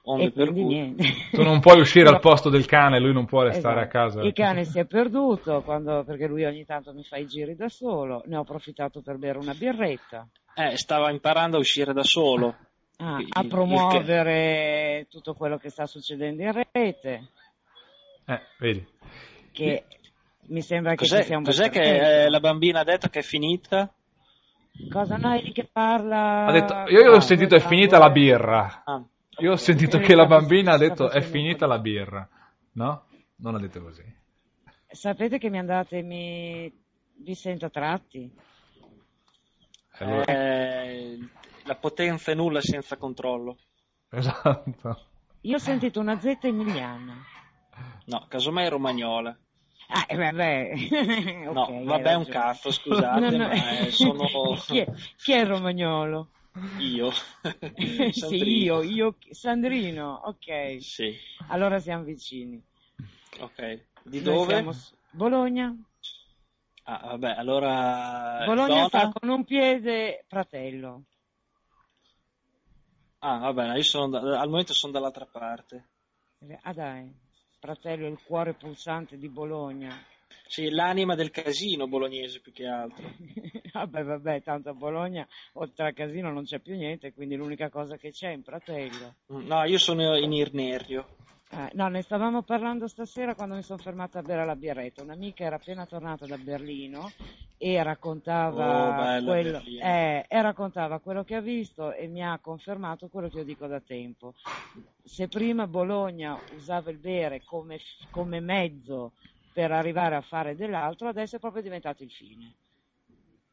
[0.09, 0.75] Onde e per quindi cui.
[0.75, 1.05] niente.
[1.33, 2.15] Tu non puoi uscire No.
[2.15, 3.87] al posto del cane, lui non può restare Esatto.
[3.99, 4.23] a casa.
[4.23, 7.69] Il cane si è perduto quando- perché lui ogni tanto mi fa i giri da
[7.69, 12.55] solo, ne ho approfittato per bere una birretta, Eh, stava imparando a uscire da solo.
[12.99, 17.29] ah, Il- a il- promuovere tutto quello che sta succedendo in rete,
[18.27, 18.87] Eh, vedi.
[19.53, 19.85] che
[20.49, 23.21] mi sembra che Cos'è, ci sia un cos'è che eh, la bambina ha detto che
[23.21, 23.93] è finita?
[24.91, 26.47] Cosa no, è lì che parla?
[26.47, 28.83] Ha detto, io ho Ah, sentito è finita la birra.
[28.85, 29.03] Ah,
[29.39, 32.29] Io ho sentito Eh, che la bambina ha detto è finita la birra.
[32.73, 33.07] No?
[33.37, 34.03] Non ha detto così.
[34.89, 36.71] Sapete che mi andate, mi...
[37.19, 38.31] vi sento a tratti?
[39.99, 41.19] Allora- eh,
[41.65, 43.57] la potenza è nulla senza controllo.
[44.11, 45.07] Esatto.
[45.43, 47.15] Io ho sentito una Z emiliana.
[48.07, 49.37] No, casomai è romagnola.
[49.89, 50.73] Ah, eh, vabbè.
[51.49, 53.51] No, Ok, hai vabbè, un cazzo, scusate, No, no.
[53.51, 54.29] ma eh, sono
[54.65, 56.31] chi, è, chi è romagnolo?
[56.79, 57.11] io.
[58.13, 60.85] sì, io, io, Sandrino, ok.
[60.91, 62.63] Sì, Allora siamo vicini.
[63.41, 63.59] ok.
[64.05, 64.57] Di Noi dove?
[64.57, 64.73] siamo
[65.11, 65.75] Bologna.
[66.85, 68.49] Ah, vabbè, allora...
[68.49, 68.89] Bologna zona?
[68.89, 71.05] sta con un piede fratello.
[73.21, 75.89] Ah, vabbè, io sono da- al momento sono dall'altra parte.
[76.65, 77.15] Ah dai,
[77.59, 79.97] fratello è il cuore pulsante di Bologna.
[80.49, 83.05] Sì, l'anima del casino bolognese più che altro.
[83.73, 87.97] vabbè, vabbè, tanto a Bologna oltre al casino non c'è più niente, quindi l'unica cosa
[87.97, 89.15] che c'è è un fratello.
[89.33, 91.07] Mm, No, io sono in Irnerio.
[91.49, 95.03] Eh, no, ne stavamo parlando stasera quando mi sono fermata a bere la birretta.
[95.03, 97.15] Un'amica era appena tornata da Berlino
[97.57, 103.09] e raccontava, Oh, quello, eh, e raccontava quello che ha visto e mi ha confermato
[103.09, 104.35] quello che io dico da tempo.
[105.03, 107.79] Se prima Bologna usava il bere come,
[108.11, 109.15] come mezzo
[109.53, 112.57] per arrivare a fare dell'altro, adesso è proprio diventato il fine.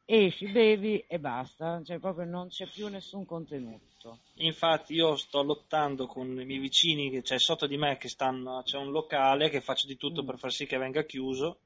[0.05, 4.19] Esci, bevi e basta, cioè proprio non c'è più nessun contenuto.
[4.35, 8.61] Infatti io sto lottando con i miei vicini che c'è sotto di me che stanno,
[8.63, 10.25] c'è un locale che faccio di tutto Mm.
[10.25, 11.59] per far sì che venga chiuso.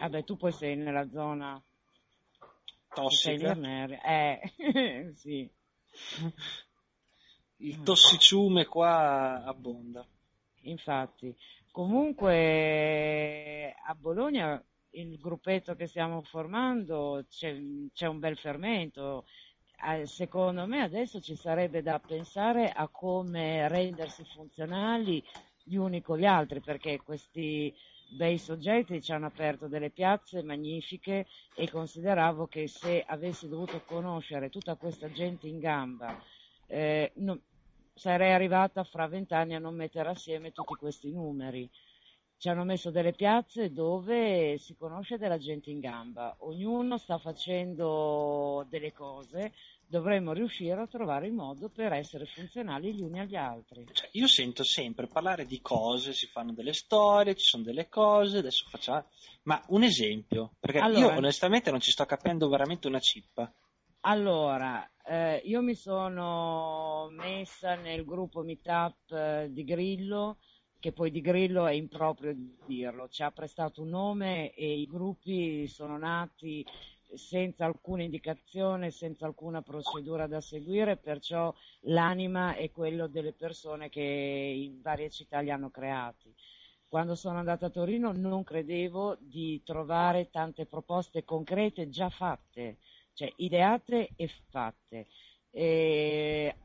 [0.00, 1.62] Vabbè, tu poi sei nella zona
[2.94, 3.54] Tossica.
[3.54, 4.52] Eh,
[5.16, 5.48] sì.
[7.56, 10.06] Il tossiciume qua abbonda.
[10.62, 11.34] Infatti,
[11.70, 14.62] comunque a Bologna
[14.92, 17.56] il gruppetto che stiamo formando c'è,
[17.92, 19.24] c'è un bel fermento.
[19.84, 25.22] Eh, Secondo me adesso ci sarebbe da pensare a come rendersi funzionali
[25.62, 27.74] gli uni con gli altri, perché questi
[28.06, 34.50] bei soggetti ci hanno aperto delle piazze magnifiche e consideravo che se avessi dovuto conoscere
[34.50, 36.14] tutta questa gente in gamba,
[36.66, 37.40] eh, no-
[37.94, 41.68] sarei arrivata fra vent'anni a non mettere assieme tutti questi numeri.
[42.42, 48.66] Ci hanno messo delle piazze dove si conosce della gente in gamba, ognuno sta facendo
[48.68, 49.52] delle cose,
[49.86, 53.86] dovremmo riuscire a trovare il modo per essere funzionali gli uni agli altri.
[53.92, 58.38] Cioè, io sento sempre parlare di cose, si fanno delle storie, ci sono delle cose,
[58.38, 59.04] adesso facciamo...
[59.44, 61.12] Ma un esempio, perché Allora.
[61.12, 63.48] io onestamente non ci sto capendo veramente una cippa.
[64.00, 70.38] Allora, eh, io mi sono messa nel gruppo Meetup eh, di Grillo,
[70.82, 72.34] che poi di Grillo è improprio
[72.66, 76.66] dirlo, ci ha prestato un nome e i gruppi sono nati
[77.14, 84.00] senza alcuna indicazione, senza alcuna procedura da seguire, perciò l'anima è quello delle persone che
[84.00, 86.34] in varie città li hanno creati.
[86.88, 92.78] Quando sono andata a Torino non credevo di trovare tante proposte concrete già fatte,
[93.12, 95.06] cioè ideate e fatte.
[95.48, 96.56] E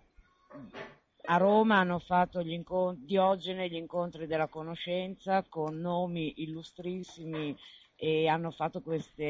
[1.30, 7.56] a Roma hanno fatto gli incontri, Diogene gli incontri della conoscenza con nomi illustrissimi
[7.96, 9.28] e hanno fatto queste,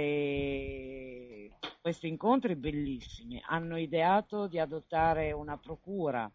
[1.81, 3.41] questi incontri bellissimi.
[3.47, 6.31] Hanno ideato di adottare una procura,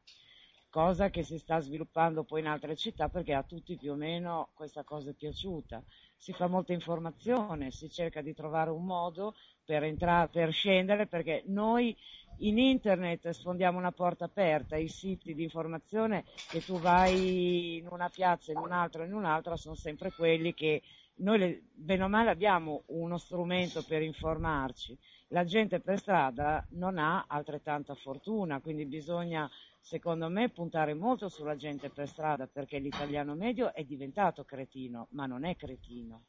[0.68, 4.48] cosa che si sta sviluppando poi in altre città perché a tutti più o meno
[4.54, 5.80] questa cosa è piaciuta.
[6.22, 9.34] Si fa molta informazione, si cerca di trovare un modo
[9.64, 11.96] per, entrare, per scendere perché noi
[12.38, 18.08] in internet sfondiamo una porta aperta, i siti di informazione che tu vai in una
[18.08, 20.80] piazza, in un'altra, in un'altra, sono sempre quelli che
[21.16, 24.96] noi bene o male abbiamo uno strumento per informarci,
[25.28, 29.50] la gente per strada non ha altrettanta fortuna, quindi bisogna
[29.82, 35.26] secondo me puntare molto sulla gente per strada perché l'italiano medio è diventato cretino, ma
[35.26, 36.22] non è cretino.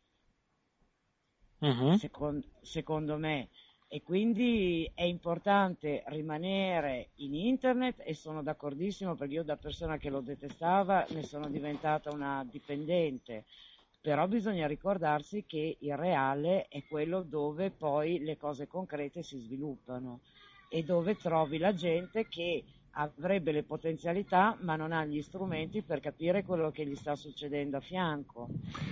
[1.60, 1.96] Mhm.
[1.96, 3.48] Second- secondo me.
[3.88, 10.10] E quindi è importante rimanere in internet e sono d'accordissimo perché io da persona che
[10.10, 13.46] lo detestava ne sono diventata una dipendente.
[14.02, 20.22] Però bisogna ricordarsi che il reale è quello dove poi le cose concrete si sviluppano
[20.70, 22.64] e dove trovi la gente che
[22.96, 27.78] avrebbe le potenzialità ma non ha gli strumenti per capire quello che gli sta succedendo
[27.78, 28.50] a fianco.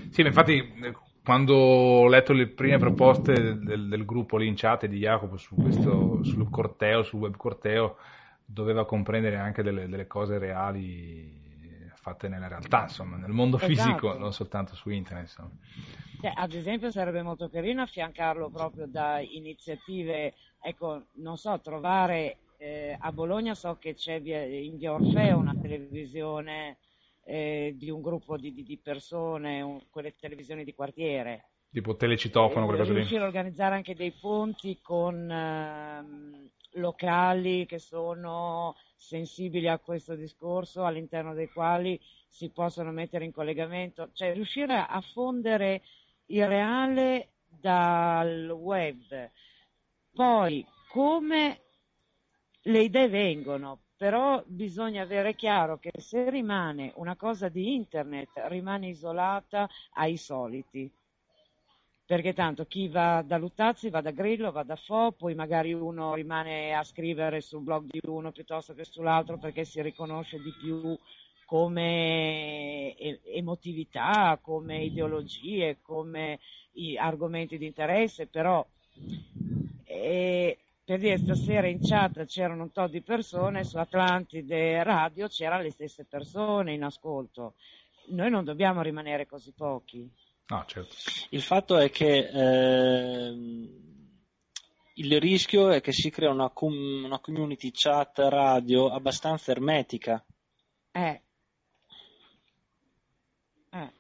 [0.09, 4.55] Sì, ma infatti eh, quando ho letto le prime proposte del, del gruppo lì in
[4.55, 7.97] chat di Jacopo su questo, sul corteo, sul web corteo,
[8.43, 11.39] doveva comprendere anche delle, delle cose reali
[12.01, 14.17] fatte nella realtà, insomma, nel mondo fisico, Esatto.
[14.17, 15.35] non soltanto su internet.
[16.19, 22.95] Cioè, ad esempio sarebbe molto carino affiancarlo proprio da iniziative, ecco, non so, trovare eh,
[22.99, 26.77] a Bologna so che c'è via- in via Orfeo una televisione
[27.23, 31.45] eh, di un gruppo di, di- di persone, un- quelle televisioni di quartiere.
[31.71, 32.97] Tipo telecitofono, quelle cose lì.
[32.99, 40.85] riuscire a organizzare anche dei ponti con ehm, locali che sono sensibili a questo discorso,
[40.85, 45.81] all'interno dei quali si possono mettere in collegamento, cioè riuscire a fondere
[46.27, 49.29] il reale dal web.
[50.13, 51.61] Poi come
[52.63, 58.87] le idee vengono, però bisogna avere chiaro che se rimane una cosa di internet, rimane
[58.87, 60.91] isolata ai soliti.
[62.05, 66.13] Perché tanto chi va da Luttazzi va da Grillo, va da Fo, poi magari uno
[66.13, 70.97] rimane a scrivere sul blog di uno piuttosto che sull'altro perché si riconosce di più
[71.45, 76.39] come emotività, come ideologie, come
[76.97, 78.65] argomenti di interesse, però
[79.85, 80.57] eh,
[80.91, 85.71] per dire stasera in chat c'erano un tot di persone, su Atlantide Radio c'erano le
[85.71, 87.53] stesse persone in ascolto.
[88.07, 90.05] Noi non dobbiamo rimanere così pochi.
[90.47, 90.93] No, certo.
[91.29, 93.69] Il fatto è che ehm,
[94.95, 100.21] il rischio è che si crea una, com- una community chat radio abbastanza ermetica.
[100.91, 101.21] Eh.
[103.69, 103.91] Eh.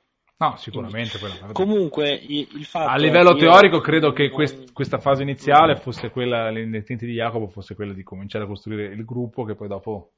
[0.41, 1.19] No, sicuramente.
[1.19, 5.21] quella- Comunque, i- il fatto A livello che io teorico credo che quest- questa fase
[5.21, 9.43] iniziale fosse quella, le intenti di Jacopo fosse quella di cominciare a costruire il gruppo
[9.43, 10.13] che poi dopo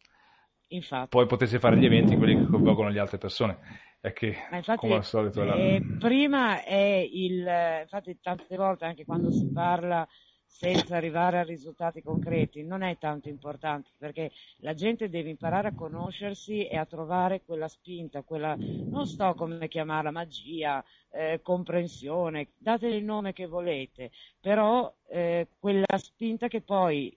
[0.70, 1.10] Infatti.
[1.10, 3.58] poi potesse fare gli eventi, quelli che coinvolgono le altre persone.
[4.00, 7.45] È che, infatti, come al solito, è la- eh, prima è il,
[7.82, 10.08] infatti tante volte anche quando si parla
[10.54, 15.74] senza arrivare a risultati concreti non è tanto importante perché la gente deve imparare a
[15.74, 18.56] conoscersi e a trovare quella spinta, quella,
[18.90, 25.98] non so come chiamarla, magia, eh, comprensione, datele il nome che volete, però eh, quella
[25.98, 27.16] spinta che poi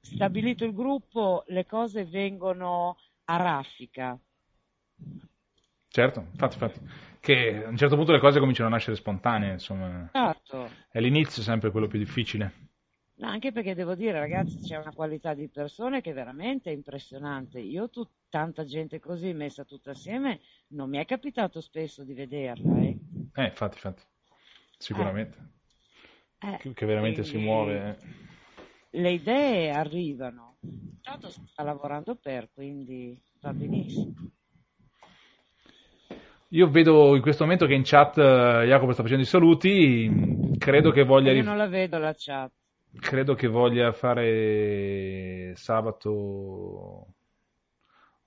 [0.00, 4.18] stabilito il gruppo le cose vengono a raffica.
[5.86, 6.80] Certo, infatti, infatti,
[7.20, 10.08] che a un certo punto le cose cominciano a nascere spontanee, insomma.
[10.12, 10.70] Esatto.
[10.90, 12.68] È l'inizio sempre quello più difficile.
[13.20, 17.60] No, anche perché devo dire, ragazzi, c'è una qualità di persone che è veramente impressionante.
[17.60, 22.78] Io tu, tanta gente così messa tutta assieme, non mi è capitato spesso di vederla,
[22.80, 22.96] eh.
[23.34, 24.02] Eh, infatti, infatti,
[24.78, 25.36] sicuramente.
[26.38, 27.98] Eh, Che, che veramente si quindi muove.
[28.90, 28.98] eh.
[28.98, 30.56] Le idee arrivano.
[31.02, 34.14] Tanto si sta lavorando per, quindi va benissimo.
[36.52, 40.10] Io vedo in questo momento che in chat eh, Jacopo sta facendo i saluti,
[40.58, 41.32] credo che voglia...
[41.32, 42.50] Io non la vedo la chat.
[42.98, 47.06] Credo che voglia fare sabato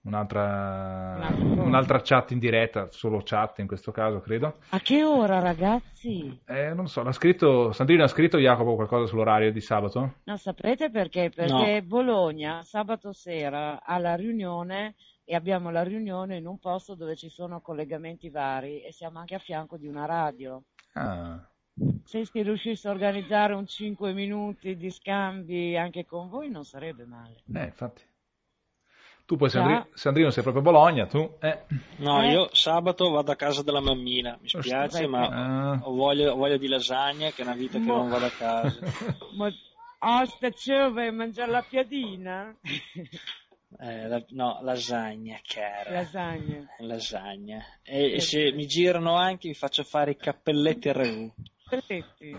[0.03, 4.57] un'altra, un'altra chat in diretta, solo chat in questo caso, credo.
[4.69, 6.41] A che ora, ragazzi?
[6.45, 10.15] Eh, non so, l'ha scritto, Sandrino ha scritto Jacopo qualcosa sull'orario di sabato?
[10.23, 11.29] No, sapete perché?
[11.33, 14.95] Perché Bologna sabato sera ha la riunione
[15.25, 19.35] e abbiamo la riunione in un posto dove ci sono collegamenti vari e siamo anche
[19.35, 20.63] a fianco di una radio.
[20.93, 21.39] Ah,
[22.05, 27.05] Se si riuscisse a organizzare un 5 minuti di scambi anche con voi non sarebbe
[27.05, 27.41] male.
[27.53, 28.03] eh, infatti.
[29.25, 29.49] Tu poi.
[29.49, 31.37] Sandri- Sandrino, sei proprio a Bologna, tu?
[31.39, 31.59] Eh.
[31.97, 32.31] No, Eh.
[32.31, 35.79] io sabato vado a casa della mammina, mi spiace, ma Ah.
[35.81, 38.79] ho voglia, ho voglia di lasagne, che è una vita che non vado a casa.
[39.37, 39.47] Ma
[39.99, 42.55] oh, stasera vai a mangiare la piadina?
[43.79, 45.89] Eh, la- no, lasagna, cara.
[45.91, 46.63] Lasagna.
[46.81, 47.59] Lasagna.
[47.81, 50.93] E, e se mi girano anche mi faccio fare i cappelletti a
[51.75, 52.37] Perfetti.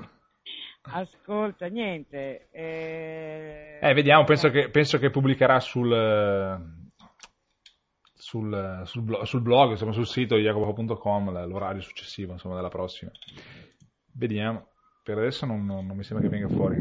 [0.83, 2.49] Ascolta, niente.
[2.51, 6.59] Eh, Eh, vediamo, penso che, penso che pubblicherà sul, eh,
[8.15, 13.11] sul, eh, sul blo- sul blog, insomma, sul sito jacopo.com l'orario successivo, insomma, della prossima.
[14.13, 14.69] Vediamo.
[15.03, 16.77] Per adesso non, non- non mi sembra che venga fuori.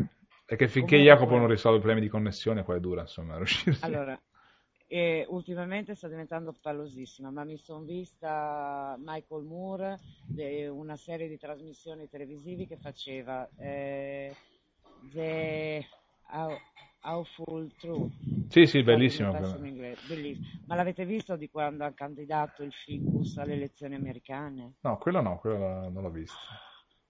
[0.46, 3.38] È che finché Comunque- Jacopo non risolve i problemi di connessione, poi è dura, insomma,
[3.38, 3.84] riuscirsi.
[3.86, 4.20] Allora,
[4.94, 10.00] eh, ultimamente sta diventando pallosissima, ma mi sono vista Michael Moore,
[10.70, 14.36] una serie di trasmissioni televisivi che faceva eh,
[15.12, 15.84] The
[16.32, 16.60] How-
[17.02, 18.12] Awful Truth.
[18.50, 19.32] Sì, sì, bellissimo.
[19.32, 20.46] Bellissimo.
[20.68, 24.74] Ma l'avete visto di quando ha candidato il ficus alle elezioni americane?
[24.82, 26.38] No, quello no, quello no- non l'ho visto.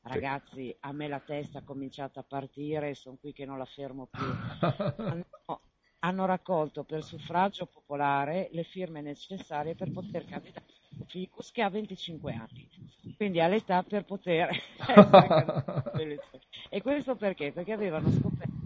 [0.03, 3.65] Ragazzi, a me la testa ha cominciato a partire e sono qui che non la
[3.65, 4.23] fermo più.
[5.03, 5.25] hanno,
[6.03, 10.65] hanno raccolto per suffragio popolare le firme necessarie per poter candidare
[11.07, 12.69] Ficus che ha 25 anni,
[13.17, 14.49] quindi ha l'età per poter.
[16.69, 17.51] E questo perché?
[17.51, 18.62] Perché avevano scoperto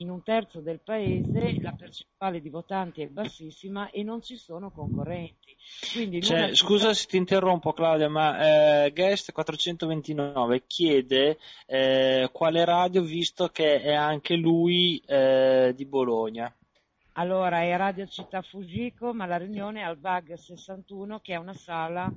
[0.00, 4.70] in un terzo del paese la percentuale di votanti è bassissima e non ci sono
[4.70, 5.54] concorrenti.
[5.58, 13.02] Cioè, città- scusa se ti interrompo Claudia, ma eh, Guest 429 chiede eh, quale radio
[13.02, 16.52] visto che è anche lui eh, di Bologna.
[17.14, 21.52] Allora, è Radio Città Fujiko, ma la riunione è al VAG 61, che è una
[21.52, 22.10] sala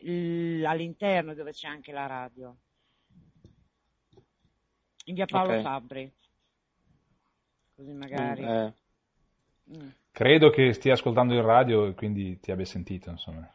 [0.00, 2.54] l- all'interno dove c'è anche la radio.
[5.06, 5.62] In via Paolo Ok.
[5.62, 6.12] Fabbri.
[7.82, 8.48] Così magari.
[8.48, 8.72] Eh,
[9.70, 13.52] Mm, Credo che stia ascoltando il radio e quindi ti abbia sentito, insomma.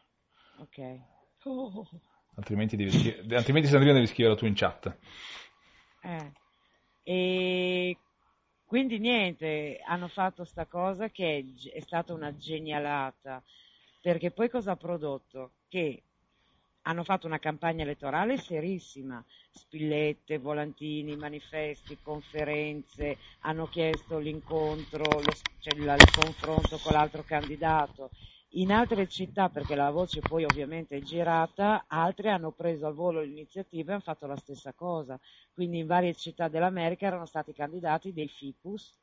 [0.59, 0.77] ok.
[1.45, 1.87] Oh,
[2.35, 4.95] Altrimenti, devi scri- altrimenti Sandrino devi scriverlo tu in chat.
[6.03, 6.31] eh.
[7.03, 8.01] E
[8.65, 11.37] quindi niente, hanno fatto sta cosa che
[11.71, 13.43] è, è stata una genialata,
[14.01, 15.53] perché poi cosa ha prodotto?
[15.69, 16.03] Che
[16.87, 25.73] hanno fatto una campagna elettorale serissima, spillette, volantini, manifesti, conferenze, hanno chiesto l'incontro, lo, cioè
[25.73, 28.11] il, il confronto con l'altro candidato.
[28.51, 33.21] In altre città, perché la voce poi ovviamente è girata, altre hanno preso al volo
[33.21, 35.19] l'iniziativa e hanno fatto la stessa cosa.
[35.51, 38.97] Quindi in varie città dell'America erano stati candidati dei ficus.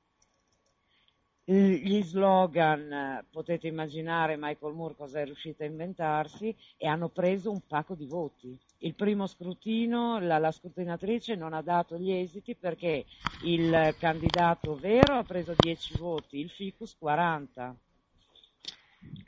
[1.47, 7.51] Gli slogan, eh, potete immaginare Michael Moore cosa è riuscito a inventarsi e hanno preso
[7.51, 8.59] un pacco di voti.
[8.79, 13.05] Il primo scrutino, la, la scrutinatrice non ha dato gli esiti perché
[13.43, 17.77] il candidato vero ha preso 10 voti, il ficus 40.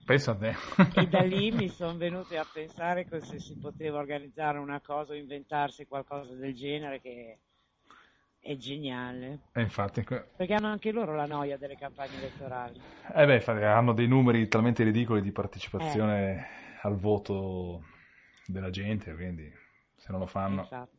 [0.06, 0.54] Pensa a te.
[0.94, 5.12] E da lì mi sono venuti a pensare che se si poteva organizzare una cosa
[5.12, 7.38] o inventarsi qualcosa del genere che
[8.46, 9.40] è geniale.
[9.52, 12.80] E infatti, que- Perché hanno anche loro la noia delle campagne elettorali.
[13.14, 16.46] eh beh, hanno dei numeri talmente ridicoli di partecipazione
[16.82, 17.82] al voto
[18.46, 19.52] della gente, quindi
[19.96, 20.62] se non lo fanno...
[20.62, 20.96] Infatti.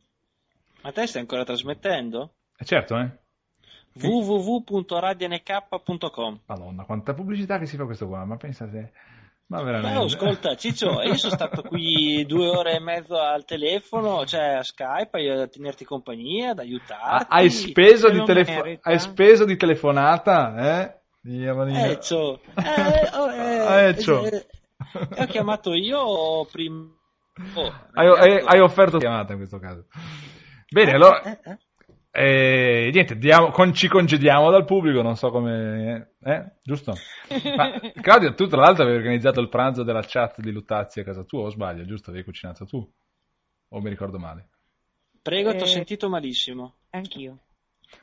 [0.83, 2.35] Ma te stai ancora trasmettendo?
[2.57, 3.09] Eh certo, eh.
[3.93, 8.91] www.radiank.com Madonna, quanta pubblicità che si fa questo qua, ma pensate...
[9.47, 10.15] Ma Oh, veramente...
[10.15, 15.29] ascolta, Ciccio, io sono stato qui due ore e mezzo al telefono, cioè a Skype,
[15.29, 17.25] a tenerti compagnia, ad Ah, aiutarti.
[17.29, 20.99] hai, speso di telefo- hai speso di telefonata, eh?
[21.21, 21.65] Dio.
[21.65, 21.97] Eh.
[21.97, 24.45] Eh, oh, eh, Ah, eh, eh,
[25.17, 26.85] ho chiamato io prima.
[27.53, 29.85] Oh, hai, hai- hai offerto la chiamata in questo caso.
[30.69, 31.21] Bene, allora...
[32.21, 32.87] eh, eh.
[32.87, 36.15] Eh, niente, diamo- con- ci congediamo dal pubblico, non so come...
[36.21, 36.51] Eh?
[36.63, 37.07] Giusto?
[37.53, 41.23] Ma, Claudia, tu tra l'altro avevi organizzato il pranzo della chat di Luttazzi a casa
[41.23, 42.09] tua, o sbaglio, giusto?
[42.09, 42.89] Avevi cucinato tu?
[43.69, 44.49] O mi ricordo male?
[45.21, 46.75] Prego, ti ho Eh, sentito malissimo.
[46.91, 47.37] Anch'io.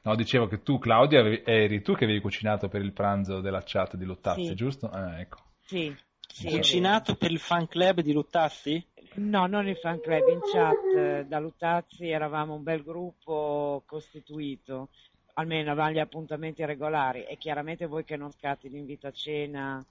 [0.03, 3.62] No, dicevo che tu, Claudia, avevi- eri tu che avevi cucinato per il pranzo della
[3.65, 4.55] chat di Luttazzi, Sì.
[4.55, 4.89] giusto?
[4.89, 5.39] Ah, ecco.
[5.66, 5.95] Sì,
[6.28, 8.85] sì, Cucinato per il fan club di Luttazzi?
[9.16, 14.89] No, non il fan club, in chat eh, da Lutazzi eravamo un bel gruppo costituito,
[15.35, 19.85] almeno avevamo gli appuntamenti regolari e chiaramente voi che non scatti l'invito a cena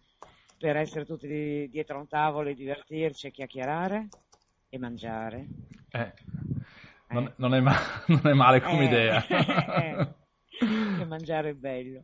[0.57, 4.09] per essere tutti di- dietro a un tavolo e divertirci e chiacchierare
[4.69, 5.45] e mangiare.
[5.91, 6.13] Eh,
[7.09, 9.25] non, non è ma- non è male come Eh, idea.
[9.27, 10.07] eh,
[10.97, 12.03] che mangiare è bello.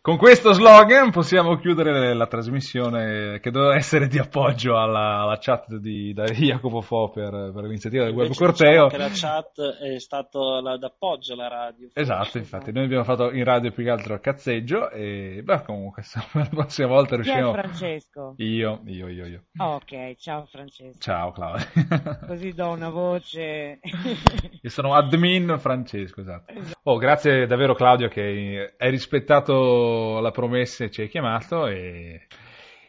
[0.00, 5.74] Con questo slogan possiamo chiudere la trasmissione che doveva essere di appoggio alla, alla chat
[5.76, 8.84] di da Jacopo Fo per, per l'iniziativa del web Invece corteo.
[8.84, 11.88] diciamo che la chat è stato la- d'appoggio alla radio.
[11.92, 16.02] Esatto, infatti, noi abbiamo fatto in radio più che altro a cazzeggio e beh, comunque
[16.32, 17.52] la prossima volta Chi riusciamo.
[17.52, 18.34] Francesco?
[18.38, 19.42] Io, io, io, io.
[19.58, 20.98] Oh, ok, ciao Francesco.
[21.00, 21.66] Ciao Claudia.
[22.26, 23.80] Così do una voce.
[24.60, 26.52] Io sono admin Francesco, esatto.
[26.84, 29.87] Oh, grazie davvero Claudio che hai rispettato
[30.20, 32.26] la promessa ci hai chiamato e,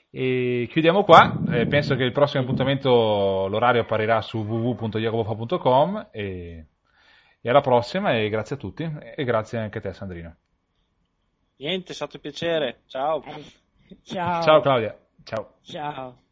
[0.09, 1.41] e chiudiamo qua.
[1.51, 6.65] Eh, penso che il prossimo appuntamento, l'orario apparirà su www.jacopofa.com e,
[7.41, 10.35] e alla prossima e grazie a tutti e grazie anche a te Sandrino.
[11.57, 12.81] Niente, è stato un piacere.
[12.87, 13.21] Ciao.
[14.03, 14.41] Ciao.
[14.41, 14.97] Ciao Claudia.
[15.23, 15.55] Ciao.
[15.61, 16.27] Ciao.